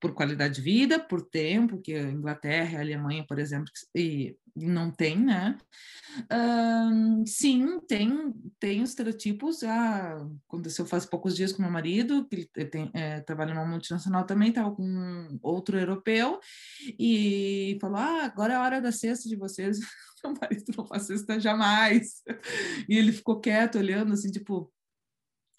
por 0.00 0.14
qualidade 0.14 0.54
de 0.54 0.60
vida, 0.60 0.98
por 0.98 1.22
tempo, 1.22 1.80
que 1.80 1.94
a 1.94 2.10
Inglaterra, 2.10 2.78
a 2.78 2.82
Alemanha, 2.82 3.24
por 3.26 3.38
exemplo, 3.38 3.70
e 3.94 4.36
não 4.56 4.90
tem, 4.90 5.18
né? 5.18 5.58
Uh, 6.32 7.26
sim, 7.26 7.80
tem, 7.80 8.32
tem 8.60 8.82
os 8.82 8.90
estereotipos. 8.90 9.64
Ah, 9.64 10.24
aconteceu 10.46 10.86
faz 10.86 11.04
poucos 11.04 11.34
dias 11.34 11.52
com 11.52 11.62
meu 11.62 11.70
marido, 11.70 12.24
que 12.28 12.36
ele 12.36 12.66
tem, 12.66 12.90
é, 12.94 13.20
trabalha 13.20 13.52
numa 13.52 13.66
multinacional 13.66 14.24
também, 14.24 14.50
estava 14.50 14.70
com 14.70 15.38
outro 15.42 15.76
europeu, 15.78 16.38
e 16.98 17.76
falou: 17.80 17.96
Ah, 17.96 18.24
agora 18.24 18.54
é 18.54 18.56
a 18.56 18.62
hora 18.62 18.80
da 18.80 18.92
cesta 18.92 19.28
de 19.28 19.36
vocês. 19.36 19.78
Meu 20.32 20.34
marido 20.40 20.72
não 20.76 20.86
faz 20.86 21.04
cesta 21.04 21.38
jamais. 21.38 22.22
E 22.88 22.96
ele 22.96 23.12
ficou 23.12 23.40
quieto, 23.40 23.78
olhando 23.78 24.12
assim, 24.12 24.30
tipo, 24.30 24.72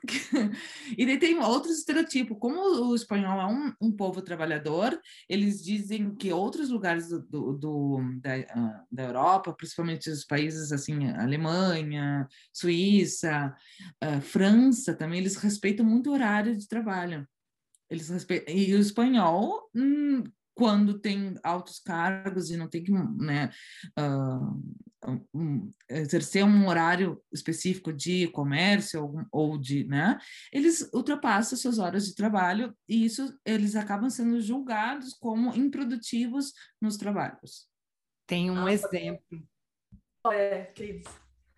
e 0.97 1.05
daí 1.05 1.17
tem 1.17 1.39
outros 1.39 1.79
estereotipos. 1.79 2.37
Como 2.39 2.59
o 2.89 2.95
espanhol 2.95 3.39
é 3.39 3.45
um, 3.45 3.73
um 3.81 3.91
povo 3.91 4.21
trabalhador, 4.21 4.99
eles 5.29 5.63
dizem 5.63 6.13
que 6.15 6.31
outros 6.31 6.69
lugares 6.69 7.09
do, 7.09 7.21
do, 7.21 7.53
do 7.53 8.19
da, 8.21 8.37
uh, 8.37 8.85
da 8.91 9.03
Europa, 9.03 9.53
principalmente 9.53 10.09
os 10.09 10.25
países 10.25 10.71
assim, 10.71 11.09
Alemanha, 11.11 12.27
Suíça, 12.53 13.55
uh, 14.03 14.21
França 14.21 14.93
também, 14.93 15.19
eles 15.19 15.35
respeitam 15.35 15.85
muito 15.85 16.09
o 16.09 16.13
horário 16.13 16.55
de 16.55 16.67
trabalho. 16.67 17.27
Eles 17.89 18.09
respeitam, 18.09 18.53
e 18.53 18.73
o 18.73 18.79
espanhol, 18.79 19.69
hum, 19.75 20.23
quando 20.55 20.97
tem 20.97 21.35
altos 21.43 21.79
cargos 21.79 22.49
e 22.49 22.57
não 22.57 22.67
tem 22.67 22.81
que 22.81 22.91
né, 22.91 23.51
uh, 23.99 25.19
um, 25.33 25.69
exercer 25.89 26.43
um 26.45 26.67
horário 26.67 27.21
específico 27.31 27.91
de 27.91 28.27
comércio 28.29 29.03
ou, 29.03 29.25
ou, 29.31 29.57
de, 29.57 29.83
né, 29.83 30.17
eles 30.51 30.89
ultrapassam 30.93 31.57
suas 31.57 31.77
horas 31.77 32.07
de 32.07 32.15
trabalho 32.15 32.75
e 32.87 33.05
isso 33.05 33.37
eles 33.45 33.75
acabam 33.75 34.09
sendo 34.09 34.39
julgados 34.39 35.13
como 35.13 35.53
improdutivos 35.53 36.53
nos 36.81 36.95
trabalhos. 36.95 37.67
Tem 38.25 38.49
um 38.49 38.65
ah, 38.65 38.73
exemplo. 38.73 39.43
É, 40.31 40.63
que 40.73 41.03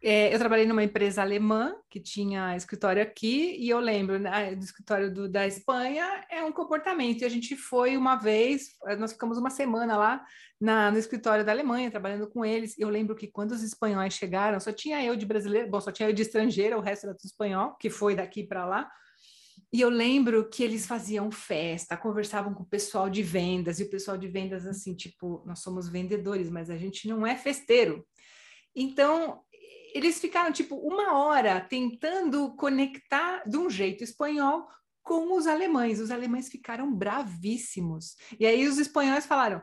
é, 0.01 0.33
eu 0.33 0.37
trabalhei 0.37 0.65
numa 0.65 0.83
empresa 0.83 1.21
alemã 1.21 1.75
que 1.89 1.99
tinha 1.99 2.55
escritório 2.55 3.01
aqui, 3.01 3.55
e 3.57 3.67
eu 3.69 3.79
lembro 3.79 4.19
né, 4.19 4.53
do 4.53 4.63
escritório 4.63 5.11
do, 5.11 5.27
da 5.27 5.47
Espanha 5.47 6.23
é 6.29 6.43
um 6.43 6.51
comportamento. 6.51 7.21
E 7.21 7.25
a 7.25 7.29
gente 7.29 7.55
foi 7.55 7.97
uma 7.97 8.15
vez, 8.15 8.69
nós 8.99 9.13
ficamos 9.13 9.39
uma 9.39 9.49
semana 9.49 9.97
lá 9.97 10.23
na, 10.61 10.91
no 10.91 10.99
escritório 10.99 11.43
da 11.43 11.51
Alemanha, 11.51 11.89
trabalhando 11.89 12.27
com 12.27 12.45
eles. 12.45 12.77
Eu 12.77 12.89
lembro 12.89 13.15
que 13.15 13.27
quando 13.27 13.51
os 13.51 13.63
espanhóis 13.63 14.13
chegaram, 14.13 14.59
só 14.59 14.71
tinha 14.71 15.03
eu 15.03 15.15
de 15.15 15.25
brasileiro, 15.25 15.69
bom, 15.69 15.81
só 15.81 15.91
tinha 15.91 16.09
eu 16.09 16.13
de 16.13 16.21
estrangeira, 16.21 16.77
o 16.77 16.81
resto 16.81 17.07
era 17.07 17.15
tudo 17.15 17.25
espanhol, 17.25 17.75
que 17.79 17.89
foi 17.89 18.15
daqui 18.15 18.43
para 18.43 18.65
lá. 18.65 18.91
E 19.73 19.81
eu 19.81 19.89
lembro 19.89 20.47
que 20.47 20.63
eles 20.63 20.85
faziam 20.85 21.31
festa, 21.31 21.97
conversavam 21.97 22.53
com 22.53 22.63
o 22.63 22.67
pessoal 22.67 23.09
de 23.09 23.23
vendas, 23.23 23.79
e 23.79 23.83
o 23.83 23.89
pessoal 23.89 24.15
de 24.15 24.27
vendas, 24.27 24.65
assim, 24.67 24.95
tipo, 24.95 25.43
nós 25.45 25.59
somos 25.59 25.89
vendedores, 25.89 26.49
mas 26.49 26.69
a 26.69 26.77
gente 26.77 27.07
não 27.07 27.25
é 27.25 27.35
festeiro. 27.35 28.05
Então, 28.79 29.41
eles 29.97 30.19
ficaram 30.19 30.51
tipo 30.51 30.75
uma 30.75 31.17
hora 31.17 31.59
tentando 31.61 32.55
conectar 32.55 33.43
de 33.47 33.57
um 33.57 33.69
jeito 33.69 34.03
espanhol 34.03 34.67
com 35.03 35.35
os 35.35 35.47
alemães. 35.47 35.99
Os 35.99 36.11
alemães 36.11 36.49
ficaram 36.49 36.93
bravíssimos. 36.93 38.15
E 38.39 38.45
aí 38.45 38.67
os 38.67 38.77
espanhóis 38.77 39.25
falaram: 39.25 39.61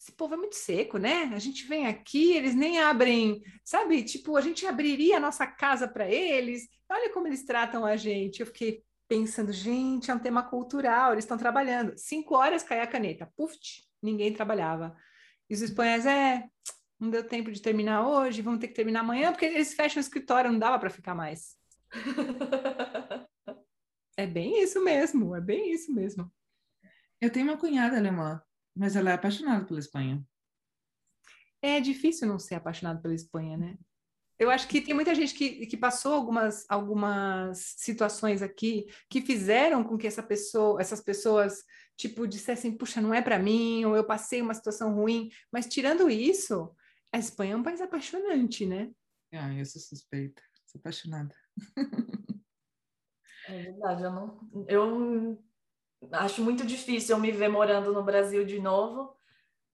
esse 0.00 0.12
povo 0.12 0.34
é 0.34 0.36
muito 0.36 0.56
seco, 0.56 0.98
né? 0.98 1.30
A 1.34 1.38
gente 1.38 1.66
vem 1.66 1.86
aqui, 1.86 2.32
eles 2.32 2.54
nem 2.54 2.78
abrem, 2.80 3.42
sabe? 3.64 4.02
Tipo, 4.02 4.36
a 4.36 4.40
gente 4.40 4.66
abriria 4.66 5.16
a 5.16 5.20
nossa 5.20 5.46
casa 5.46 5.88
para 5.88 6.08
eles. 6.08 6.68
Olha 6.88 7.12
como 7.12 7.26
eles 7.26 7.44
tratam 7.44 7.84
a 7.84 7.96
gente. 7.96 8.40
Eu 8.40 8.46
fiquei 8.46 8.82
pensando, 9.08 9.52
gente, 9.52 10.10
é 10.10 10.14
um 10.14 10.18
tema 10.18 10.42
cultural, 10.42 11.12
eles 11.12 11.24
estão 11.24 11.38
trabalhando. 11.38 11.96
Cinco 11.96 12.34
horas 12.34 12.62
cai 12.62 12.80
a 12.80 12.86
caneta, 12.86 13.30
puf, 13.36 13.56
ninguém 14.02 14.32
trabalhava. 14.32 14.96
E 15.48 15.54
os 15.54 15.62
espanhóis, 15.62 16.06
é, 16.06 16.44
não 17.04 17.10
deu 17.10 17.26
tempo 17.26 17.52
de 17.52 17.60
terminar 17.60 18.06
hoje, 18.06 18.42
vamos 18.42 18.60
ter 18.60 18.68
que 18.68 18.74
terminar 18.74 19.00
amanhã, 19.00 19.30
porque 19.30 19.44
eles 19.44 19.74
fecham 19.74 20.00
o 20.00 20.00
escritório, 20.00 20.50
não 20.50 20.58
dava 20.58 20.78
para 20.78 20.90
ficar 20.90 21.14
mais. 21.14 21.56
é 24.16 24.26
bem 24.26 24.62
isso 24.62 24.82
mesmo, 24.82 25.36
é 25.36 25.40
bem 25.40 25.72
isso 25.72 25.92
mesmo. 25.92 26.32
Eu 27.20 27.30
tenho 27.30 27.46
uma 27.46 27.56
cunhada 27.56 27.96
alemã, 27.96 28.42
mas 28.74 28.96
ela 28.96 29.10
é 29.10 29.14
apaixonada 29.14 29.64
pela 29.64 29.78
Espanha. 29.78 30.22
É 31.62 31.80
difícil 31.80 32.28
não 32.28 32.38
ser 32.38 32.56
apaixonado 32.56 33.00
pela 33.00 33.14
Espanha, 33.14 33.56
né? 33.56 33.78
Eu 34.38 34.50
acho 34.50 34.66
que 34.66 34.80
tem 34.80 34.94
muita 34.94 35.14
gente 35.14 35.32
que, 35.32 35.66
que 35.66 35.76
passou 35.76 36.12
algumas, 36.12 36.66
algumas 36.68 37.74
situações 37.76 38.42
aqui 38.42 38.86
que 39.08 39.22
fizeram 39.22 39.84
com 39.84 39.96
que 39.96 40.06
essa 40.06 40.22
pessoa, 40.22 40.80
essas 40.80 41.00
pessoas, 41.00 41.62
tipo, 41.96 42.26
dissessem, 42.26 42.76
puxa, 42.76 43.00
não 43.00 43.14
é 43.14 43.22
para 43.22 43.38
mim, 43.38 43.84
ou 43.84 43.94
eu 43.94 44.04
passei 44.04 44.42
uma 44.42 44.52
situação 44.52 44.92
ruim. 44.92 45.30
Mas 45.52 45.66
tirando 45.66 46.10
isso, 46.10 46.74
a 47.14 47.18
Espanha 47.18 47.54
é 47.54 47.56
um 47.56 47.62
país 47.62 47.80
apaixonante, 47.80 48.66
né? 48.66 48.90
Ah, 49.32 49.52
eu 49.54 49.64
sou 49.64 49.80
suspeita, 49.80 50.42
sou 50.66 50.80
apaixonada. 50.80 51.34
É 53.46 53.62
verdade, 53.62 54.02
eu 54.02 54.10
não. 54.10 54.48
Eu 54.66 55.44
acho 56.12 56.42
muito 56.42 56.66
difícil 56.66 57.14
eu 57.14 57.20
me 57.20 57.30
ver 57.30 57.48
morando 57.48 57.92
no 57.92 58.02
Brasil 58.02 58.44
de 58.44 58.58
novo, 58.58 59.14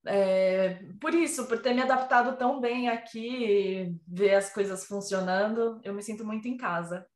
é, 0.07 0.83
por 1.01 1.15
isso, 1.15 1.47
por 1.47 1.63
ter 1.63 1.75
me 1.75 1.83
adaptado 1.83 2.37
tão 2.37 2.61
bem 2.61 2.89
aqui, 2.89 3.97
ver 4.07 4.35
as 4.35 4.53
coisas 4.53 4.85
funcionando, 4.85 5.81
eu 5.83 5.95
me 5.95 6.03
sinto 6.03 6.25
muito 6.25 6.47
em 6.49 6.57
casa. 6.57 7.07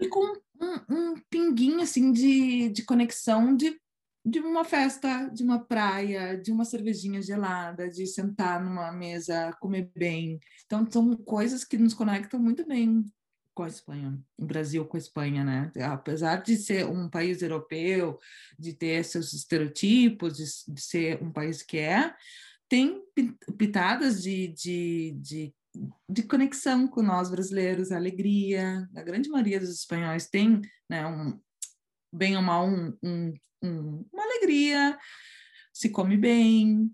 E 0.00 0.08
com 0.08 0.24
um, 0.60 0.80
um 0.88 1.14
pinguinho 1.28 1.80
assim 1.80 2.12
de, 2.12 2.70
de 2.70 2.84
conexão 2.84 3.54
de, 3.54 3.80
de 4.24 4.38
uma 4.40 4.64
festa, 4.64 5.28
de 5.28 5.42
uma 5.42 5.64
praia, 5.64 6.36
de 6.36 6.52
uma 6.52 6.64
cervejinha 6.64 7.22
gelada, 7.22 7.88
de 7.88 8.06
sentar 8.06 8.62
numa 8.62 8.92
mesa, 8.92 9.52
comer 9.60 9.90
bem. 9.96 10.38
Então, 10.66 10.86
são 10.90 11.16
coisas 11.16 11.64
que 11.64 11.78
nos 11.78 11.94
conectam 11.94 12.38
muito 12.38 12.66
bem 12.66 13.04
com 13.54 13.64
a 13.64 13.68
Espanha, 13.68 14.18
o 14.38 14.46
Brasil 14.46 14.84
com 14.86 14.96
a 14.96 15.00
Espanha, 15.00 15.44
né? 15.44 15.72
Apesar 15.84 16.36
de 16.36 16.56
ser 16.56 16.86
um 16.86 17.08
país 17.08 17.42
europeu, 17.42 18.18
de 18.58 18.72
ter 18.72 19.04
seus 19.04 19.32
estereotipos, 19.32 20.36
de, 20.36 20.74
de 20.74 20.80
ser 20.80 21.22
um 21.22 21.32
país 21.32 21.62
que 21.62 21.78
é, 21.78 22.14
tem 22.68 23.02
pitadas 23.58 24.22
de, 24.22 24.48
de, 24.48 25.16
de, 25.20 25.54
de, 26.08 26.22
conexão 26.22 26.86
com 26.86 27.02
nós 27.02 27.30
brasileiros, 27.30 27.90
alegria. 27.90 28.88
A 28.94 29.02
grande 29.02 29.28
maioria 29.28 29.58
dos 29.58 29.70
espanhóis 29.70 30.28
tem, 30.28 30.60
né, 30.88 31.04
um, 31.06 31.38
bem 32.12 32.36
ou 32.36 32.42
mal, 32.42 32.66
um, 32.66 32.96
um, 33.02 33.34
um, 33.62 34.08
uma 34.12 34.22
alegria, 34.22 34.98
se 35.72 35.90
come 35.90 36.16
bem, 36.16 36.90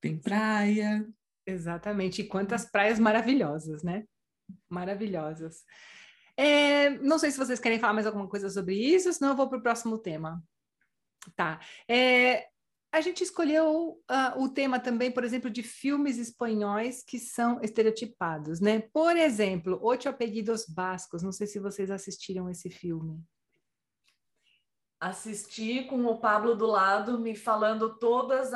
tem 0.00 0.18
praia. 0.18 1.06
Exatamente, 1.46 2.22
e 2.22 2.28
quantas 2.28 2.70
praias 2.70 2.98
maravilhosas, 2.98 3.82
né? 3.82 4.04
Maravilhosas. 4.68 5.64
É, 6.36 6.90
não 7.00 7.18
sei 7.18 7.30
se 7.30 7.38
vocês 7.38 7.60
querem 7.60 7.78
falar 7.78 7.92
mais 7.92 8.06
alguma 8.06 8.28
coisa 8.28 8.48
sobre 8.48 8.74
isso, 8.74 9.12
senão 9.12 9.30
eu 9.30 9.36
vou 9.36 9.48
para 9.48 9.58
o 9.58 9.62
próximo 9.62 9.98
tema. 9.98 10.42
Tá. 11.36 11.60
É, 11.88 12.46
a 12.92 13.00
gente 13.00 13.22
escolheu 13.22 14.00
uh, 14.10 14.42
o 14.42 14.48
tema 14.48 14.80
também, 14.80 15.12
por 15.12 15.22
exemplo, 15.22 15.50
de 15.50 15.62
filmes 15.62 16.18
espanhóis 16.18 17.04
que 17.04 17.18
são 17.18 17.60
estereotipados, 17.62 18.60
né? 18.60 18.80
Por 18.92 19.16
exemplo, 19.16 19.78
Ocho 19.82 20.08
Apellidos 20.08 20.66
Bascos. 20.66 21.22
Não 21.22 21.30
sei 21.30 21.46
se 21.46 21.60
vocês 21.60 21.90
assistiram 21.90 22.48
esse 22.48 22.68
filme 22.70 23.22
assisti 25.00 25.84
com 25.84 26.04
o 26.04 26.20
Pablo 26.20 26.54
do 26.54 26.66
lado 26.66 27.18
me 27.18 27.34
falando 27.34 27.98
todas 27.98 28.50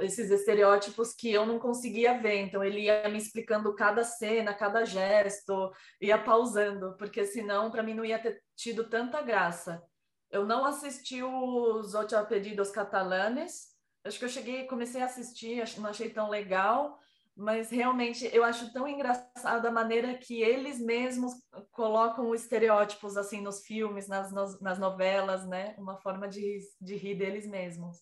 esses 0.00 0.30
estereótipos 0.30 1.12
que 1.12 1.32
eu 1.32 1.44
não 1.44 1.58
conseguia 1.58 2.16
ver. 2.20 2.36
Então 2.42 2.62
ele 2.62 2.82
ia 2.82 3.08
me 3.08 3.18
explicando 3.18 3.74
cada 3.74 4.04
cena, 4.04 4.54
cada 4.54 4.84
gesto, 4.84 5.72
ia 6.00 6.16
pausando, 6.16 6.96
porque 6.96 7.26
senão 7.26 7.68
para 7.68 7.82
mim 7.82 7.94
não 7.94 8.04
ia 8.04 8.18
ter 8.18 8.40
tido 8.54 8.88
tanta 8.88 9.20
graça. 9.20 9.82
Eu 10.30 10.46
não 10.46 10.64
assisti 10.64 11.22
os 11.22 11.94
Ocho 11.94 12.26
Pedidos 12.26 12.70
Catalanes. 12.70 13.76
Acho 14.04 14.20
que 14.20 14.24
eu 14.24 14.28
cheguei, 14.28 14.66
comecei 14.66 15.02
a 15.02 15.06
assistir, 15.06 15.64
não 15.78 15.90
achei 15.90 16.10
tão 16.10 16.30
legal 16.30 16.96
mas 17.38 17.70
realmente 17.70 18.28
eu 18.32 18.42
acho 18.42 18.72
tão 18.72 18.88
engraçada 18.88 19.68
a 19.68 19.72
maneira 19.72 20.12
que 20.18 20.42
eles 20.42 20.80
mesmos 20.80 21.32
colocam 21.70 22.34
estereótipos 22.34 23.16
assim 23.16 23.40
nos 23.40 23.60
filmes, 23.64 24.08
nas, 24.08 24.32
nas 24.60 24.78
novelas, 24.78 25.46
né? 25.46 25.76
Uma 25.78 25.96
forma 25.96 26.26
de, 26.26 26.58
de 26.80 26.96
rir 26.96 27.14
deles 27.14 27.46
mesmos. 27.46 27.98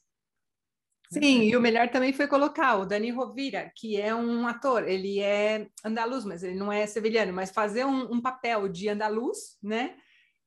Sim, 1.13 1.43
e 1.43 1.57
o 1.57 1.61
melhor 1.61 1.91
também 1.91 2.15
foi 2.15 2.27
colocar 2.27 2.77
o 2.77 2.87
Dani 2.87 3.11
Rovira, 3.11 3.71
que 3.77 4.01
é 4.01 4.13
um 4.15 4.49
ator, 4.49 4.89
ele 4.89 5.21
é 5.21 5.69
andaluz, 5.85 6.25
mas 6.25 6.43
ele 6.43 6.57
não 6.57 6.73
é 6.73 6.87
sevilhano, 6.87 7.33
mas 7.33 7.51
fazer 7.51 7.85
um, 7.85 8.15
um 8.15 8.21
papel 8.21 8.69
de 8.69 8.89
andaluz, 8.89 9.59
né? 9.63 9.97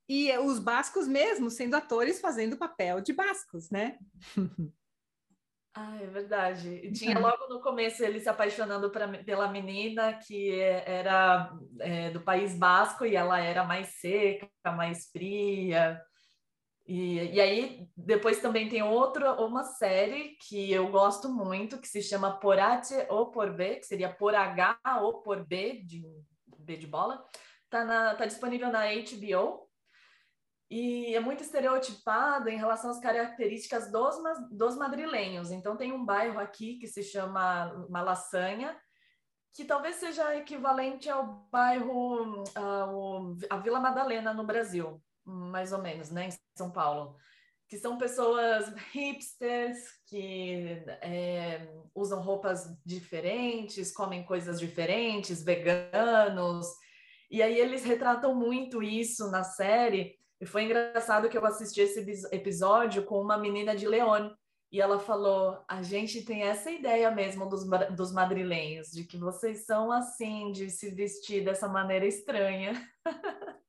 E 0.10 0.36
os 0.40 0.58
bascos 0.58 1.08
mesmo 1.08 1.52
sendo 1.52 1.76
atores 1.76 2.20
fazendo 2.20 2.58
papel 2.58 3.00
de 3.00 3.14
bascos, 3.14 3.70
né? 3.70 4.00
Ah, 5.74 5.98
é 6.02 6.08
verdade. 6.08 6.70
E 6.84 6.92
tinha 6.92 7.18
logo 7.20 7.48
no 7.48 7.62
começo 7.62 8.04
ele 8.04 8.20
se 8.20 8.28
apaixonando 8.28 8.90
pra, 8.90 9.08
pela 9.24 9.48
menina 9.48 10.14
que 10.14 10.60
era 10.60 11.54
é, 11.80 12.10
do 12.10 12.22
País 12.22 12.58
Basco 12.58 13.06
e 13.06 13.16
ela 13.16 13.40
era 13.40 13.64
mais 13.64 14.00
seca, 14.00 14.50
mais 14.66 15.10
fria. 15.12 16.02
E, 16.88 17.36
e 17.36 17.40
aí 17.40 17.88
depois 17.96 18.42
também 18.42 18.68
tem 18.68 18.82
outra 18.82 19.34
uma 19.40 19.64
série 19.64 20.36
que 20.48 20.72
eu 20.72 20.90
gosto 20.90 21.30
muito 21.30 21.80
que 21.80 21.88
se 21.88 22.02
chama 22.02 22.40
Por 22.40 22.60
H 22.60 23.06
ou 23.10 23.30
Por 23.30 23.54
B, 23.54 23.76
que 23.76 23.86
seria 23.86 24.12
Por 24.12 24.34
H 24.34 24.80
ou 25.02 25.22
Por 25.22 25.46
B 25.46 25.84
de 25.86 26.04
B 26.58 26.78
de 26.78 26.88
bola. 26.88 27.24
Tá, 27.70 27.86
na, 27.86 28.16
tá 28.16 28.26
disponível 28.26 28.72
na 28.72 28.86
HBO 28.86 29.69
e 30.70 31.16
é 31.16 31.20
muito 31.20 31.42
estereotipado 31.42 32.48
em 32.48 32.58
relação 32.58 32.92
às 32.92 33.00
características 33.00 33.92
dos, 33.92 34.16
dos 34.52 34.76
madrilenhos. 34.78 35.50
Então, 35.50 35.76
tem 35.76 35.92
um 35.92 36.06
bairro 36.06 36.40
aqui 36.40 36.78
que 36.78 36.86
se 36.86 37.02
chama 37.02 37.88
Malasanha, 37.90 38.80
que 39.52 39.66
talvez 39.66 39.96
seja 39.96 40.36
equivalente 40.36 41.10
ao 41.10 41.48
bairro, 41.52 42.44
ao, 42.54 43.36
a 43.50 43.58
Vila 43.58 43.80
Madalena 43.80 44.32
no 44.32 44.46
Brasil, 44.46 45.02
mais 45.26 45.74
ou 45.74 45.82
menos, 45.82 46.12
né, 46.12 46.28
em 46.28 46.34
São 46.56 46.72
Paulo. 46.72 47.16
Que 47.68 47.78
são 47.78 47.98
pessoas 47.98 48.72
hipsters, 48.92 49.78
que 50.06 50.84
é, 51.02 51.68
usam 51.96 52.22
roupas 52.22 52.68
diferentes, 52.86 53.92
comem 53.92 54.24
coisas 54.24 54.60
diferentes, 54.60 55.44
veganos. 55.44 56.68
E 57.30 57.42
aí 57.42 57.60
eles 57.60 57.84
retratam 57.84 58.36
muito 58.36 58.82
isso 58.82 59.30
na 59.30 59.44
série, 59.44 60.20
e 60.42 60.46
foi 60.46 60.64
engraçado 60.64 61.28
que 61.28 61.38
eu 61.38 61.46
assisti 61.46 61.82
esse 61.82 62.00
episódio 62.32 63.04
com 63.04 63.22
uma 63.22 63.38
menina 63.38 63.76
de 63.76 63.88
León. 63.88 64.32
E 64.72 64.80
ela 64.80 65.00
falou: 65.00 65.64
a 65.68 65.82
gente 65.82 66.24
tem 66.24 66.44
essa 66.44 66.72
ideia 66.72 67.12
mesmo 67.12 67.50
dos, 67.50 67.68
dos 67.96 68.14
madrilenhos, 68.14 68.92
de 68.92 69.04
que 69.04 69.18
vocês 69.18 69.66
são 69.66 69.92
assim, 69.92 70.52
de 70.52 70.70
se 70.70 70.92
vestir 70.92 71.44
dessa 71.44 71.68
maneira 71.68 72.06
estranha. 72.06 72.74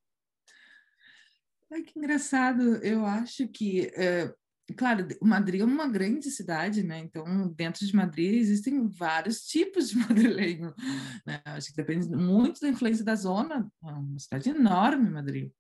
Ai, 1.73 1.83
que 1.83 1.99
engraçado. 1.99 2.77
Eu 2.85 3.07
acho 3.07 3.49
que, 3.49 3.91
é, 3.95 4.33
claro, 4.77 5.07
Madrid 5.23 5.61
é 5.61 5.65
uma 5.65 5.89
grande 5.89 6.31
cidade, 6.31 6.83
né? 6.83 6.99
Então, 6.99 7.49
dentro 7.49 7.87
de 7.87 7.95
Madrid 7.95 8.35
existem 8.35 8.89
vários 8.89 9.41
tipos 9.47 9.89
de 9.89 9.97
madrilenho. 9.97 10.75
Né? 11.27 11.41
Acho 11.47 11.69
que 11.69 11.77
depende 11.77 12.09
muito 12.09 12.61
da 12.61 12.69
influência 12.69 13.05
da 13.05 13.15
zona. 13.15 13.71
É 13.85 13.87
uma 13.87 14.19
cidade 14.19 14.51
enorme, 14.51 15.09
Madrid. 15.09 15.51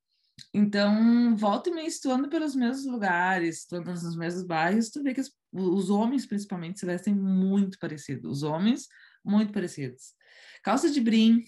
Então, 0.52 1.36
volta 1.36 1.70
e 1.70 1.72
meia, 1.72 1.90
se 1.90 2.00
pelos 2.28 2.54
mesmos 2.54 2.86
lugares, 2.86 3.66
tu 3.66 3.80
nos 3.80 4.16
mesmos 4.16 4.44
bairros, 4.44 4.90
tu 4.90 5.02
vê 5.02 5.14
que 5.14 5.20
as, 5.20 5.30
os 5.52 5.90
homens, 5.90 6.26
principalmente, 6.26 6.80
se 6.80 6.86
vestem 6.86 7.14
muito 7.14 7.78
parecidos. 7.78 8.38
Os 8.38 8.42
homens, 8.42 8.86
muito 9.24 9.52
parecidos. 9.52 10.14
Calça 10.62 10.90
de 10.90 11.00
brim, 11.00 11.44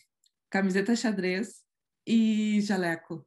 camiseta 0.51 0.95
xadrez 0.97 1.63
e 2.07 2.61
jaleco. 2.61 3.27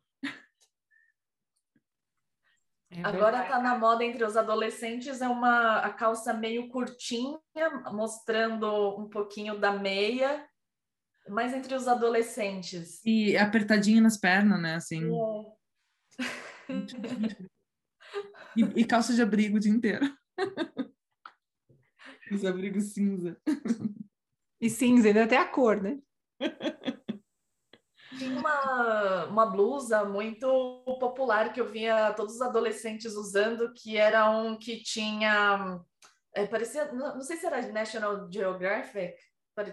É 2.91 3.03
Agora 3.03 3.43
está 3.43 3.59
na 3.59 3.77
moda 3.77 4.05
entre 4.05 4.23
os 4.23 4.37
adolescentes 4.37 5.21
é 5.21 5.27
uma 5.27 5.79
a 5.79 5.91
calça 5.91 6.33
meio 6.33 6.69
curtinha, 6.69 7.39
mostrando 7.91 8.97
um 8.97 9.09
pouquinho 9.09 9.59
da 9.59 9.71
meia, 9.71 10.47
mas 11.27 11.53
entre 11.53 11.75
os 11.75 11.87
adolescentes. 11.87 13.01
E 13.03 13.35
apertadinho 13.35 14.01
nas 14.01 14.17
pernas, 14.17 14.61
né? 14.61 14.75
Assim. 14.75 15.03
É. 15.03 15.54
e, 18.55 18.81
e, 18.81 18.85
calça 18.85 19.13
de 19.13 19.21
abrigo 19.21 19.57
o 19.57 19.59
dia 19.59 19.71
inteiro. 19.71 20.05
Os 22.31 22.43
abrigos 22.43 22.93
cinza. 22.93 23.39
E 24.59 24.69
cinza, 24.69 25.07
ainda 25.09 25.25
até 25.25 25.37
a 25.37 25.47
cor, 25.47 25.81
né? 25.81 25.99
Tinha 28.17 28.39
uma, 28.39 29.25
uma 29.25 29.45
blusa 29.45 30.05
muito 30.05 30.83
popular 30.99 31.51
que 31.53 31.61
eu 31.61 31.69
via 31.69 32.13
todos 32.13 32.35
os 32.35 32.41
adolescentes 32.41 33.13
usando, 33.13 33.73
que 33.73 33.97
era 33.97 34.29
um 34.29 34.57
que 34.57 34.81
tinha. 34.81 35.79
É, 36.33 36.47
parecia. 36.47 36.91
Não, 36.91 37.15
não 37.15 37.21
sei 37.21 37.37
se 37.37 37.45
era 37.45 37.61
National 37.71 38.31
Geographic, 38.31 39.15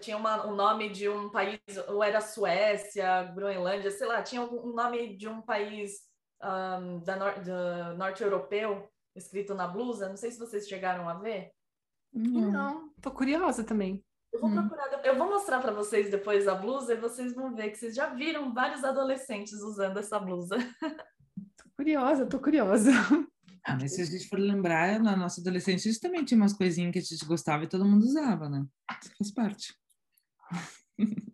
tinha 0.01 0.17
uma, 0.17 0.47
um 0.47 0.55
nome 0.55 0.91
de 0.91 1.09
um 1.09 1.31
país, 1.31 1.61
ou 1.89 2.03
era 2.03 2.21
Suécia, 2.21 3.25
Groenlândia, 3.35 3.91
sei 3.91 4.07
lá, 4.07 4.23
tinha 4.23 4.43
um 4.43 4.73
nome 4.73 5.17
de 5.17 5.29
um 5.29 5.41
país 5.43 6.12
um, 6.43 7.01
da 7.01 7.17
nor 7.17 7.35
do 7.41 7.97
norte 7.97 8.23
europeu 8.23 8.89
escrito 9.15 9.55
na 9.55 9.69
blusa. 9.69 10.09
Não 10.09 10.17
sei 10.17 10.31
se 10.31 10.39
vocês 10.39 10.69
chegaram 10.69 11.09
a 11.09 11.15
ver. 11.15 11.53
Não, 12.13 12.93
tô 13.01 13.11
curiosa 13.11 13.65
também. 13.65 14.05
Eu 14.33 14.41
vou 14.41 14.51
hum. 14.51 14.55
procurar, 14.55 15.05
eu 15.05 15.17
vou 15.17 15.29
mostrar 15.29 15.61
para 15.61 15.73
vocês 15.73 16.11
depois 16.11 16.49
a 16.49 16.55
blusa 16.55 16.95
e 16.95 17.01
vocês 17.01 17.35
vão 17.35 17.55
ver 17.55 17.71
que 17.71 17.77
vocês 17.77 17.95
já 17.95 18.09
viram 18.15 18.53
vários 18.53 18.83
adolescentes 18.83 19.61
usando 19.61 19.99
essa 19.99 20.19
blusa. 20.19 20.57
Tô 21.57 21.65
curiosa, 21.77 22.27
tô 22.27 22.39
curiosa. 22.39 22.91
Ah, 23.65 23.77
mas 23.81 23.95
se 23.95 24.03
a 24.03 24.05
gente 24.05 24.29
for 24.29 24.39
lembrar, 24.39 25.01
na 25.01 25.17
nossa 25.17 25.41
adolescência, 25.41 25.89
a 25.89 25.93
gente 25.93 26.01
também 26.01 26.25
tinha 26.25 26.39
umas 26.39 26.53
coisinhas 26.53 26.93
que 26.93 26.99
a 26.99 27.03
gente 27.03 27.25
gostava 27.25 27.65
e 27.65 27.69
todo 27.69 27.85
mundo 27.85 28.03
usava, 28.03 28.49
né? 28.49 28.65
Isso 29.03 29.13
faz 29.19 29.33
parte. 29.33 29.75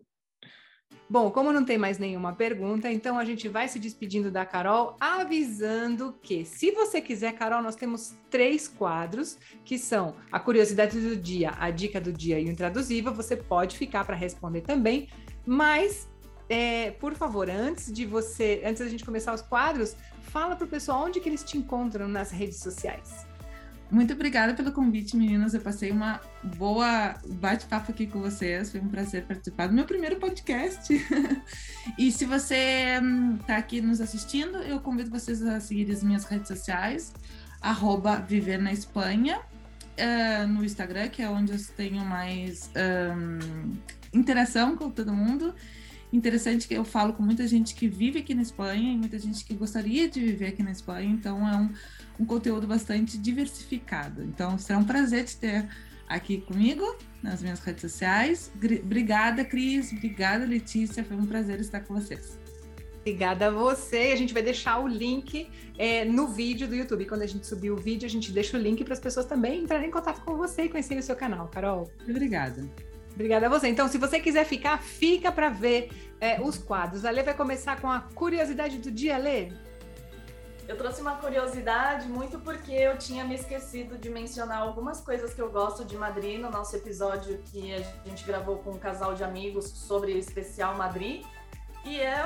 Bom, 1.11 1.31
como 1.31 1.51
não 1.51 1.65
tem 1.65 1.75
mais 1.75 1.97
nenhuma 1.97 2.33
pergunta, 2.33 2.91
então 2.91 3.17
a 3.17 3.25
gente 3.25 3.49
vai 3.49 3.67
se 3.67 3.79
despedindo 3.79 4.29
da 4.29 4.45
Carol, 4.45 4.95
avisando 4.99 6.13
que, 6.21 6.45
se 6.45 6.69
você 6.69 7.01
quiser, 7.01 7.33
Carol, 7.33 7.63
nós 7.63 7.75
temos 7.75 8.15
três 8.29 8.67
quadros, 8.67 9.39
que 9.65 9.79
são 9.79 10.15
a 10.31 10.39
curiosidade 10.39 10.99
do 10.99 11.15
dia, 11.15 11.55
a 11.57 11.71
dica 11.71 11.99
do 11.99 12.13
dia 12.13 12.39
e 12.39 12.45
o 12.45 12.51
intraduzível. 12.51 13.11
Você 13.11 13.35
pode 13.35 13.75
ficar 13.75 14.05
para 14.05 14.15
responder 14.15 14.61
também, 14.61 15.07
mas, 15.47 16.07
é, 16.47 16.91
por 16.91 17.15
favor, 17.15 17.49
antes 17.49 17.91
de 17.91 18.05
você, 18.05 18.61
antes 18.63 18.83
da 18.83 18.87
gente 18.87 19.03
começar 19.03 19.33
os 19.33 19.41
quadros, 19.41 19.95
fala 20.21 20.55
para 20.55 20.65
o 20.65 20.69
pessoal 20.69 21.05
onde 21.05 21.19
que 21.19 21.27
eles 21.27 21.43
te 21.43 21.57
encontram 21.57 22.07
nas 22.07 22.29
redes 22.29 22.59
sociais. 22.59 23.28
Muito 23.91 24.13
obrigada 24.13 24.53
pelo 24.53 24.71
convite, 24.71 25.17
meninas. 25.17 25.55
Eu 25.55 25.61
passei 25.61 25.91
uma 25.91 26.21
boa 26.57 27.15
bate-papo 27.27 27.91
aqui 27.91 28.05
com 28.05 28.21
vocês. 28.21 28.71
Foi 28.71 28.79
um 28.79 28.87
prazer 28.87 29.25
participar 29.25 29.67
do 29.67 29.73
meu 29.73 29.85
primeiro 29.85 30.17
podcast. 30.17 30.93
e 31.97 32.11
se 32.11 32.23
você 32.25 32.99
está 33.39 33.57
aqui 33.57 33.81
nos 33.81 33.99
assistindo, 33.99 34.57
eu 34.59 34.79
convido 34.79 35.09
vocês 35.09 35.41
a 35.41 35.59
seguir 35.59 35.91
as 35.91 36.03
minhas 36.03 36.23
redes 36.25 36.47
sociais, 36.47 37.11
arroba 37.61 38.17
Viver 38.17 38.61
na 38.61 38.71
Espanha, 38.71 39.39
uh, 39.39 40.47
no 40.47 40.63
Instagram, 40.63 41.09
que 41.09 41.23
é 41.23 41.29
onde 41.29 41.53
eu 41.53 41.59
tenho 41.75 42.05
mais 42.05 42.69
um, 42.75 43.73
interação 44.13 44.75
com 44.75 44.91
todo 44.91 45.11
mundo. 45.11 45.55
Interessante 46.11 46.67
que 46.67 46.73
eu 46.73 46.83
falo 46.83 47.13
com 47.13 47.21
muita 47.21 47.47
gente 47.47 47.75
que 47.75 47.87
vive 47.87 48.19
aqui 48.19 48.33
na 48.33 48.41
Espanha 48.41 48.93
e 48.93 48.97
muita 48.97 49.19
gente 49.19 49.45
que 49.45 49.53
gostaria 49.53 50.09
de 50.09 50.19
viver 50.19 50.47
aqui 50.47 50.63
na 50.63 50.71
Espanha, 50.71 51.09
então 51.09 51.47
é 51.47 51.55
um 51.55 51.69
um 52.19 52.25
conteúdo 52.25 52.67
bastante 52.67 53.17
diversificado. 53.17 54.21
Então, 54.23 54.57
será 54.57 54.77
um 54.77 54.83
prazer 54.83 55.23
te 55.23 55.37
ter 55.37 55.67
aqui 56.07 56.41
comigo 56.41 56.97
nas 57.23 57.41
minhas 57.41 57.59
redes 57.61 57.81
sociais. 57.81 58.51
Obrigada, 58.83 59.45
Cris. 59.45 59.93
Obrigada, 59.93 60.45
Letícia. 60.45 61.03
Foi 61.03 61.15
um 61.15 61.25
prazer 61.25 61.59
estar 61.59 61.79
com 61.79 61.93
vocês. 61.93 62.37
Obrigada 62.99 63.47
a 63.47 63.51
você. 63.51 64.11
A 64.11 64.15
gente 64.15 64.33
vai 64.33 64.43
deixar 64.43 64.79
o 64.79 64.87
link 64.87 65.49
é, 65.77 66.03
no 66.03 66.27
vídeo 66.27 66.67
do 66.67 66.75
YouTube. 66.75 67.05
Quando 67.05 67.21
a 67.21 67.27
gente 67.27 67.47
subir 67.47 67.71
o 67.71 67.77
vídeo, 67.77 68.05
a 68.05 68.09
gente 68.09 68.31
deixa 68.31 68.57
o 68.57 68.59
link 68.59 68.83
para 68.83 68.93
as 68.93 68.99
pessoas 68.99 69.25
também 69.25 69.63
entrarem 69.63 69.87
em 69.87 69.91
contato 69.91 70.21
com 70.21 70.35
você 70.35 70.63
e 70.63 70.69
conhecerem 70.69 70.99
o 70.99 71.03
seu 71.03 71.15
canal, 71.15 71.47
Carol. 71.47 71.89
Obrigada. 72.07 72.67
Obrigada 73.19 73.47
a 73.47 73.49
você. 73.49 73.67
Então, 73.67 73.89
se 73.89 73.97
você 73.97 74.17
quiser 74.17 74.45
ficar, 74.45 74.81
fica 74.81 75.29
para 75.29 75.49
ver 75.49 75.89
é, 76.21 76.39
os 76.39 76.57
quadros. 76.57 77.03
A 77.03 77.11
Lê 77.11 77.21
vai 77.21 77.33
começar 77.33 77.81
com 77.81 77.91
a 77.91 77.99
curiosidade 77.99 78.77
do 78.77 78.89
dia, 78.89 79.17
Lê. 79.17 79.51
Eu 80.65 80.77
trouxe 80.77 81.01
uma 81.01 81.17
curiosidade 81.17 82.07
muito 82.07 82.39
porque 82.39 82.71
eu 82.71 82.97
tinha 82.97 83.25
me 83.25 83.35
esquecido 83.35 83.97
de 83.97 84.09
mencionar 84.09 84.59
algumas 84.59 85.01
coisas 85.01 85.33
que 85.33 85.41
eu 85.41 85.51
gosto 85.51 85.83
de 85.83 85.97
Madrid 85.97 86.39
no 86.39 86.49
nosso 86.49 86.73
episódio 86.77 87.39
que 87.51 87.73
a 87.73 88.07
gente 88.07 88.23
gravou 88.23 88.59
com 88.59 88.71
um 88.71 88.79
casal 88.79 89.13
de 89.13 89.21
amigos 89.21 89.65
sobre 89.65 90.13
o 90.13 90.17
especial 90.17 90.77
Madrid. 90.77 91.25
E 91.83 91.99
é 91.99 92.23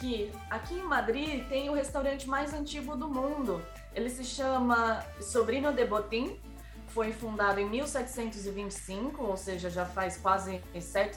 que 0.00 0.32
aqui 0.50 0.74
em 0.74 0.82
Madrid 0.82 1.46
tem 1.48 1.70
o 1.70 1.74
restaurante 1.74 2.28
mais 2.28 2.52
antigo 2.52 2.96
do 2.96 3.06
mundo. 3.06 3.64
Ele 3.94 4.10
se 4.10 4.24
chama 4.24 5.04
Sobrino 5.20 5.72
de 5.72 5.84
Botín. 5.84 6.36
Foi 6.92 7.12
fundado 7.12 7.60
em 7.60 7.68
1725, 7.68 9.22
ou 9.24 9.36
seja, 9.36 9.70
já 9.70 9.86
faz 9.86 10.16
quase 10.16 10.60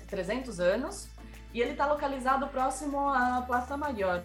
300 0.07 0.59
anos. 0.59 1.09
E 1.53 1.61
ele 1.61 1.71
está 1.71 1.85
localizado 1.85 2.47
próximo 2.47 3.09
à 3.09 3.41
Plaza 3.45 3.77
Maior 3.77 4.23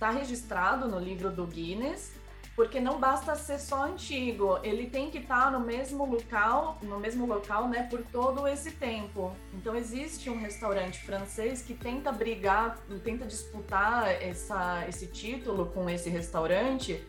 está 0.00 0.10
registrado 0.10 0.88
no 0.88 0.98
livro 0.98 1.30
do 1.30 1.46
Guinness, 1.46 2.14
porque 2.56 2.80
não 2.80 2.98
basta 2.98 3.36
ser 3.36 3.58
só 3.58 3.84
antigo, 3.84 4.58
ele 4.62 4.86
tem 4.88 5.10
que 5.10 5.18
estar 5.18 5.44
tá 5.44 5.50
no 5.50 5.60
mesmo 5.60 6.06
local, 6.06 6.78
no 6.82 6.98
mesmo 6.98 7.26
local, 7.26 7.68
né, 7.68 7.86
por 7.90 8.02
todo 8.04 8.48
esse 8.48 8.72
tempo. 8.72 9.30
Então 9.52 9.76
existe 9.76 10.30
um 10.30 10.40
restaurante 10.40 10.98
francês 11.00 11.60
que 11.60 11.74
tenta 11.74 12.10
brigar, 12.10 12.78
tenta 13.04 13.26
disputar 13.26 14.08
essa, 14.22 14.86
esse 14.88 15.06
título 15.06 15.66
com 15.66 15.88
esse 15.88 16.08
restaurante, 16.08 17.04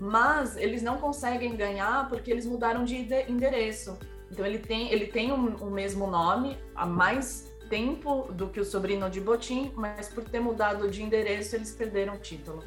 mas 0.00 0.56
eles 0.56 0.82
não 0.82 0.96
conseguem 0.96 1.54
ganhar 1.54 2.08
porque 2.08 2.30
eles 2.30 2.46
mudaram 2.46 2.84
de 2.84 2.96
endereço. 3.28 3.98
Então 4.32 4.46
ele 4.46 4.58
tem, 4.58 4.90
ele 4.90 5.06
tem 5.06 5.30
o 5.30 5.34
um, 5.34 5.66
um 5.66 5.70
mesmo 5.70 6.06
nome 6.06 6.56
há 6.74 6.86
mais 6.86 7.52
tempo 7.68 8.32
do 8.32 8.48
que 8.48 8.58
o 8.58 8.64
sobrinho 8.64 9.08
de 9.10 9.20
Botim, 9.20 9.72
mas 9.76 10.08
por 10.08 10.24
ter 10.24 10.40
mudado 10.40 10.90
de 10.90 11.02
endereço, 11.02 11.54
eles 11.54 11.70
perderam 11.72 12.14
o 12.14 12.18
título. 12.18 12.64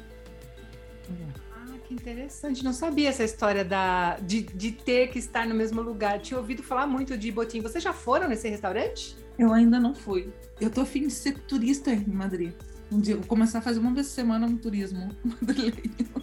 Ah, 1.52 1.76
que 1.84 1.92
interessante. 1.92 2.62
Não 2.62 2.72
sabia 2.72 3.08
essa 3.08 3.24
história 3.24 3.64
da, 3.64 4.16
de, 4.20 4.42
de 4.42 4.70
ter 4.70 5.08
que 5.08 5.18
estar 5.18 5.46
no 5.46 5.54
mesmo 5.54 5.82
lugar. 5.82 6.20
Tinha 6.20 6.38
ouvido 6.38 6.62
falar 6.62 6.86
muito 6.86 7.18
de 7.18 7.32
Botim. 7.32 7.60
Vocês 7.60 7.82
já 7.82 7.92
foram 7.92 8.28
nesse 8.28 8.48
restaurante? 8.48 9.16
Eu 9.36 9.52
ainda 9.52 9.80
não 9.80 9.94
fui. 9.94 10.32
Eu 10.60 10.70
tô 10.70 10.82
afim 10.82 11.08
de 11.08 11.12
ser 11.12 11.36
turista 11.40 11.90
em 11.90 12.06
Madrid. 12.06 12.54
Um 12.92 13.00
dia, 13.00 13.16
vou 13.16 13.26
começar 13.26 13.58
a 13.58 13.62
fazer 13.62 13.80
uma 13.80 13.92
vez 13.92 14.06
por 14.08 14.14
semana 14.14 14.46
um 14.46 14.56
turismo 14.56 15.10
madrilenho. 15.24 16.14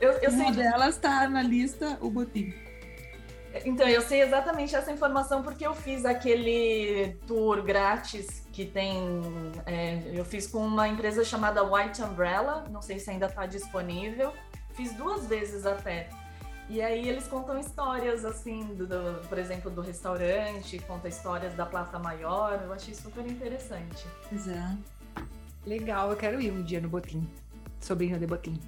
Eu, 0.00 0.12
eu 0.12 0.30
uma 0.30 0.44
sei 0.44 0.62
delas 0.64 0.94
está 0.96 1.28
na 1.28 1.42
lista 1.42 1.98
o 2.00 2.10
Botim. 2.10 2.54
Então, 3.64 3.88
eu 3.88 4.00
sei 4.00 4.22
exatamente 4.22 4.74
essa 4.76 4.92
informação 4.92 5.42
porque 5.42 5.66
eu 5.66 5.74
fiz 5.74 6.04
aquele 6.04 7.16
tour 7.26 7.62
grátis 7.62 8.46
que 8.52 8.64
tem. 8.64 9.10
É, 9.66 10.02
eu 10.14 10.24
fiz 10.24 10.46
com 10.46 10.58
uma 10.58 10.88
empresa 10.88 11.24
chamada 11.24 11.62
White 11.64 12.00
Umbrella, 12.02 12.64
não 12.70 12.80
sei 12.80 12.98
se 12.98 13.10
ainda 13.10 13.26
está 13.26 13.46
disponível. 13.46 14.32
Fiz 14.74 14.92
duas 14.94 15.26
vezes 15.26 15.66
até. 15.66 16.08
E 16.68 16.80
aí 16.80 17.08
eles 17.08 17.26
contam 17.26 17.58
histórias, 17.58 18.24
assim, 18.24 18.62
do, 18.76 18.86
do, 18.86 19.28
por 19.28 19.36
exemplo, 19.36 19.68
do 19.68 19.80
restaurante, 19.80 20.78
conta 20.86 21.08
histórias 21.08 21.52
da 21.54 21.66
Plaza 21.66 21.98
Maior. 21.98 22.60
Eu 22.62 22.72
achei 22.72 22.94
super 22.94 23.26
interessante. 23.26 24.06
Pois 24.28 24.46
é. 24.46 24.76
Legal, 25.66 26.10
eu 26.10 26.16
quero 26.16 26.40
ir 26.40 26.52
um 26.52 26.62
dia 26.62 26.80
no 26.80 26.88
Botim. 26.88 27.28
Sobrinho 27.80 28.18
de 28.20 28.26
Botim. 28.26 28.60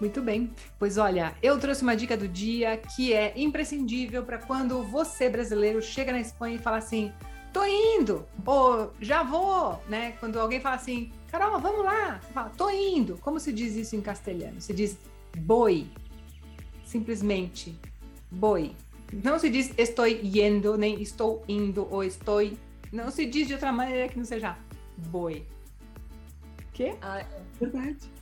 Muito 0.00 0.22
bem. 0.22 0.50
Pois 0.78 0.96
olha, 0.96 1.34
eu 1.42 1.58
trouxe 1.58 1.82
uma 1.82 1.94
dica 1.94 2.16
do 2.16 2.26
dia 2.26 2.78
que 2.78 3.12
é 3.12 3.34
imprescindível 3.36 4.24
para 4.24 4.38
quando 4.38 4.82
você, 4.82 5.28
brasileiro, 5.28 5.82
chega 5.82 6.10
na 6.10 6.20
Espanha 6.20 6.56
e 6.56 6.58
fala 6.58 6.78
assim: 6.78 7.12
tô 7.52 7.64
indo, 7.64 8.26
ou 8.46 8.92
já 9.00 9.22
vou, 9.22 9.82
né? 9.88 10.12
Quando 10.12 10.40
alguém 10.40 10.60
fala 10.60 10.76
assim, 10.76 11.12
Carol, 11.28 11.60
vamos 11.60 11.84
lá, 11.84 12.18
você 12.20 12.32
fala, 12.32 12.50
tô 12.50 12.70
indo. 12.70 13.18
Como 13.18 13.38
se 13.38 13.52
diz 13.52 13.76
isso 13.76 13.94
em 13.94 14.00
castelhano? 14.00 14.60
Se 14.60 14.72
diz 14.72 14.98
boi. 15.36 15.86
Simplesmente 16.84 17.78
boi. 18.30 18.74
Não 19.12 19.38
se 19.38 19.50
diz 19.50 19.72
estou 19.76 20.06
indo, 20.06 20.78
nem 20.78 21.00
estou 21.02 21.44
indo, 21.46 21.86
ou 21.90 22.02
estou. 22.02 22.40
Não 22.90 23.10
se 23.10 23.26
diz 23.26 23.46
de 23.46 23.54
outra 23.54 23.70
maneira 23.70 24.08
que 24.08 24.16
não 24.16 24.24
seja 24.24 24.56
boi. 24.96 25.44
Que? 26.72 26.94
Ah, 27.02 27.20
é 27.20 27.26
verdade. 27.60 28.19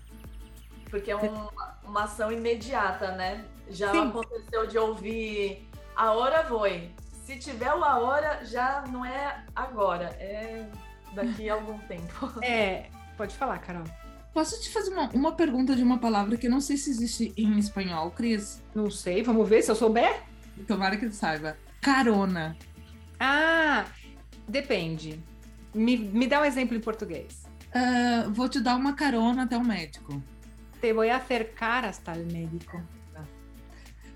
Porque 0.91 1.11
é 1.11 1.16
um, 1.16 1.49
uma 1.84 2.05
ação 2.05 2.32
imediata, 2.32 3.12
né? 3.12 3.45
Já 3.68 3.93
Sim. 3.93 4.09
aconteceu 4.09 4.66
de 4.66 4.78
ouvir 4.78 5.68
a 5.99 6.12
hora 6.12 6.45
foi. 6.45 6.91
Se 7.24 7.36
tiver 7.36 7.74
o 7.74 7.82
a 7.84 7.99
hora, 7.99 8.45
já 8.45 8.84
não 8.91 9.05
é 9.05 9.45
agora, 9.55 10.07
é 10.20 10.66
daqui 11.12 11.51
a 11.51 11.55
algum 11.55 11.76
tempo. 11.80 12.32
É, 12.41 12.89
pode 13.16 13.36
falar, 13.36 13.59
Carol. 13.59 13.84
Posso 14.32 14.61
te 14.62 14.70
fazer 14.70 14.91
uma, 14.91 15.09
uma 15.11 15.32
pergunta 15.32 15.74
de 15.74 15.82
uma 15.82 15.99
palavra 15.99 16.36
que 16.36 16.47
eu 16.47 16.51
não 16.51 16.61
sei 16.61 16.76
se 16.76 16.89
existe 16.91 17.32
em 17.36 17.59
espanhol, 17.59 18.12
Cris? 18.12 18.62
Não 18.74 18.89
sei, 18.91 19.24
vamos 19.24 19.49
ver 19.49 19.62
se 19.62 19.70
eu 19.72 19.74
souber. 19.74 20.22
Tomara 20.68 20.97
que 20.97 21.11
saiba. 21.11 21.57
Carona. 21.80 22.57
Ah, 23.18 23.84
depende. 24.47 25.20
Me, 25.74 25.97
me 25.97 26.28
dá 26.28 26.41
um 26.41 26.45
exemplo 26.45 26.76
em 26.76 26.80
português. 26.80 27.45
Uh, 27.68 28.30
vou 28.32 28.49
te 28.49 28.61
dar 28.61 28.76
uma 28.76 28.95
carona 28.95 29.43
até 29.43 29.57
o 29.57 29.64
médico. 29.64 30.22
Te 30.81 30.93
voy 30.93 31.09
a 31.09 31.16
acercar 31.16 31.85
hasta 31.85 32.12
el 32.12 32.26
médico. 32.26 32.81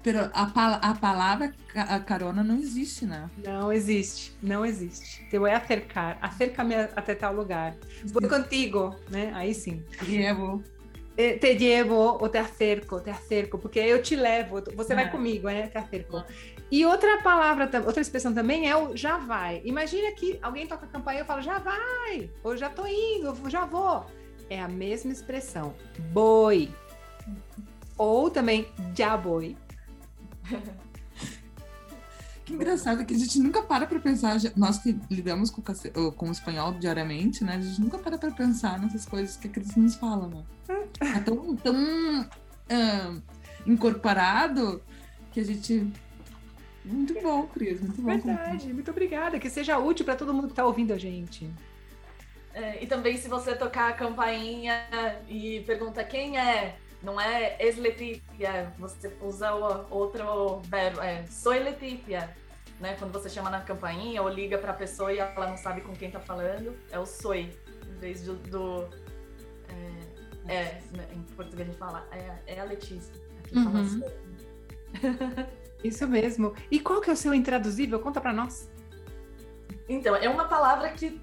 Pero 0.03 0.31
a, 0.35 0.91
a 0.91 0.95
palavra 0.95 1.53
a 1.77 2.01
carona 2.01 2.43
não 2.43 2.57
existe, 2.57 3.07
né? 3.07 3.31
Não 3.45 3.73
existe, 3.73 4.37
não 4.43 4.67
existe. 4.67 5.25
Te 5.31 5.39
vou 5.39 5.49
acercar, 5.49 6.19
acerca-me 6.21 6.75
até 6.75 7.15
tal 7.15 7.33
lugar. 7.33 7.77
Vou 8.07 8.29
contigo, 8.29 8.97
né? 9.09 9.31
Aí 9.33 9.55
sim. 9.55 9.83
Llevo. 10.03 10.63
Eh, 11.17 11.39
te 11.39 11.55
llevo 11.55 12.19
ou 12.21 12.29
te 12.29 12.39
acerco, 12.39 13.01
te 13.01 13.11
acerco, 13.11 13.59
porque 13.59 13.79
eu 13.79 14.03
te 14.03 14.17
levo, 14.17 14.63
você 14.75 14.93
é. 14.93 14.97
vai 14.97 15.11
comigo, 15.11 15.47
né? 15.47 15.69
Te 15.69 15.79
acerco. 15.79 16.25
E 16.69 16.85
outra 16.85 17.23
palavra, 17.23 17.71
outra 17.87 18.01
expressão 18.01 18.35
também 18.35 18.69
é 18.69 18.75
o 18.75 18.97
já 18.97 19.19
vai. 19.19 19.63
Imagina 19.65 20.11
que 20.13 20.39
alguém 20.43 20.67
toca 20.67 20.87
a 20.87 20.89
campainha 20.89 21.23
e 21.23 21.25
fala 21.25 21.43
já 21.43 21.59
vai, 21.59 22.29
ou 22.43 22.57
já 22.57 22.69
tô 22.69 22.87
indo, 22.87 23.49
já 23.49 23.67
vou 23.67 24.05
é 24.53 24.61
a 24.61 24.69
mesma 24.69 25.13
expressão, 25.13 25.75
boi. 26.13 26.71
Ou 27.97 28.31
também 28.31 28.69
já 28.95 29.17
boi. 29.17 29.57
Que 32.45 32.55
engraçado 32.55 33.05
que 33.07 33.15
a 33.15 33.19
gente 33.19 33.39
nunca 33.39 33.63
para 33.63 33.87
para 33.87 34.01
pensar, 34.01 34.37
nós 34.57 34.79
que 34.79 34.99
lidamos 35.09 35.49
com, 35.49 35.63
com 36.17 36.29
o 36.29 36.33
espanhol 36.33 36.73
diariamente, 36.73 37.45
né? 37.45 37.55
A 37.55 37.61
gente 37.61 37.81
nunca 37.81 37.99
para 37.99 38.19
para 38.19 38.33
pensar 38.33 38.81
nessas 38.81 39.07
coisas 39.07 39.37
que 39.37 39.47
a 39.47 39.51
Cris 39.51 39.77
nos 39.77 39.95
fala, 39.95 40.27
né? 40.27 40.43
É 41.01 41.21
tão, 41.21 41.55
tão 41.55 42.23
uh, 42.23 43.23
incorporado 43.65 44.83
que 45.31 45.39
a 45.39 45.45
gente. 45.45 45.87
Muito 46.85 47.15
bom, 47.23 47.47
Cris, 47.47 47.81
muito 47.81 48.03
bom. 48.03 48.09
Verdade, 48.09 48.73
muito 48.73 48.91
obrigada. 48.91 49.39
Que 49.39 49.49
seja 49.49 49.79
útil 49.79 50.05
para 50.05 50.17
todo 50.17 50.35
mundo 50.35 50.47
que 50.47 50.53
está 50.53 50.67
ouvindo 50.67 50.93
a 50.93 50.99
gente. 50.99 51.49
É, 52.55 52.83
e 52.83 52.87
também 52.87 53.17
se 53.17 53.29
você 53.29 53.55
tocar 53.55 53.91
a 53.91 53.93
campainha 53.93 54.87
e 55.27 55.61
pergunta 55.61 56.05
quem 56.05 56.39
é, 56.39 56.77
não 57.03 57.21
é 57.21 57.57
es 57.59 57.77
Letícia, 57.79 58.73
você 58.79 59.11
usa 59.23 59.55
o 59.55 59.87
outro 59.91 60.61
verbo, 60.67 61.01
é 61.01 61.25
sou 61.27 61.53
Letícia, 61.53 62.35
né? 62.79 62.95
Quando 62.99 63.13
você 63.13 63.31
chama 63.31 63.49
na 63.49 63.61
campainha 63.61 64.23
ou 64.23 64.29
liga 64.29 64.59
para 64.59 64.73
a 64.73 64.75
pessoa 64.75 65.13
e 65.13 65.19
ela 65.19 65.47
não 65.47 65.57
sabe 65.57 65.81
com 65.81 65.95
quem 65.95 66.11
tá 66.11 66.21
falando, 66.21 66.77
é 66.91 66.99
o 66.99 67.07
soy, 67.07 67.57
em 67.87 67.99
vez 67.99 68.23
do, 68.23 68.35
do 68.35 68.89
é, 70.49 70.53
é, 70.53 70.81
em 71.15 71.23
português 71.35 71.69
a 71.69 71.73
gente 71.73 71.79
fala 71.79 72.07
é, 72.13 72.55
é 72.55 72.61
a 72.61 72.65
Letícia, 72.65 73.15
aqui 73.39 73.57
uhum. 73.57 73.65
fala 73.65 73.85
soy. 73.89 75.63
Isso 75.83 76.07
mesmo. 76.07 76.55
E 76.71 76.79
qual 76.79 77.01
que 77.01 77.11
é 77.11 77.13
o 77.13 77.17
seu 77.17 77.35
intraduzível? 77.35 77.99
Conta 77.99 78.21
para 78.21 78.33
nós. 78.33 78.71
Então, 79.89 80.15
é 80.15 80.29
uma 80.29 80.45
palavra 80.45 80.91
que 80.91 81.21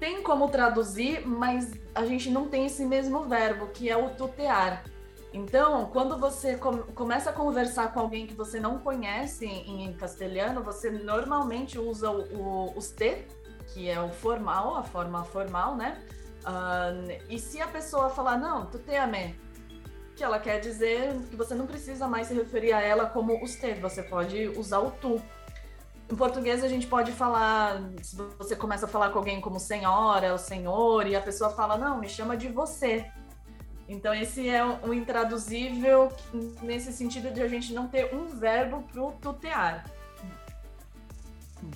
tem 0.00 0.22
como 0.22 0.48
traduzir, 0.48 1.24
mas 1.26 1.70
a 1.94 2.06
gente 2.06 2.30
não 2.30 2.48
tem 2.48 2.64
esse 2.66 2.84
mesmo 2.84 3.28
verbo, 3.28 3.66
que 3.68 3.90
é 3.90 3.96
o 3.96 4.08
tutear. 4.08 4.82
Então, 5.32 5.86
quando 5.92 6.18
você 6.18 6.56
começa 6.56 7.30
a 7.30 7.32
conversar 7.32 7.92
com 7.92 8.00
alguém 8.00 8.26
que 8.26 8.34
você 8.34 8.58
não 8.58 8.78
conhece 8.78 9.46
em 9.46 9.92
castelhano, 9.92 10.62
você 10.62 10.90
normalmente 10.90 11.78
usa 11.78 12.10
o, 12.10 12.22
o, 12.34 12.76
os 12.76 12.90
T, 12.90 13.26
que 13.68 13.88
é 13.88 14.00
o 14.00 14.08
formal, 14.08 14.74
a 14.74 14.82
forma 14.82 15.22
formal, 15.22 15.76
né? 15.76 16.02
Uh, 16.40 17.22
e 17.28 17.38
se 17.38 17.60
a 17.60 17.68
pessoa 17.68 18.08
falar, 18.08 18.38
não, 18.38 18.66
tuteame, 18.66 19.38
que 20.16 20.24
ela 20.24 20.40
quer 20.40 20.58
dizer 20.58 21.14
que 21.30 21.36
você 21.36 21.54
não 21.54 21.66
precisa 21.66 22.08
mais 22.08 22.26
se 22.26 22.34
referir 22.34 22.72
a 22.72 22.80
ela 22.80 23.06
como 23.06 23.42
os 23.44 23.54
T, 23.54 23.74
você 23.74 24.02
pode 24.02 24.48
usar 24.48 24.80
o 24.80 24.90
tu. 24.90 25.22
Em 26.10 26.16
português 26.16 26.64
a 26.64 26.68
gente 26.68 26.88
pode 26.88 27.12
falar, 27.12 27.80
se 28.02 28.16
você 28.16 28.56
começa 28.56 28.84
a 28.84 28.88
falar 28.88 29.10
com 29.10 29.18
alguém 29.18 29.40
como 29.40 29.60
senhora 29.60 30.32
ou 30.32 30.38
senhor, 30.38 31.06
e 31.06 31.14
a 31.14 31.20
pessoa 31.20 31.50
fala, 31.50 31.78
não, 31.78 31.98
me 31.98 32.08
chama 32.08 32.36
de 32.36 32.48
você. 32.48 33.06
Então, 33.88 34.12
esse 34.12 34.48
é 34.48 34.64
um 34.64 34.92
intraduzível 34.92 36.12
nesse 36.62 36.92
sentido 36.92 37.32
de 37.32 37.42
a 37.42 37.48
gente 37.48 37.72
não 37.72 37.86
ter 37.86 38.12
um 38.14 38.26
verbo 38.26 38.82
para 38.82 39.02
o 39.02 39.12
tutear. 39.12 39.84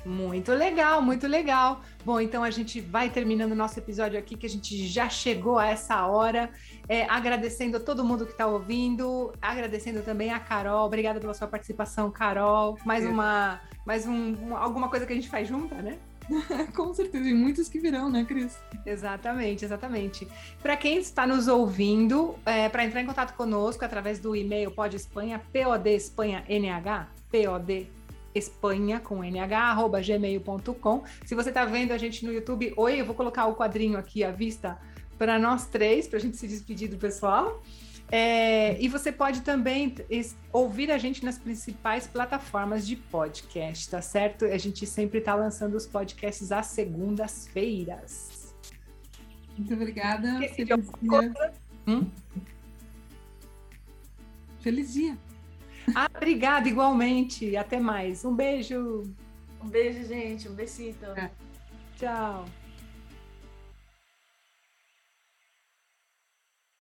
Muito 0.05 0.53
legal, 0.53 1.03
muito 1.03 1.27
legal. 1.27 1.83
Bom, 2.05 2.21
então 2.21 2.43
a 2.43 2.51
gente 2.51 2.81
vai 2.81 3.11
terminando 3.11 3.53
o 3.53 3.55
nosso 3.55 3.79
episódio 3.79 4.19
aqui, 4.19 4.37
que 4.37 4.47
a 4.47 4.49
gente 4.49 4.87
já 4.87 5.09
chegou 5.09 5.59
a 5.59 5.69
essa 5.69 6.07
hora. 6.07 6.51
É, 6.89 7.05
agradecendo 7.05 7.77
a 7.77 7.81
todo 7.81 8.05
mundo 8.05 8.25
que 8.27 8.33
está 8.33 8.47
ouvindo, 8.47 9.33
agradecendo 9.41 10.03
também 10.03 10.33
a 10.33 10.39
Carol. 10.39 10.87
Obrigada 10.87 11.21
pela 11.21 11.35
sua 11.35 11.49
participação, 11.49 12.11
Carol. 12.11 12.79
Mais 12.85 13.05
uma, 13.07 13.61
mais 13.87 14.07
um, 14.07 14.57
alguma 14.57 14.89
coisa 14.89 15.07
que 15.07 15.13
a 15.13 15.17
gente 15.17 15.29
faz 15.29 15.49
junta, 15.49 15.75
né? 15.77 15.99
Com 16.75 16.93
certeza, 16.95 17.29
e 17.29 17.35
muitos 17.35 17.69
que 17.69 17.79
virão, 17.79 18.11
né, 18.11 18.25
Cris? 18.25 18.59
Exatamente, 18.87 19.65
exatamente. 19.65 20.27
Para 20.63 20.77
quem 20.77 20.99
está 20.99 21.27
nos 21.27 21.49
ouvindo, 21.49 22.35
é, 22.47 22.69
para 22.69 22.85
entrar 22.85 23.03
em 23.03 23.07
contato 23.07 23.35
conosco 23.35 23.85
através 23.85 24.19
do 24.19 24.35
e-mail 24.35 24.71
pode 24.71 24.97
Espanha, 24.97 25.39
POD 27.31 27.91
Espanha 28.35 29.01
com 29.01 29.23
nh 29.23 29.55
arroba 29.55 30.01
gmail.com. 30.01 31.05
Se 31.25 31.35
você 31.35 31.51
está 31.51 31.65
vendo 31.65 31.93
a 31.93 31.99
gente 31.99 32.25
no 32.25 32.33
YouTube, 32.33 32.73
oi, 32.77 33.01
eu 33.01 33.07
vou 33.07 33.15
colocar 33.15 33.47
o 33.47 33.55
quadrinho 33.55 33.99
aqui 33.99 34.25
à 34.25 34.31
vista 34.31 34.79
para 35.17 35.39
nós 35.39 35.67
três, 35.67 36.09
para 36.09 36.19
a 36.19 36.21
gente 36.21 36.37
se 36.37 36.49
despedir 36.49 36.89
do 36.89 36.97
pessoal. 36.97 37.63
É, 38.11 38.81
e 38.81 38.89
você 38.89 39.11
pode 39.11 39.41
também 39.41 39.95
ouvir 40.53 40.91
a 40.91 40.99
gente 40.99 41.25
nas 41.25 41.39
principais 41.39 42.07
plataformas 42.07 42.87
de 42.87 42.97
podcast, 42.97 43.89
tá 43.89 44.03
certo? 44.03 44.45
A 44.45 44.59
gente 44.59 44.87
sempre 44.87 45.19
está 45.19 45.35
lançando 45.35 45.75
os 45.75 45.87
podcasts 45.87 46.53
às 46.53 46.67
segundas-feiras. 46.67 48.55
Muito 49.57 49.73
obrigada. 49.75 50.39
Feliz 50.49 50.89
dia. 51.01 51.33
Hum? 51.87 52.07
Feliz 54.61 54.93
dia. 54.93 55.19
Ah, 55.95 56.09
obrigada, 56.15 56.69
igualmente. 56.69 57.57
Até 57.57 57.79
mais. 57.79 58.25
Um 58.25 58.35
beijo. 58.35 59.03
Um 59.63 59.69
beijo, 59.69 60.07
gente. 60.07 60.49
Um 60.49 60.55
besito. 60.55 61.07
Tchau. 61.97 62.45